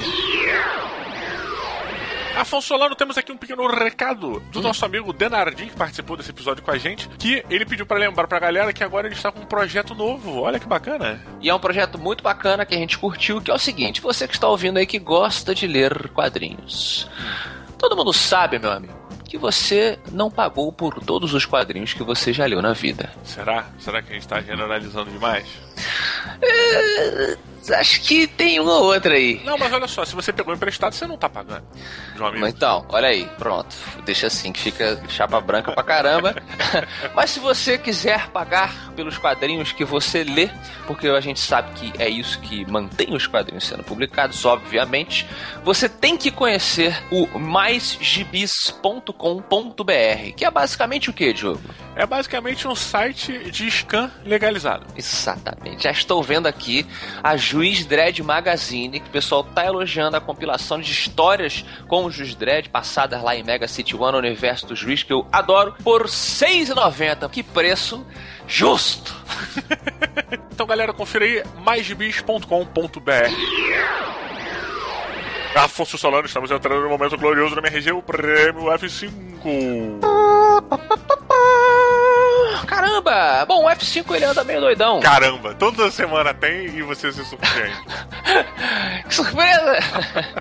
Afonso 2.37 2.67
Solano, 2.67 2.97
temos 2.97 3.17
aqui 3.17 3.31
um 3.31 3.37
pequeno 3.37 3.65
recado 3.69 4.41
do 4.51 4.61
nosso 4.61 4.85
amigo 4.85 5.13
Denardim, 5.13 5.67
que 5.67 5.77
participou 5.77 6.17
desse 6.17 6.31
episódio 6.31 6.65
com 6.65 6.71
a 6.73 6.77
gente, 6.77 7.09
que 7.17 7.45
ele 7.49 7.65
pediu 7.65 7.87
pra 7.87 7.97
lembrar 7.97 8.27
pra 8.27 8.41
galera 8.41 8.73
que 8.73 8.83
agora 8.83 9.07
ele 9.07 9.15
está 9.15 9.31
com 9.31 9.41
um 9.41 9.47
projeto 9.47 9.95
novo. 9.95 10.41
Olha 10.41 10.59
que 10.59 10.67
bacana. 10.67 11.25
E 11.41 11.49
é 11.49 11.55
um 11.55 11.61
projeto 11.61 11.97
muito 11.97 12.25
bacana 12.25 12.67
que 12.67 12.75
a 12.75 12.79
gente 12.79 12.99
curtiu, 12.99 13.41
que 13.41 13.53
é 13.53 13.55
o 13.55 13.59
seguinte, 13.59 14.01
você 14.01 14.27
que 14.27 14.35
está 14.35 14.49
ouvindo 14.49 14.79
aí 14.79 14.87
que 14.87 14.99
gosta 14.99 15.55
de 15.55 15.65
ler 15.69 16.09
quadrinhos. 16.09 17.09
Todo 17.79 17.97
mundo 17.97 18.13
sabe, 18.13 18.59
meu 18.59 18.73
amigo, 18.73 18.95
que 19.35 19.39
você 19.39 19.99
não 20.13 20.31
pagou 20.31 20.71
por 20.71 21.03
todos 21.05 21.35
os 21.35 21.45
quadrinhos 21.45 21.93
que 21.93 22.05
você 22.05 22.33
já 22.33 22.47
leu 22.47 22.63
na 22.63 22.73
vida. 22.73 23.13
Será? 23.25 23.67
Será 23.81 24.01
que 24.01 24.13
a 24.13 24.15
gente 24.15 24.29
tá 24.29 24.41
generalizando 24.41 25.11
demais? 25.11 25.45
É, 26.41 27.37
acho 27.71 28.01
que 28.03 28.27
tem 28.27 28.61
uma 28.61 28.75
ou 28.75 28.85
outra 28.85 29.15
aí. 29.15 29.41
Não, 29.45 29.57
mas 29.57 29.73
olha 29.73 29.87
só, 29.87 30.05
se 30.05 30.15
você 30.15 30.33
pegou 30.33 30.55
emprestado, 30.55 30.95
você 30.95 31.07
não 31.07 31.17
tá 31.17 31.29
pagando. 31.29 31.65
Então, 32.47 32.85
olha 32.89 33.09
aí, 33.09 33.29
pronto. 33.39 33.75
Deixa 34.05 34.27
assim 34.27 34.53
que 34.53 34.61
fica 34.61 35.01
chapa 35.09 35.41
branca 35.41 35.73
pra 35.73 35.83
caramba. 35.83 36.35
Mas 37.15 37.31
se 37.31 37.41
você 37.41 37.79
quiser 37.79 38.29
pagar 38.31 38.93
pelos 38.95 39.19
quadrinhos 39.19 39.73
que 39.73 39.85
você 39.85 40.25
lê, 40.25 40.49
porque 40.87 41.09
a 41.09 41.21
gente 41.21 41.41
sabe 41.41 41.73
que 41.75 42.03
é 42.03 42.09
isso 42.09 42.41
que 42.41 42.69
mantém 42.71 43.15
os 43.15 43.27
quadrinhos 43.27 43.65
sendo 43.65 43.83
publicados, 43.83 44.45
obviamente, 44.45 45.27
você 45.63 45.89
tem 45.89 46.17
que 46.17 46.31
conhecer 46.31 46.97
o 47.11 47.27
maisgibis.com.br, 47.39 50.33
que 50.37 50.45
é 50.45 50.51
basicamente 50.51 51.11
o 51.11 51.13
que, 51.13 51.33
Diogo? 51.33 51.61
É 51.97 52.07
basicamente 52.07 52.67
um 52.67 52.75
site 52.75 53.51
de 53.51 53.71
scan 53.71 54.11
legalizado. 54.25 54.87
Exatamente. 54.97 55.85
Já 55.85 55.91
estou 55.91 56.23
vendo 56.23 56.47
aqui 56.47 56.87
a 57.23 57.37
Juiz 57.55 57.87
Dredd 57.87 58.21
Magazine, 58.21 58.99
que 58.99 59.07
o 59.07 59.13
pessoal 59.13 59.45
tá 59.45 59.65
elogiando 59.65 60.17
a 60.17 60.21
compilação 60.21 60.81
de 60.81 60.91
histórias 60.91 61.65
com 61.87 62.05
o 62.05 62.11
Juiz 62.11 62.35
Dredd, 62.35 62.69
passadas 62.69 63.23
lá 63.23 63.37
em 63.37 63.45
Mega 63.45 63.69
City 63.69 63.95
One, 63.95 64.19
universo 64.19 64.67
do 64.67 64.75
Juiz, 64.75 65.05
que 65.05 65.13
eu 65.13 65.25
adoro, 65.31 65.73
por 65.85 66.03
R$ 66.03 66.09
6,90. 66.09 67.31
Que 67.31 67.45
preço 67.45 68.05
justo! 68.49 69.15
Então, 70.55 70.69
galera, 70.69 70.93
confira 70.93 71.25
aí 71.25 71.43
maisgibis.com.br. 71.65 72.45
Afonso 75.55 75.97
Solano, 75.97 76.27
estamos 76.27 76.51
entrando 76.51 76.83
no 76.83 76.89
momento 76.89 77.17
glorioso 77.17 77.55
da 77.55 77.61
minha 77.61 77.73
região, 77.73 77.99
o 77.99 78.03
prêmio 78.03 78.65
F5. 78.65 79.11
Caramba! 82.67 83.45
Bom, 83.47 83.65
o 83.65 83.69
F5 83.71 84.15
ele 84.15 84.25
anda 84.25 84.43
meio 84.43 84.61
doidão. 84.61 85.01
Caramba, 85.01 85.55
toda 85.55 85.91
semana 85.91 86.33
tem 86.35 86.67
e 86.67 86.83
você 86.83 87.13
se 87.13 87.25
surpreende. 87.25 87.77
Que 89.07 89.15
surpresa! 89.15 89.79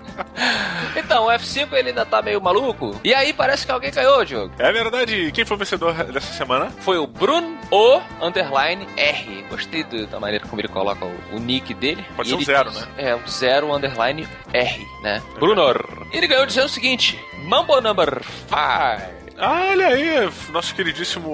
então, 0.96 1.26
o 1.26 1.28
F5 1.28 1.72
ele 1.74 1.90
ainda 1.90 2.04
tá 2.06 2.22
meio 2.22 2.40
maluco. 2.40 2.98
E 3.04 3.12
aí 3.14 3.32
parece 3.32 3.66
que 3.66 3.70
alguém 3.70 3.90
ganhou, 3.92 4.24
Diogo. 4.24 4.52
É 4.58 4.72
verdade, 4.72 5.30
quem 5.32 5.44
foi 5.44 5.54
o 5.56 5.58
vencedor 5.58 5.92
dessa 6.04 6.32
semana? 6.32 6.70
Foi 6.80 6.96
o 6.96 7.06
Bruno 7.06 7.58
O 7.70 8.00
underline 8.22 8.88
R. 8.96 9.44
Gostei 9.50 9.84
da 9.84 10.18
maneira 10.18 10.46
como 10.48 10.60
ele 10.62 10.68
coloca 10.68 11.04
o, 11.04 11.14
o 11.36 11.38
nick 11.38 11.74
dele. 11.74 12.04
Pode 12.16 12.28
E 12.28 12.32
ser 12.32 12.36
um 12.36 12.42
zero, 12.44 12.70
diz- 12.70 12.80
né? 12.80 12.88
É, 12.96 13.14
um 13.14 13.26
zero 13.28 13.72
underline 13.74 14.26
R, 14.52 14.86
né? 15.04 15.22
Brunor. 15.38 15.84
Ele 16.12 16.26
ganhou 16.26 16.46
dizendo 16.46 16.66
o 16.66 16.68
seguinte: 16.70 17.16
Mambo 17.44 17.80
number 17.80 18.20
5. 18.24 18.48
Ah, 18.52 18.98
olha 19.38 19.88
aí, 19.88 20.30
nosso 20.50 20.74
queridíssimo. 20.74 21.30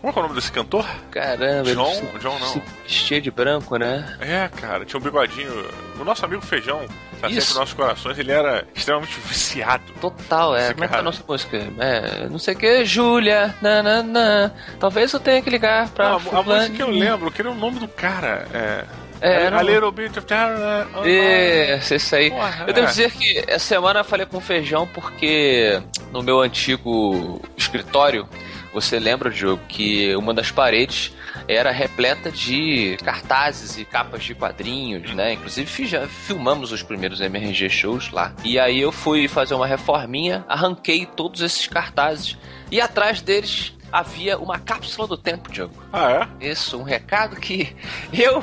Como 0.00 0.10
é 0.10 0.12
que 0.12 0.18
é 0.18 0.20
o 0.20 0.22
nome 0.22 0.34
desse 0.34 0.50
cantor? 0.52 0.84
Caramba, 1.10 1.72
John? 1.74 1.86
ele 1.92 1.94
se- 2.12 2.18
John 2.18 2.38
não. 2.38 2.62
vestia 2.82 3.20
de 3.20 3.30
branco, 3.30 3.76
né? 3.76 4.16
É, 4.20 4.48
cara, 4.48 4.84
tinha 4.84 4.98
um 4.98 5.02
bigodinho. 5.02 5.66
O 6.00 6.04
nosso 6.04 6.24
amigo 6.24 6.42
Feijão, 6.42 6.80
tá 7.20 7.28
sempre 7.28 7.38
Isso. 7.38 7.48
nos 7.50 7.58
nossos 7.58 7.74
corações, 7.74 8.18
ele 8.18 8.30
era 8.32 8.66
extremamente 8.74 9.18
viciado. 9.20 9.82
Total, 10.00 10.54
é. 10.56 10.72
Como 10.72 10.84
é 10.84 10.88
que 10.88 10.94
é 10.94 10.96
a 10.96 10.98
cara. 10.98 11.02
nossa 11.02 11.22
música? 11.26 11.56
É, 11.78 12.26
não 12.28 12.38
sei 12.38 12.54
o 12.54 12.58
que, 12.58 12.84
Júlia, 12.84 13.54
nananã. 13.62 14.52
Talvez 14.80 15.12
eu 15.12 15.20
tenha 15.20 15.40
que 15.40 15.48
ligar 15.50 15.88
pra. 15.90 16.10
Não, 16.10 16.16
a, 16.32 16.38
a 16.38 16.42
música 16.42 16.70
que 16.74 16.82
eu 16.82 16.90
lembro, 16.90 17.30
que 17.30 17.40
era 17.40 17.50
o 17.50 17.54
nome 17.54 17.78
do 17.78 17.88
cara. 17.88 18.46
É. 18.52 18.84
É, 19.26 19.48
a, 19.48 19.62
Little 19.62 19.90
Bit 19.92 20.18
of 20.18 20.26
Terror. 20.26 20.86
my- 21.02 21.76
Isso, 21.78 21.94
isso 21.94 22.14
aí. 22.16 22.30
Porra, 22.30 22.64
eu 22.66 22.72
devo 22.72 22.86
é. 22.86 22.90
dizer 22.90 23.10
que 23.10 23.38
essa 23.46 23.66
semana 23.66 24.00
eu 24.00 24.04
falei 24.04 24.26
com 24.26 24.36
o 24.38 24.40
Feijão 24.40 24.86
porque 24.86 25.80
no 26.12 26.22
meu 26.22 26.40
antigo 26.40 27.40
escritório, 27.56 28.28
você 28.72 28.98
lembra, 28.98 29.30
Diogo, 29.30 29.62
que 29.68 30.14
uma 30.16 30.32
das 30.34 30.50
paredes 30.50 31.12
era 31.48 31.70
repleta 31.70 32.30
de 32.30 32.96
cartazes 33.04 33.78
e 33.78 33.84
capas 33.84 34.22
de 34.24 34.34
quadrinhos, 34.34 35.14
né? 35.14 35.32
Inclusive 35.34 35.86
já 35.86 36.06
filmamos 36.06 36.72
os 36.72 36.82
primeiros 36.82 37.20
MRG 37.20 37.68
shows 37.70 38.10
lá. 38.10 38.32
E 38.44 38.58
aí 38.58 38.80
eu 38.80 38.90
fui 38.92 39.28
fazer 39.28 39.54
uma 39.54 39.66
reforminha, 39.66 40.44
arranquei 40.48 41.06
todos 41.06 41.40
esses 41.40 41.66
cartazes 41.66 42.36
e 42.70 42.80
atrás 42.80 43.20
deles 43.20 43.76
havia 43.92 44.38
uma 44.38 44.58
cápsula 44.58 45.06
do 45.06 45.16
tempo, 45.16 45.50
Diogo. 45.50 45.82
Ah, 45.92 46.28
é? 46.40 46.50
Isso, 46.50 46.78
um 46.78 46.82
recado 46.82 47.36
que 47.36 47.74
eu 48.12 48.42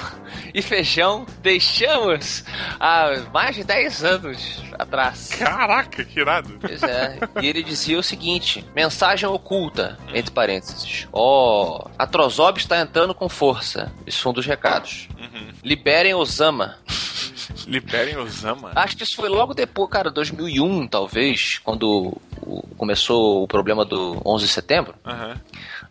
e 0.53 0.61
Feijão 0.61 1.25
deixamos 1.41 2.43
há 2.79 3.11
mais 3.33 3.55
de 3.55 3.63
10 3.63 4.03
anos 4.03 4.63
atrás. 4.79 5.29
Caraca, 5.37 6.03
que 6.03 6.19
irado. 6.19 6.57
Pois 6.59 6.81
é, 6.81 7.19
e 7.41 7.47
ele 7.47 7.61
dizia 7.61 7.99
o 7.99 8.03
seguinte: 8.03 8.65
mensagem 8.75 9.27
oculta, 9.27 9.97
entre 10.13 10.31
parênteses. 10.31 11.07
Ó, 11.11 11.87
a 11.97 12.07
Trozob 12.07 12.59
está 12.59 12.79
entrando 12.79 13.13
com 13.13 13.29
força. 13.29 13.91
Isso 14.07 14.21
foi 14.21 14.31
um 14.31 14.35
dos 14.35 14.45
recados. 14.45 15.07
Liberem 15.63 16.13
Osama. 16.13 16.77
Liberem 17.67 18.17
Osama. 18.17 18.71
Acho 18.75 18.97
que 18.97 19.03
isso 19.03 19.15
foi 19.15 19.29
logo 19.29 19.53
depois, 19.53 19.89
cara, 19.89 20.11
2001, 20.11 20.87
talvez, 20.87 21.59
quando 21.59 22.17
começou 22.77 23.43
o 23.43 23.47
problema 23.47 23.85
do 23.85 24.21
11 24.25 24.45
de 24.45 24.51
setembro. 24.51 24.95
Aham. 25.05 25.39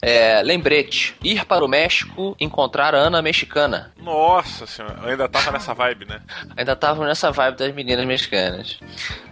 É, 0.00 0.42
lembrete: 0.42 1.14
ir 1.22 1.44
para 1.44 1.64
o 1.64 1.68
México 1.68 2.36
encontrar 2.40 2.94
a 2.94 2.98
Ana 2.98 3.22
mexicana. 3.22 3.92
Nossa 3.98 4.66
senhora, 4.66 4.98
eu 5.02 5.10
ainda 5.10 5.28
tava 5.28 5.52
nessa 5.52 5.72
vibe, 5.72 6.06
né? 6.06 6.20
Ainda 6.56 6.72
estavam 6.72 7.06
nessa 7.06 7.30
vibe 7.30 7.56
das 7.56 7.74
meninas 7.74 8.04
mexicanas. 8.04 8.78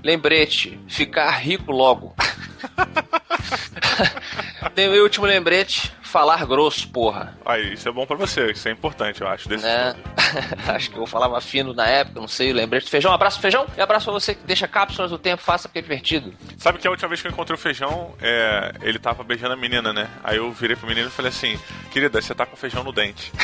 Lembrete: 0.03 0.79
ficar 0.87 1.31
rico 1.38 1.72
logo. 1.72 2.14
Tem 4.74 4.88
o 4.88 5.03
último 5.03 5.26
lembrete: 5.26 5.93
falar 6.11 6.44
grosso, 6.44 6.88
porra. 6.88 7.38
Aí, 7.44 7.74
isso 7.74 7.88
é 7.88 7.92
bom 7.92 8.04
pra 8.04 8.16
você, 8.16 8.50
isso 8.50 8.68
é 8.68 8.72
importante, 8.72 9.20
eu 9.20 9.28
acho. 9.28 9.48
Desse 9.48 9.64
Né? 9.64 9.94
Acho 10.68 10.90
que 10.90 10.98
eu 10.98 11.06
falava 11.06 11.40
fino 11.40 11.72
na 11.72 11.86
época, 11.86 12.20
não 12.20 12.28
sei, 12.28 12.52
lembrete 12.52 12.84
do 12.84 12.90
feijão. 12.90 13.12
Abraço, 13.12 13.40
feijão. 13.40 13.66
E 13.76 13.80
abraço 13.80 14.04
pra 14.04 14.12
você 14.12 14.34
que 14.34 14.44
deixa 14.44 14.68
cápsulas 14.68 15.11
do 15.11 15.18
tempo, 15.18 15.42
faça 15.42 15.68
porque 15.68 15.78
é 15.78 15.82
divertido. 15.82 16.34
Sabe 16.58 16.78
que 16.78 16.86
a 16.86 16.90
última 16.90 17.08
vez 17.08 17.20
que 17.20 17.28
eu 17.28 17.32
encontrei 17.32 17.54
o 17.54 17.58
feijão, 17.58 18.14
é, 18.20 18.72
ele 18.82 18.98
tava 18.98 19.24
beijando 19.24 19.54
a 19.54 19.56
menina, 19.56 19.92
né? 19.92 20.08
Aí 20.22 20.36
eu 20.36 20.52
virei 20.52 20.76
pro 20.76 20.86
menino 20.86 21.08
e 21.08 21.11
falei 21.11 21.30
assim: 21.30 21.58
Querida, 21.90 22.20
você 22.20 22.34
tá 22.34 22.44
com 22.44 22.56
feijão 22.56 22.84
no 22.84 22.92
dente. 22.92 23.32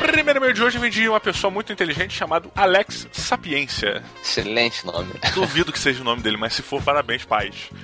Primeiro 0.00 0.38
e-mail 0.38 0.54
de 0.54 0.62
hoje 0.62 0.78
vem 0.78 0.90
de 0.90 1.08
uma 1.08 1.20
pessoa 1.20 1.50
muito 1.50 1.72
inteligente 1.72 2.14
chamado 2.14 2.50
Alex 2.56 3.06
Sapiência. 3.12 4.02
Excelente 4.22 4.84
nome. 4.86 5.12
Duvido 5.34 5.70
que 5.70 5.78
seja 5.78 6.00
o 6.00 6.04
nome 6.04 6.22
dele, 6.22 6.38
mas 6.38 6.54
se 6.54 6.62
for, 6.62 6.82
parabéns, 6.82 7.24
pais. 7.24 7.70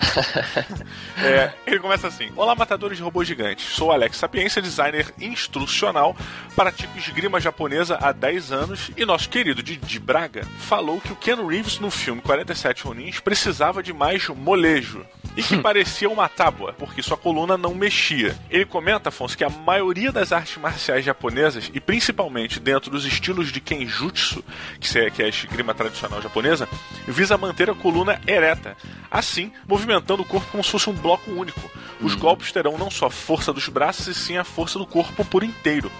É, 1.18 1.52
ele 1.66 1.78
começa 1.78 2.06
assim: 2.06 2.30
Olá, 2.36 2.54
matadores 2.54 2.98
de 2.98 3.02
robôs 3.02 3.26
gigantes. 3.26 3.64
Sou 3.64 3.90
Alex 3.90 4.16
Sapiência, 4.18 4.60
designer 4.60 5.12
instrucional, 5.18 6.14
pratico 6.54 6.96
esgrima 6.98 7.40
japonesa 7.40 7.98
há 8.00 8.12
10 8.12 8.52
anos 8.52 8.90
e 8.96 9.04
nosso 9.04 9.28
querido 9.28 9.62
Didi 9.62 9.98
Braga 9.98 10.44
falou 10.58 11.00
que 11.00 11.12
o 11.12 11.16
Ken 11.16 11.36
Reeves 11.46 11.78
no 11.80 11.90
filme 11.90 12.20
47 12.20 12.84
Ronins 12.84 13.20
precisava 13.20 13.82
de 13.82 13.92
mais 13.92 14.28
molejo 14.28 15.04
e 15.36 15.42
que 15.42 15.58
parecia 15.58 16.08
uma 16.08 16.28
tábua, 16.28 16.72
porque 16.72 17.02
sua 17.02 17.16
coluna 17.16 17.56
não 17.56 17.74
mexia. 17.74 18.36
Ele 18.50 18.64
comenta, 18.64 19.10
Afonso, 19.10 19.36
que 19.36 19.44
a 19.44 19.50
maioria 19.50 20.10
das 20.10 20.32
artes 20.32 20.56
marciais 20.56 21.04
japonesas, 21.04 21.70
e 21.72 21.80
principalmente 21.80 22.58
dentro 22.58 22.90
dos 22.90 23.04
estilos 23.04 23.52
de 23.52 23.60
Kenjutsu, 23.60 24.42
que 24.80 24.98
é 24.98 25.10
que 25.10 25.22
é 25.22 25.26
a 25.26 25.28
esgrima 25.28 25.74
tradicional 25.74 26.22
japonesa, 26.22 26.68
visa 27.06 27.36
manter 27.36 27.70
a 27.70 27.74
coluna 27.74 28.20
ereta, 28.26 28.76
assim 29.10 29.52
movimentando 29.68 30.22
o 30.22 30.26
corpo 30.26 30.50
como 30.50 30.64
se 30.64 30.70
fosse 30.70 30.88
um 30.88 30.94
bloco 30.94 31.30
único. 31.30 31.70
Os 32.00 32.14
golpes 32.14 32.52
terão 32.52 32.76
não 32.76 32.90
só 32.90 33.06
a 33.06 33.10
força 33.10 33.52
dos 33.52 33.68
braços, 33.68 34.06
e 34.06 34.14
sim 34.14 34.36
a 34.36 34.44
força 34.44 34.78
do 34.78 34.86
corpo 34.86 35.24
por 35.24 35.42
inteiro. 35.42 35.90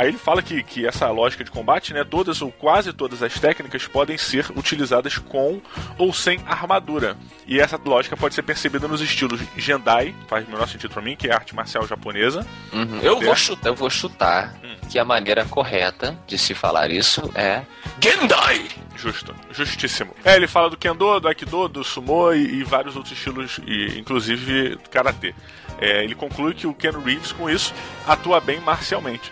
Aí 0.00 0.08
ele 0.08 0.16
fala 0.16 0.40
que, 0.40 0.62
que 0.62 0.86
essa 0.86 1.10
lógica 1.10 1.44
de 1.44 1.50
combate, 1.50 1.92
né, 1.92 2.02
todas 2.04 2.40
ou 2.40 2.50
quase 2.50 2.90
todas 2.90 3.22
as 3.22 3.38
técnicas 3.38 3.86
podem 3.86 4.16
ser 4.16 4.46
utilizadas 4.56 5.18
com 5.18 5.60
ou 5.98 6.10
sem 6.10 6.40
armadura. 6.46 7.18
E 7.46 7.60
essa 7.60 7.78
lógica 7.84 8.16
pode 8.16 8.34
ser 8.34 8.40
percebida 8.40 8.88
nos 8.88 9.02
estilos 9.02 9.42
Jendai, 9.58 10.14
faz 10.26 10.48
o 10.48 10.50
menor 10.50 10.66
sentido 10.66 10.90
pra 10.90 11.02
mim, 11.02 11.16
que 11.16 11.28
é 11.28 11.32
a 11.32 11.34
arte 11.34 11.54
marcial 11.54 11.86
japonesa. 11.86 12.46
Uhum. 12.72 12.98
Eu, 13.02 13.20
vou 13.20 13.36
chutar, 13.36 13.68
eu 13.68 13.74
vou 13.74 13.90
chutar 13.90 14.54
que 14.88 14.98
a 14.98 15.04
maneira 15.04 15.44
correta 15.44 16.18
de 16.26 16.38
se 16.38 16.54
falar 16.54 16.90
isso 16.90 17.30
é 17.34 17.60
Gendai! 18.02 18.68
Justo, 18.96 19.34
justíssimo. 19.50 20.16
É, 20.24 20.36
ele 20.36 20.46
fala 20.46 20.70
do 20.70 20.78
Kendo, 20.78 21.20
do 21.20 21.28
Aikido, 21.28 21.68
do 21.68 21.84
Sumo 21.84 22.32
e, 22.32 22.60
e 22.60 22.64
vários 22.64 22.96
outros 22.96 23.14
estilos, 23.14 23.60
e, 23.66 23.98
inclusive 23.98 24.78
Karatê. 24.90 25.34
É, 25.78 26.04
ele 26.04 26.14
conclui 26.14 26.54
que 26.54 26.66
o 26.66 26.72
Ken 26.74 26.90
Reeves, 26.90 27.32
com 27.32 27.50
isso, 27.50 27.74
atua 28.06 28.40
bem 28.40 28.60
marcialmente. 28.60 29.30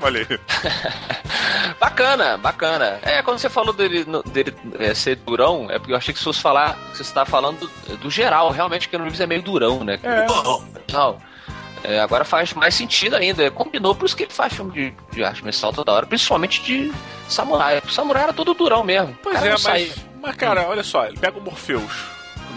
Olha 0.00 0.20
aí. 0.28 0.38
Bacana, 1.78 2.36
bacana. 2.36 2.98
É, 3.02 3.22
quando 3.22 3.38
você 3.38 3.48
falou 3.48 3.72
dele, 3.72 4.04
dele 4.32 4.54
é, 4.78 4.94
ser 4.94 5.16
durão, 5.16 5.66
é 5.70 5.78
porque 5.78 5.92
eu 5.92 5.96
achei 5.96 6.12
que 6.12 6.18
se 6.18 6.24
fosse 6.24 6.40
falar, 6.40 6.74
que 6.90 6.96
você 6.96 7.02
estava 7.02 7.28
falando 7.28 7.60
do, 7.60 7.96
do 7.96 8.10
geral. 8.10 8.50
Realmente, 8.50 8.86
o 8.86 8.90
Keanu 8.90 9.04
Reeves 9.04 9.20
é 9.20 9.26
meio 9.26 9.42
durão, 9.42 9.84
né? 9.84 9.98
É. 10.02 10.92
Não. 10.92 11.18
É, 11.82 11.98
agora 12.00 12.24
faz 12.24 12.52
mais 12.52 12.74
sentido 12.74 13.16
ainda. 13.16 13.50
Combinou, 13.50 13.94
por 13.94 14.04
isso 14.04 14.16
que 14.16 14.24
ele 14.24 14.32
faz 14.32 14.52
filme 14.52 14.70
de, 14.72 14.94
de 15.12 15.24
arte 15.24 15.42
marcial 15.42 15.72
toda 15.72 15.92
hora, 15.92 16.06
principalmente 16.06 16.62
de 16.62 16.92
samurai. 17.28 17.82
O 17.84 17.90
samurai 17.90 18.24
era 18.24 18.32
todo 18.32 18.52
durão 18.54 18.84
mesmo. 18.84 19.12
O 19.12 19.16
Pois 19.22 19.34
cara 19.36 19.46
é, 19.48 19.52
mas, 19.52 19.62
saía. 19.62 19.92
mas 20.22 20.36
cara, 20.36 20.68
olha 20.68 20.82
só, 20.82 21.06
ele 21.06 21.16
pega 21.16 21.38
o 21.38 21.42
Morpheus 21.42 21.92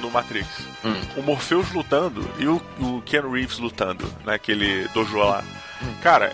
no 0.02 0.10
Matrix. 0.12 0.48
Hum. 0.84 1.00
O 1.16 1.22
Morpheus 1.22 1.72
lutando 1.72 2.30
e 2.38 2.48
o, 2.48 2.62
o 2.82 3.02
Ken 3.06 3.22
Reeves 3.22 3.60
lutando 3.60 4.12
naquele 4.26 4.88
dojo 4.90 5.18
lá. 5.18 5.42
Cara, 6.02 6.34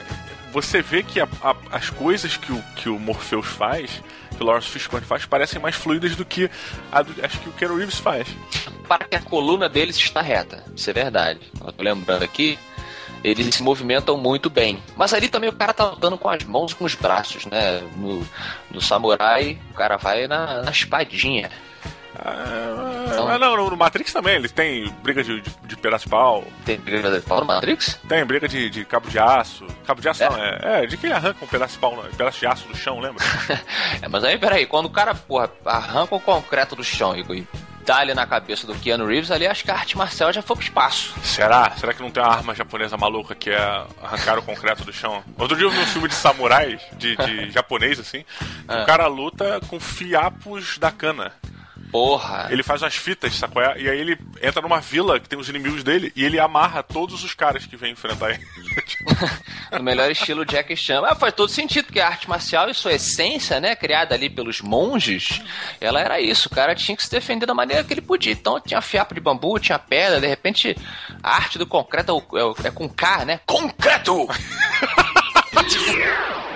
você 0.52 0.82
vê 0.82 1.04
que 1.04 1.20
a- 1.20 1.28
a- 1.42 1.56
as 1.72 1.90
coisas 1.90 2.36
que 2.38 2.52
o, 2.52 2.62
que 2.76 2.90
o 2.90 3.00
Morpheus 3.00 3.48
faz, 3.48 4.02
que 4.36 4.42
o 4.44 4.46
Lawrence 4.46 4.68
Fishburne 4.70 5.06
faz, 5.06 5.26
parecem 5.26 5.62
mais 5.62 5.76
fluidas 5.76 6.16
do 6.16 6.26
que 6.26 6.50
a 6.92 7.00
acho 7.26 7.40
que 7.40 7.50
o 7.50 7.54
Ken 7.54 7.68
Reeves 7.76 8.00
faz. 8.00 8.28
para 8.88 9.06
que 9.06 9.16
a 9.16 9.22
coluna 9.22 9.70
deles 9.70 9.96
está 9.98 10.22
reta. 10.22 10.64
Isso 10.76 10.90
é 10.90 10.94
verdade. 10.94 11.40
Eu 11.64 11.72
tô 11.72 11.84
lembrando 11.84 12.24
aqui. 12.24 12.58
Eles 13.24 13.54
se 13.54 13.62
movimentam 13.62 14.18
muito 14.18 14.50
bem. 14.50 14.82
Mas 14.96 15.14
ali 15.14 15.28
também 15.28 15.50
o 15.50 15.54
cara 15.54 15.74
tá 15.74 15.86
lutando 15.90 16.18
com 16.18 16.30
as 16.30 16.44
mãos 16.46 16.72
e 16.72 16.76
com 16.76 16.86
os 16.86 16.96
braços, 16.96 17.46
né? 17.46 17.82
No, 17.98 18.26
no 18.72 18.80
samurai, 18.82 19.60
o 19.72 19.74
cara 19.74 19.98
vai 19.98 20.26
na, 20.26 20.64
na 20.64 20.72
espadinha. 20.72 21.52
Ah, 22.18 23.06
Então- 23.12 23.38
não, 23.40 23.70
no, 23.70 23.78
Matrix 23.78 24.12
também, 24.12 24.36
eles 24.36 24.52
têm 24.52 24.90
briga 25.04 25.24
de, 25.24 25.42
de, 25.42 25.50
de 25.64 25.78
pedaço 25.78 26.06
de 26.06 26.10
pau, 26.12 26.44
Tem 26.66 26.78
briga 26.78 27.12
de 27.12 27.22
pau 27.26 27.40
no 27.42 27.46
Matrix? 27.46 28.00
tem 28.08 28.26
briga 28.26 28.48
de, 28.48 28.70
de 28.70 28.86
cabo 28.86 29.10
de 29.10 29.20
aço. 29.20 29.66
Cabo 29.86 30.02
de 30.02 30.10
aço 30.10 30.24
É? 30.24 30.30
não, 30.30 30.38
é, 30.38 30.84
é 30.84 30.86
de 30.88 30.98
quem 30.98 31.12
arranca 31.12 31.44
um 31.44 31.48
pedaço 31.48 31.74
de 31.74 31.80
pau, 31.80 31.94
um 31.94 32.16
pedaço 32.16 32.40
de 32.40 32.48
aço 32.48 32.68
do 32.68 32.76
chão, 32.76 33.00
lembra? 33.00 33.24
É, 34.02 34.08
mas 34.08 34.24
aí, 34.24 34.38
peraí, 34.38 34.66
quando 34.66 34.86
o 34.86 34.90
cara, 34.90 35.14
porra, 35.14 35.50
arranca 35.66 36.16
o 36.16 36.20
concreto 36.20 36.76
do 36.76 36.84
chão 36.84 37.16
e, 37.16 37.22
e 37.40 37.48
dá 37.86 37.98
ali 37.98 38.14
na 38.14 38.26
cabeça 38.26 38.66
do 38.68 38.76
Keanu 38.76 39.06
Reeves, 39.06 39.32
ali 39.32 39.46
acho 39.48 39.64
que 39.64 39.72
a 39.72 39.76
arte 39.76 39.98
marcial 39.98 40.32
já 40.32 40.42
foi 40.42 40.56
pro 40.56 40.64
espaço. 40.66 41.14
Será? 41.24 41.72
Será 41.72 41.94
que 41.94 42.02
não 42.02 42.12
tem 42.12 42.22
uma 42.24 42.32
arma 42.32 42.54
japonesa 42.56 42.96
maluca 42.98 43.34
que 43.36 43.50
é 43.50 43.58
arrancar 44.02 44.38
o 44.38 44.44
concreto 44.44 44.84
do 44.86 44.94
chão? 44.94 45.24
Outro 45.38 45.58
dia 45.58 45.66
eu 45.66 45.72
vi 45.72 45.80
um 45.80 45.86
filme 45.88 46.08
de 46.08 46.14
samurais, 46.16 46.82
de, 46.94 47.16
de 47.18 47.50
japonês, 47.52 48.00
assim, 48.00 48.20
que 48.24 48.26
Ah. 48.68 48.84
o 48.84 48.86
cara 48.86 49.08
luta 49.08 49.60
com 49.68 49.80
fiapos 49.80 50.78
da 50.78 50.92
cana. 50.92 51.32
Porra. 51.92 52.48
Ele 52.52 52.62
faz 52.62 52.82
umas 52.82 52.96
fitas, 52.96 53.36
sacou? 53.36 53.62
E 53.62 53.90
aí 53.90 54.00
ele 54.00 54.18
entra 54.42 54.62
numa 54.62 54.80
vila 54.80 55.20
que 55.20 55.28
tem 55.28 55.40
os 55.40 55.50
inimigos 55.50 55.84
dele 55.84 56.12
e 56.16 56.24
ele 56.24 56.40
amarra 56.40 56.84
todos 56.84 57.24
os 57.24 57.34
caras 57.34 57.66
que 57.66 57.76
vêm 57.76 57.94
enfrentar 57.94 58.32
ele. 58.32 58.46
No 59.72 59.84
melhor 59.84 60.10
estilo 60.10 60.44
Jack 60.44 60.76
Chan. 60.76 61.02
Mas 61.02 61.20
faz 61.20 61.32
todo 61.32 61.48
sentido, 61.48 61.86
porque 61.86 62.00
a 62.00 62.08
arte 62.08 62.28
marcial, 62.28 62.70
em 62.70 62.74
sua 62.74 62.94
essência, 62.94 63.60
né, 63.60 63.76
criada 63.76 64.16
ali 64.16 64.28
pelos 64.28 64.62
monges, 64.62 65.44
ela 65.80 66.00
era 66.00 66.20
isso. 66.20 66.48
O 66.48 66.52
cara 66.52 66.74
tinha 66.74 66.98
que 66.98 67.04
se 67.04 67.12
defender 67.12 67.46
da 67.46 67.54
maneira 67.54 67.84
que 67.84 67.94
ele 67.94 68.02
podia. 68.02 68.34
Então 68.34 68.60
tinha 68.60 68.82
fiapo 68.82 69.14
de 69.14 69.22
bambu, 69.22 69.60
tinha 69.60 69.78
pedra, 69.78 70.20
de 70.20 70.26
repente 70.26 70.76
a 71.22 71.36
arte 71.36 71.60
do 71.60 71.68
concreto 71.68 72.20
é, 72.34 72.40
é 72.40 72.70
é 72.70 72.72
com 72.72 72.90
K, 72.90 73.26
né? 73.26 73.40
Concreto! 73.46 74.28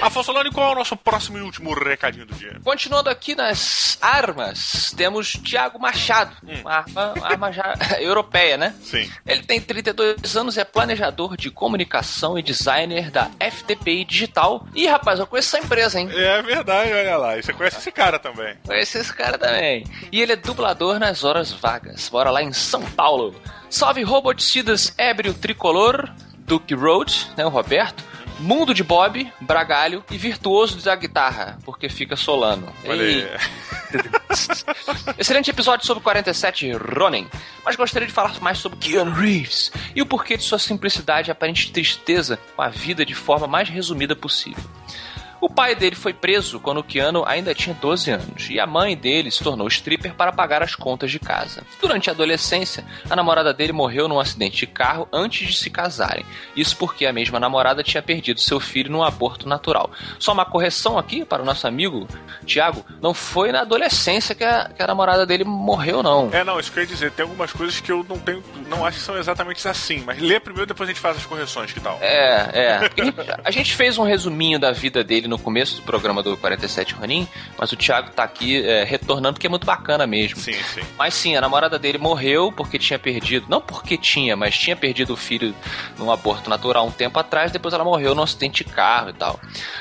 Afonso 0.00 0.26
Solano, 0.26 0.52
qual 0.52 0.70
é 0.70 0.72
o 0.72 0.74
nosso 0.74 0.96
próximo 0.96 1.38
e 1.38 1.40
último 1.40 1.72
recadinho 1.72 2.26
do 2.26 2.34
dia? 2.34 2.58
Continuando 2.62 3.08
aqui 3.08 3.34
nas 3.34 3.96
armas, 4.02 4.92
temos 4.96 5.32
Tiago 5.32 5.78
Machado, 5.78 6.36
uma 6.42 6.70
arma, 6.70 7.14
uma 7.16 7.26
arma 7.26 7.52
já 7.52 7.74
europeia, 8.00 8.58
né? 8.58 8.74
Sim. 8.82 9.10
Ele 9.26 9.42
tem 9.42 9.60
32 9.60 10.36
anos, 10.36 10.58
é 10.58 10.64
planejador 10.64 11.36
de 11.38 11.50
comunicação 11.50 12.38
e 12.38 12.42
designer 12.42 13.10
da 13.10 13.30
FTPI 13.40 14.04
Digital. 14.04 14.66
E 14.74 14.86
rapaz, 14.86 15.18
eu 15.20 15.26
conheço 15.26 15.56
essa 15.56 15.64
empresa, 15.64 15.98
hein? 15.98 16.08
É 16.12 16.42
verdade, 16.42 16.92
olha 16.92 17.16
lá. 17.16 17.38
E 17.38 17.42
você 17.42 17.52
conhece 17.54 17.78
esse 17.78 17.90
cara 17.90 18.18
também. 18.18 18.56
Conheci 18.66 18.98
esse 18.98 19.12
cara 19.12 19.38
também. 19.38 19.84
E 20.12 20.20
ele 20.20 20.32
é 20.32 20.36
dublador 20.36 20.98
nas 20.98 21.24
horas 21.24 21.50
vagas. 21.50 22.08
Bora 22.10 22.30
lá 22.30 22.42
em 22.42 22.52
São 22.52 22.82
Paulo. 22.82 23.34
Salve 23.70 24.02
roboticidas 24.02 24.92
ébrio 24.98 25.32
tricolor, 25.32 26.10
Duke 26.38 26.74
Road, 26.74 27.30
né, 27.36 27.46
o 27.46 27.48
Roberto. 27.48 28.04
Mundo 28.38 28.74
de 28.74 28.82
Bob, 28.82 29.32
Bragalho 29.40 30.04
e 30.10 30.16
virtuoso 30.16 30.82
da 30.82 30.94
guitarra, 30.96 31.58
porque 31.64 31.88
fica 31.88 32.16
solano. 32.16 32.72
Olha 32.84 33.02
Ei. 33.02 33.22
aí. 33.22 33.28
Excelente 35.18 35.50
episódio 35.50 35.86
sobre 35.86 36.02
47 36.02 36.72
Ronin, 36.72 37.28
mas 37.64 37.76
gostaria 37.76 38.08
de 38.08 38.12
falar 38.14 38.40
mais 38.40 38.58
sobre 38.58 38.78
Keanu 38.78 39.12
Reeves 39.12 39.70
e 39.94 40.02
o 40.02 40.06
porquê 40.06 40.36
de 40.36 40.42
sua 40.42 40.58
simplicidade 40.58 41.30
e 41.30 41.32
aparente 41.32 41.70
tristeza 41.70 42.38
com 42.56 42.62
a 42.62 42.68
vida 42.68 43.04
de 43.04 43.14
forma 43.14 43.46
mais 43.46 43.68
resumida 43.68 44.16
possível. 44.16 44.64
O 45.44 45.48
pai 45.50 45.74
dele 45.74 45.94
foi 45.94 46.14
preso 46.14 46.58
quando 46.58 46.78
o 46.78 46.82
Keanu 46.82 47.22
ainda 47.26 47.54
tinha 47.54 47.76
12 47.78 48.10
anos 48.10 48.48
e 48.48 48.58
a 48.58 48.66
mãe 48.66 48.96
dele 48.96 49.30
se 49.30 49.44
tornou 49.44 49.68
stripper 49.68 50.14
para 50.14 50.32
pagar 50.32 50.62
as 50.62 50.74
contas 50.74 51.10
de 51.10 51.18
casa. 51.18 51.62
Durante 51.82 52.08
a 52.08 52.14
adolescência, 52.14 52.82
a 53.10 53.14
namorada 53.14 53.52
dele 53.52 53.70
morreu 53.70 54.08
num 54.08 54.18
acidente 54.18 54.56
de 54.56 54.66
carro 54.66 55.06
antes 55.12 55.46
de 55.46 55.58
se 55.58 55.68
casarem. 55.68 56.24
Isso 56.56 56.74
porque 56.78 57.04
a 57.04 57.12
mesma 57.12 57.38
namorada 57.38 57.82
tinha 57.82 58.02
perdido 58.02 58.40
seu 58.40 58.58
filho 58.58 58.90
num 58.90 59.02
aborto 59.02 59.46
natural. 59.46 59.90
Só 60.18 60.32
uma 60.32 60.46
correção 60.46 60.96
aqui 60.96 61.26
para 61.26 61.42
o 61.42 61.44
nosso 61.44 61.66
amigo 61.66 62.08
Tiago: 62.46 62.82
não 63.02 63.12
foi 63.12 63.52
na 63.52 63.60
adolescência 63.60 64.34
que 64.34 64.44
a, 64.44 64.70
que 64.74 64.82
a 64.82 64.86
namorada 64.86 65.26
dele 65.26 65.44
morreu, 65.44 66.02
não. 66.02 66.30
É, 66.32 66.42
não, 66.42 66.58
isso 66.58 66.72
que 66.72 66.78
eu 66.78 66.84
ia 66.84 66.88
dizer, 66.88 67.10
tem 67.10 67.22
algumas 67.22 67.52
coisas 67.52 67.78
que 67.82 67.92
eu 67.92 68.02
não 68.08 68.18
tenho, 68.18 68.42
não 68.66 68.82
acho 68.82 68.96
que 68.96 69.04
são 69.04 69.18
exatamente 69.18 69.68
assim, 69.68 70.02
mas 70.06 70.18
lê 70.22 70.40
primeiro 70.40 70.66
depois 70.66 70.88
a 70.88 70.92
gente 70.94 71.02
faz 71.02 71.18
as 71.18 71.26
correções, 71.26 71.70
que 71.70 71.80
tal? 71.80 71.98
É, 72.00 72.48
é. 72.54 72.78
Porque 72.78 73.02
A 73.02 73.04
gente, 73.04 73.20
a 73.44 73.50
gente 73.50 73.76
fez 73.76 73.98
um 73.98 74.04
resuminho 74.04 74.58
da 74.58 74.72
vida 74.72 75.04
dele 75.04 75.28
no 75.28 75.33
no 75.34 75.38
começo 75.38 75.76
do 75.76 75.82
programa 75.82 76.22
do 76.22 76.36
47 76.36 76.94
Ronin, 76.94 77.26
mas 77.58 77.72
o 77.72 77.76
Thiago 77.76 78.10
tá 78.10 78.22
aqui 78.22 78.64
é, 78.64 78.84
retornando 78.84 79.34
porque 79.34 79.46
é 79.46 79.50
muito 79.50 79.66
bacana 79.66 80.06
mesmo. 80.06 80.38
Sim, 80.38 80.52
sim. 80.72 80.80
Mas 80.96 81.14
sim, 81.14 81.36
a 81.36 81.40
namorada 81.40 81.78
dele 81.78 81.98
morreu 81.98 82.52
porque 82.52 82.78
tinha 82.78 82.98
perdido, 82.98 83.46
não 83.48 83.60
porque 83.60 83.96
tinha, 83.96 84.36
mas 84.36 84.56
tinha 84.56 84.76
perdido 84.76 85.12
o 85.12 85.16
filho 85.16 85.54
num 85.98 86.10
aborto 86.10 86.48
natural 86.48 86.86
um 86.86 86.90
tempo 86.92 87.18
atrás, 87.18 87.50
depois 87.50 87.74
ela 87.74 87.84
morreu 87.84 88.14
num 88.14 88.22
acidente 88.22 88.64
de 88.64 88.70
carro 88.70 89.10
e 89.10 89.12
tal. 89.14 89.40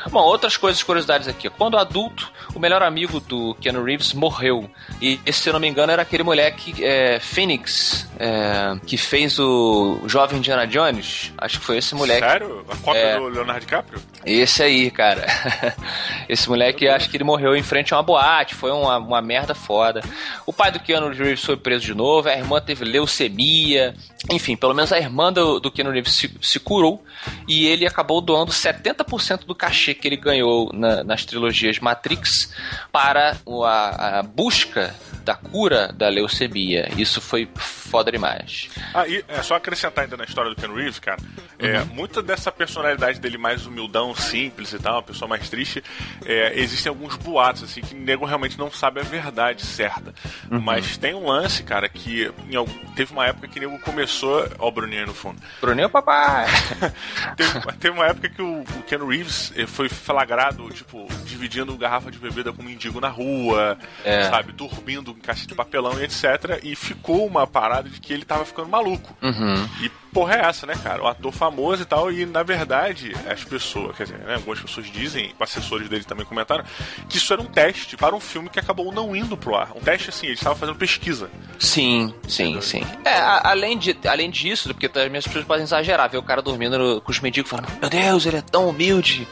Bom, 0.10 0.22
outras 0.22 0.58
coisas, 0.58 0.82
curiosidades 0.82 1.28
aqui. 1.28 1.50
Quando 1.50 1.78
adulto, 1.78 2.32
o 2.56 2.60
melhor 2.60 2.82
amigo 2.82 3.20
do 3.20 3.54
Keanu 3.56 3.84
Reeves 3.84 4.14
morreu. 4.14 4.70
E 5.02 5.20
esse, 5.26 5.40
se 5.42 5.50
eu 5.50 5.54
não 5.54 5.60
me 5.60 5.68
engano, 5.68 5.92
era 5.92 6.02
aquele 6.02 6.24
moleque 6.24 6.84
é, 6.84 7.20
Phoenix, 7.20 8.10
é, 8.20 8.76
que 8.86 8.98
fez 8.98 9.38
o 9.40 10.00
Jovem 10.08 10.40
Indiana 10.40 10.66
Jones. 10.66 11.32
Acho 11.38 11.60
que 11.60 11.66
foi 11.66 11.78
esse 11.78 11.94
moleque. 11.94 12.26
Sério? 12.28 12.66
A 12.70 12.76
cópia 12.78 13.00
É. 13.00 13.18
do 13.18 13.28
Leonardo 13.28 13.60
DiCaprio? 13.62 14.02
Esse 14.26 14.64
aí, 14.64 14.90
cara. 14.90 15.26
Esse 16.28 16.50
moleque, 16.50 16.88
acho 16.88 17.10
que 17.10 17.18
ele 17.18 17.24
morreu 17.24 17.56
em 17.56 17.64
frente 17.64 17.94
a 17.94 17.98
uma 17.98 18.04
boate, 18.04 18.56
foi 18.56 18.72
uma, 18.72 18.98
uma 18.98 19.22
merda 19.22 19.54
foda. 19.54 20.02
O 20.46 20.54
pai 20.54 20.72
do 20.72 20.80
Keanu 20.80 21.10
Reeves 21.10 21.44
foi 21.44 21.58
preso 21.58 21.86
de 21.86 21.94
novo, 21.94 22.30
a 22.30 22.34
irmã 22.34 22.62
teve 22.62 22.86
leucemia. 22.86 23.94
Enfim, 24.32 24.56
pelo 24.56 24.74
menos 24.74 24.92
a 24.94 24.98
irmã 24.98 25.32
do, 25.34 25.60
do 25.60 25.72
Keanu 25.72 25.92
Reeves 25.92 26.14
se, 26.14 26.34
se 26.42 26.60
curou 26.60 27.04
e 27.48 27.66
ele 27.68 27.86
acabou 27.86 28.22
doando 28.22 28.52
70% 28.52 29.46
do 29.46 29.54
cachê 29.56 29.94
que 29.94 30.08
ele 30.08 30.16
ganhou 30.18 30.72
na- 30.74 31.04
nas 31.04 31.26
trilogias 31.26 31.80
Matrix 31.80 32.54
para 32.92 33.38
a, 33.66 34.20
a 34.20 34.24
busca 34.24 34.96
da 35.24 35.36
cura 35.36 35.92
da 35.94 36.10
leucemia. 36.10 36.90
Isso 36.98 37.22
foi 37.22 37.48
foda 37.56 38.12
demais. 38.12 38.70
Ah, 38.94 39.08
e 39.08 39.24
é 39.28 39.42
só 39.42 39.56
acrescentar 39.56 40.04
ainda 40.06 40.18
na 40.18 40.24
história 40.26 40.50
do 40.54 40.56
Ken 40.60 40.74
Reeves, 40.74 41.00
cara. 41.00 41.20
É, 41.60 41.80
Uhum. 41.80 41.86
muita 41.94 42.22
dessa 42.22 42.52
personalidade 42.52 43.20
dele 43.20 43.38
mais 43.38 43.66
humildão, 43.66 44.14
simples 44.16 44.74
e 44.74 44.80
tal, 44.80 44.96
uma 44.96 45.04
pessoa 45.04 45.28
mais 45.30 45.50
triste, 45.50 45.84
é, 46.26 46.60
existem 46.60 46.90
alguns 46.90 47.16
boatos, 47.16 47.64
assim, 47.64 47.82
que 47.82 47.94
o 47.94 47.98
nego 47.98 48.26
realmente 48.26 48.58
não 48.58 48.70
sabe 48.72 49.00
a 49.00 49.04
verdade 49.04 49.62
certa. 49.62 50.14
Uhum. 50.52 50.60
Mas 50.60 50.98
tem 50.98 51.14
um 51.14 51.28
lance, 51.28 51.64
cara, 51.64 51.88
que 51.88 52.32
em 52.50 52.56
algum- 52.56 52.74
teve 52.96 53.14
uma 53.14 53.26
época 53.28 53.48
que 53.48 53.60
o 53.60 53.62
nego 53.62 53.80
começou. 53.80 54.48
Ó, 54.60 54.68
o 54.68 54.72
Bruninho 54.72 55.02
aí 55.02 55.06
no 55.08 55.14
fundo. 55.14 55.40
Bruninho 55.62 55.90
papai! 55.90 56.48
Teve, 57.38 57.60
teve 57.80 57.90
uma 57.98 58.08
época 58.08 58.30
que 58.30 58.42
o, 58.42 58.62
o 58.62 58.84
Ken 58.84 58.98
Reeves 58.98 59.54
eh, 59.56 59.66
foi 59.66 59.88
flagrado, 59.90 60.70
tipo, 60.70 61.08
dividindo 61.26 61.76
garrafa 61.78 62.12
de 62.12 62.18
bebida 62.18 62.52
com 62.52 62.62
um 62.62 62.66
mendigo 62.66 63.00
na 63.00 63.08
rua, 63.10 63.78
É. 64.04 64.24
sabe, 64.30 64.52
dormindo 64.52 65.13
em 65.18 65.22
caixa 65.22 65.46
de 65.48 65.56
papelão 65.56 66.00
e 66.00 66.04
etc. 66.04 66.60
E 66.64 66.76
ficou 66.76 67.26
uma 67.26 67.46
parada 67.48 67.90
de 67.90 68.00
que 68.00 68.14
ele 68.14 68.26
tava 68.26 68.46
ficando 68.46 68.70
maluco. 68.70 69.16
Uhum. 69.22 69.68
E 69.82 69.90
porra 70.14 70.36
é 70.36 70.42
essa, 70.46 70.68
né, 70.68 70.76
cara? 70.84 71.02
Um 71.04 71.08
ator 71.08 71.32
famoso 71.32 71.82
e 71.82 71.86
tal, 71.86 72.12
e 72.12 72.24
na 72.26 72.44
verdade, 72.44 73.14
as 73.28 73.44
pessoas, 73.44 73.96
quer 73.98 74.04
dizer, 74.04 74.20
né, 74.20 74.36
algumas 74.36 74.60
pessoas 74.60 74.86
dizem, 74.92 75.34
assessores 75.40 75.90
dele 75.90 76.04
também 76.04 76.24
comentaram, 76.26 76.64
que 77.10 77.18
isso 77.18 77.34
era 77.34 77.42
um 77.42 77.46
teste 77.46 77.98
para 77.98 78.16
um 78.16 78.20
filme 78.20 78.48
que 78.50 78.60
acabou 78.60 78.92
não 78.92 79.16
indo 79.16 79.36
pro 79.36 79.56
ar. 79.56 79.72
Um 79.76 79.80
teste 79.80 80.10
assim, 80.10 80.28
eles 80.28 80.38
estavam 80.40 80.58
fazendo 80.58 80.76
pesquisa. 80.78 81.30
Sim, 81.60 82.14
sim, 82.28 82.62
sim. 82.62 82.84
É, 83.04 83.16
a- 83.16 83.42
além, 83.50 83.78
de, 83.78 83.98
além 84.08 84.30
disso, 84.30 84.72
porque 84.74 84.86
as 85.00 85.10
minhas 85.10 85.26
pessoas 85.26 85.46
podem 85.46 85.64
exagerar, 85.64 86.10
ver 86.10 86.18
o 86.18 86.24
cara 86.24 86.42
dormindo 86.44 86.78
no- 86.78 87.02
com 87.02 87.12
os 87.12 87.20
mendigos 87.20 87.50
falando, 87.50 87.68
meu 87.82 87.90
Deus, 87.90 88.26
ele 88.28 88.38
é 88.38 88.42
tão 88.42 88.70
humilde 88.70 89.28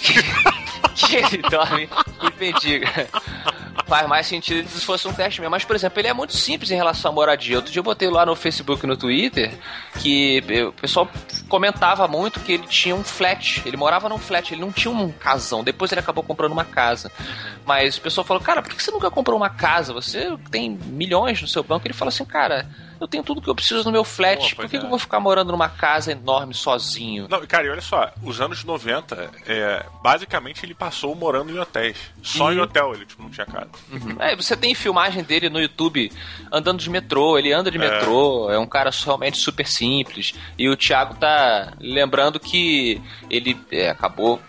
que, 0.00 0.14
que 1.06 1.16
ele 1.16 1.38
dorme 1.50 1.86
com 1.88 2.26
os 2.26 2.34
mendigos. 2.38 2.90
Faz 3.92 4.08
mais 4.08 4.26
sentido 4.26 4.66
se 4.70 4.86
fosse 4.86 5.06
um 5.06 5.12
teste 5.12 5.38
mesmo. 5.38 5.50
Mas, 5.50 5.66
por 5.66 5.76
exemplo, 5.76 6.00
ele 6.00 6.08
é 6.08 6.14
muito 6.14 6.34
simples 6.34 6.70
em 6.70 6.74
relação 6.74 7.10
à 7.10 7.14
moradia. 7.14 7.56
Outro 7.56 7.70
dia 7.70 7.80
eu 7.80 7.84
botei 7.84 8.08
lá 8.08 8.24
no 8.24 8.34
Facebook 8.34 8.86
e 8.86 8.88
no 8.88 8.96
Twitter 8.96 9.52
que 10.00 10.42
o 10.66 10.72
pessoal 10.72 11.06
comentava 11.46 12.08
muito 12.08 12.40
que 12.40 12.52
ele 12.52 12.66
tinha 12.66 12.94
um 12.94 13.04
flat. 13.04 13.60
Ele 13.66 13.76
morava 13.76 14.08
num 14.08 14.16
flat, 14.16 14.54
ele 14.54 14.62
não 14.62 14.72
tinha 14.72 14.90
um 14.90 15.12
casão. 15.12 15.62
Depois 15.62 15.92
ele 15.92 16.00
acabou 16.00 16.24
comprando 16.24 16.52
uma 16.52 16.64
casa. 16.64 17.12
Mas 17.66 17.98
o 17.98 18.00
pessoal 18.00 18.24
falou, 18.24 18.42
cara, 18.42 18.62
por 18.62 18.72
que 18.72 18.82
você 18.82 18.90
nunca 18.90 19.10
comprou 19.10 19.36
uma 19.36 19.50
casa? 19.50 19.92
Você 19.92 20.38
tem 20.50 20.70
milhões 20.70 21.42
no 21.42 21.46
seu 21.46 21.62
banco. 21.62 21.86
Ele 21.86 21.92
falou 21.92 22.08
assim, 22.08 22.24
cara, 22.24 22.66
eu 23.02 23.08
tenho 23.08 23.24
tudo 23.24 23.42
que 23.42 23.50
eu 23.50 23.54
preciso 23.54 23.84
no 23.84 23.90
meu 23.90 24.04
flat. 24.04 24.54
Pô, 24.54 24.62
por 24.62 24.70
que, 24.70 24.76
é. 24.76 24.78
que 24.78 24.86
eu 24.86 24.90
vou 24.90 24.98
ficar 24.98 25.18
morando 25.18 25.50
numa 25.50 25.68
casa 25.68 26.12
enorme 26.12 26.54
sozinho? 26.54 27.26
Não, 27.28 27.44
cara, 27.46 27.66
e 27.66 27.70
olha 27.70 27.80
só, 27.80 28.12
os 28.22 28.40
anos 28.40 28.62
90, 28.62 29.30
é, 29.46 29.84
basicamente 30.02 30.64
ele 30.64 30.74
passou 30.74 31.14
morando 31.14 31.50
em 31.50 31.58
hotéis. 31.58 31.96
Só 32.22 32.52
em 32.52 32.60
hotel 32.60 32.94
ele, 32.94 33.04
tipo, 33.04 33.22
não 33.22 33.30
tinha 33.30 33.46
casa. 33.46 33.70
É, 34.20 34.36
você 34.36 34.56
tem 34.56 34.74
filmagem 34.74 35.24
dele 35.24 35.48
no 35.48 35.60
YouTube 35.60 36.12
andando 36.50 36.78
de 36.78 36.88
metrô, 36.88 37.38
ele 37.38 37.52
anda 37.52 37.70
de 37.70 37.78
metrô, 37.78 38.50
é 38.50 38.58
um 38.58 38.66
cara 38.66 38.90
realmente 39.04 39.38
super 39.38 39.66
simples. 39.66 40.34
E 40.56 40.68
o 40.68 40.76
Thiago 40.76 41.14
tá 41.14 41.72
lembrando 41.80 42.38
que 42.38 43.02
ele 43.28 43.58
é, 43.72 43.90
acabou 43.90 44.40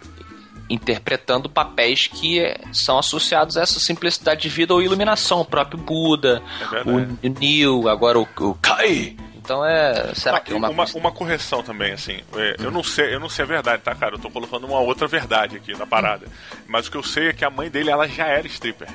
interpretando 0.69 1.49
papéis 1.49 2.07
que 2.07 2.41
são 2.71 2.97
associados 2.97 3.57
a 3.57 3.61
essa 3.61 3.79
simplicidade 3.79 4.41
de 4.41 4.49
vida 4.49 4.73
ou 4.73 4.81
iluminação, 4.81 5.41
o 5.41 5.45
próprio 5.45 5.77
Buda, 5.79 6.41
É 6.71 6.81
o. 6.89 7.29
Neo, 7.39 7.87
agora 7.89 8.19
o, 8.19 8.27
o 8.39 8.55
Kai. 8.55 9.15
Então 9.35 9.63
é, 9.65 10.13
será 10.15 10.37
Ah, 10.37 10.39
que 10.39 10.53
é 10.53 10.55
uma, 10.55 10.69
uma, 10.69 10.85
uma 10.95 11.11
correção 11.11 11.61
também, 11.61 11.91
assim. 11.91 12.17
é, 12.37 12.55
eu 12.59 12.71
não 12.71 12.81
sei, 12.81 13.13
eu 13.13 13.19
não 13.19 13.27
sei 13.27 13.43
a 13.43 13.47
verdade, 13.47 13.81
tá, 13.83 13.93
cara? 13.93 14.15
Eu 14.15 14.19
tô 14.19 14.29
colocando 14.29 14.65
uma 14.65 14.79
outra 14.79 15.05
verdade 15.05 15.57
aqui 15.57 15.77
na 15.77 15.85
parada. 15.85 16.27
Mas 16.65 16.87
o 16.87 16.91
que 16.91 16.95
eu 16.95 17.03
sei 17.03 17.27
é 17.27 17.33
que 17.33 17.43
a 17.43 17.49
mãe 17.49 17.69
dele, 17.69 17.89
ela 17.91 18.07
já 18.07 18.25
era 18.25 18.47
stripper. 18.47 18.87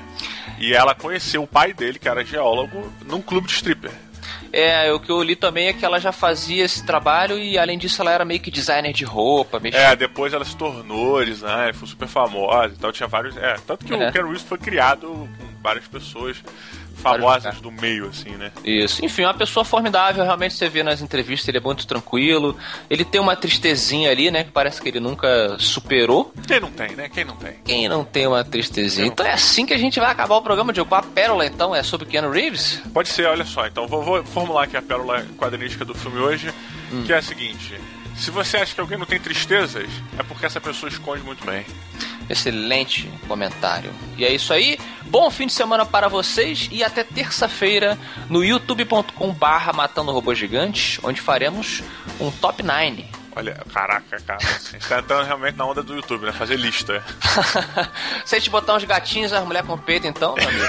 E 0.57 0.73
ela 0.73 0.95
conheceu 0.95 1.43
o 1.43 1.47
pai 1.47 1.71
dele, 1.71 1.99
que 1.99 2.09
era 2.09 2.25
geólogo, 2.25 2.91
num 3.05 3.21
clube 3.21 3.45
de 3.45 3.53
stripper. 3.53 3.91
É, 4.51 4.91
o 4.91 4.99
que 4.99 5.11
eu 5.11 5.21
li 5.21 5.35
também 5.35 5.67
é 5.67 5.73
que 5.73 5.85
ela 5.85 5.99
já 5.99 6.11
fazia 6.11 6.65
esse 6.65 6.85
trabalho 6.85 7.37
e 7.37 7.57
além 7.57 7.77
disso 7.77 8.01
ela 8.01 8.11
era 8.11 8.25
meio 8.25 8.39
que 8.39 8.49
designer 8.51 8.93
de 8.93 9.03
roupa, 9.03 9.59
mexia 9.59 9.79
É, 9.79 9.95
depois 9.95 10.33
ela 10.33 10.45
se 10.45 10.55
tornou 10.55 11.23
designer, 11.23 11.73
foi 11.73 11.87
super 11.87 12.07
famosa 12.07 12.73
e 12.73 12.77
tal. 12.77 12.91
Tinha 12.91 13.07
vários. 13.07 13.35
É, 13.37 13.55
tanto 13.65 13.85
que 13.85 13.93
É. 13.93 14.09
o 14.09 14.11
Ken 14.11 14.21
Reeves 14.23 14.41
foi 14.41 14.57
criado 14.57 15.07
com 15.07 15.58
várias 15.61 15.87
pessoas 15.87 16.37
famosas 16.99 17.59
do 17.61 17.71
meio, 17.71 18.07
assim, 18.07 18.31
né? 18.31 18.51
Isso. 18.63 19.03
Enfim, 19.03 19.23
uma 19.23 19.33
pessoa 19.33 19.63
formidável, 19.63 20.23
realmente 20.23 20.53
você 20.53 20.69
vê 20.69 20.83
nas 20.83 21.01
entrevistas, 21.01 21.47
ele 21.47 21.57
é 21.57 21.61
muito 21.61 21.87
tranquilo. 21.87 22.57
Ele 22.89 23.05
tem 23.05 23.19
uma 23.19 23.35
tristezinha 23.35 24.11
ali, 24.11 24.29
né? 24.29 24.43
Que 24.43 24.51
parece 24.51 24.81
que 24.81 24.89
ele 24.89 24.99
nunca 24.99 25.55
superou. 25.59 26.33
Quem 26.45 26.59
não 26.59 26.71
tem, 26.71 26.95
né? 26.95 27.09
Quem 27.09 27.25
não 27.25 27.35
tem? 27.35 27.53
Quem 27.63 27.89
não 27.89 28.03
tem 28.03 28.27
uma 28.27 28.43
tristezinha? 28.43 29.07
Então 29.07 29.25
é 29.25 29.31
assim 29.31 29.65
que 29.65 29.73
a 29.73 29.77
gente 29.77 29.99
vai 29.99 30.11
acabar 30.11 30.35
o 30.35 30.41
programa 30.41 30.73
de 30.73 30.81
A 30.81 31.01
Pérola, 31.01 31.45
então, 31.45 31.73
é 31.75 31.83
sobre 31.83 32.05
Keanu 32.07 32.31
Reeves? 32.31 32.81
Pode 32.93 33.09
ser, 33.09 33.27
olha 33.27 33.45
só. 33.45 33.65
Então 33.67 33.87
vou, 33.87 34.03
vou 34.03 34.23
formular 34.23 34.63
aqui 34.63 34.75
a 34.75 34.81
pérola 34.81 35.25
quadrinística 35.37 35.85
do 35.85 35.93
filme 35.93 36.19
hoje, 36.19 36.53
que 37.05 37.13
é 37.13 37.17
a 37.17 37.21
seguinte. 37.21 37.79
Se 38.19 38.31
você 38.31 38.57
acha 38.57 38.75
que 38.75 38.81
alguém 38.81 38.97
não 38.97 39.05
tem 39.05 39.19
tristezas, 39.19 39.89
é 40.17 40.23
porque 40.23 40.45
essa 40.45 40.59
pessoa 40.59 40.89
esconde 40.89 41.23
muito 41.23 41.45
bem. 41.45 41.65
Excelente 42.29 43.09
comentário. 43.27 43.91
E 44.17 44.25
é 44.25 44.31
isso 44.31 44.53
aí. 44.53 44.77
Bom 45.05 45.31
fim 45.31 45.47
de 45.47 45.53
semana 45.53 45.85
para 45.85 46.07
vocês 46.07 46.67
e 46.71 46.83
até 46.83 47.03
terça-feira 47.03 47.97
no 48.29 48.43
youtube.com 48.43 49.33
barra 49.33 49.73
Matando 49.73 50.11
Robôs 50.11 50.37
Gigantes, 50.37 50.99
onde 51.01 51.21
faremos 51.21 51.81
um 52.19 52.29
top 52.29 52.61
9. 52.61 53.05
Olha, 53.35 53.63
caraca, 53.73 54.19
cara. 54.19 54.39
A 54.43 54.71
gente 54.71 54.87
tá 54.87 54.99
entrando 54.99 55.25
realmente 55.25 55.55
na 55.55 55.65
onda 55.65 55.81
do 55.81 55.95
YouTube, 55.95 56.25
né? 56.25 56.33
Fazer 56.33 56.57
lista. 56.57 57.01
Se 58.25 58.35
a 58.35 58.39
gente 58.39 58.49
botar 58.49 58.75
uns 58.75 58.83
gatinhos, 58.83 59.31
as 59.31 59.45
mulheres 59.45 59.67
com 59.67 59.77
peito, 59.77 60.05
então, 60.05 60.35
meu 60.35 60.47
amigo. 60.47 60.65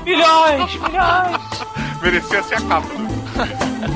milhões, 0.02 0.74
milhões. 0.76 2.00
Merecia 2.00 2.42
ser 2.42 2.54
a 2.54 2.60
capa. 2.62 2.88
né? 2.88 3.95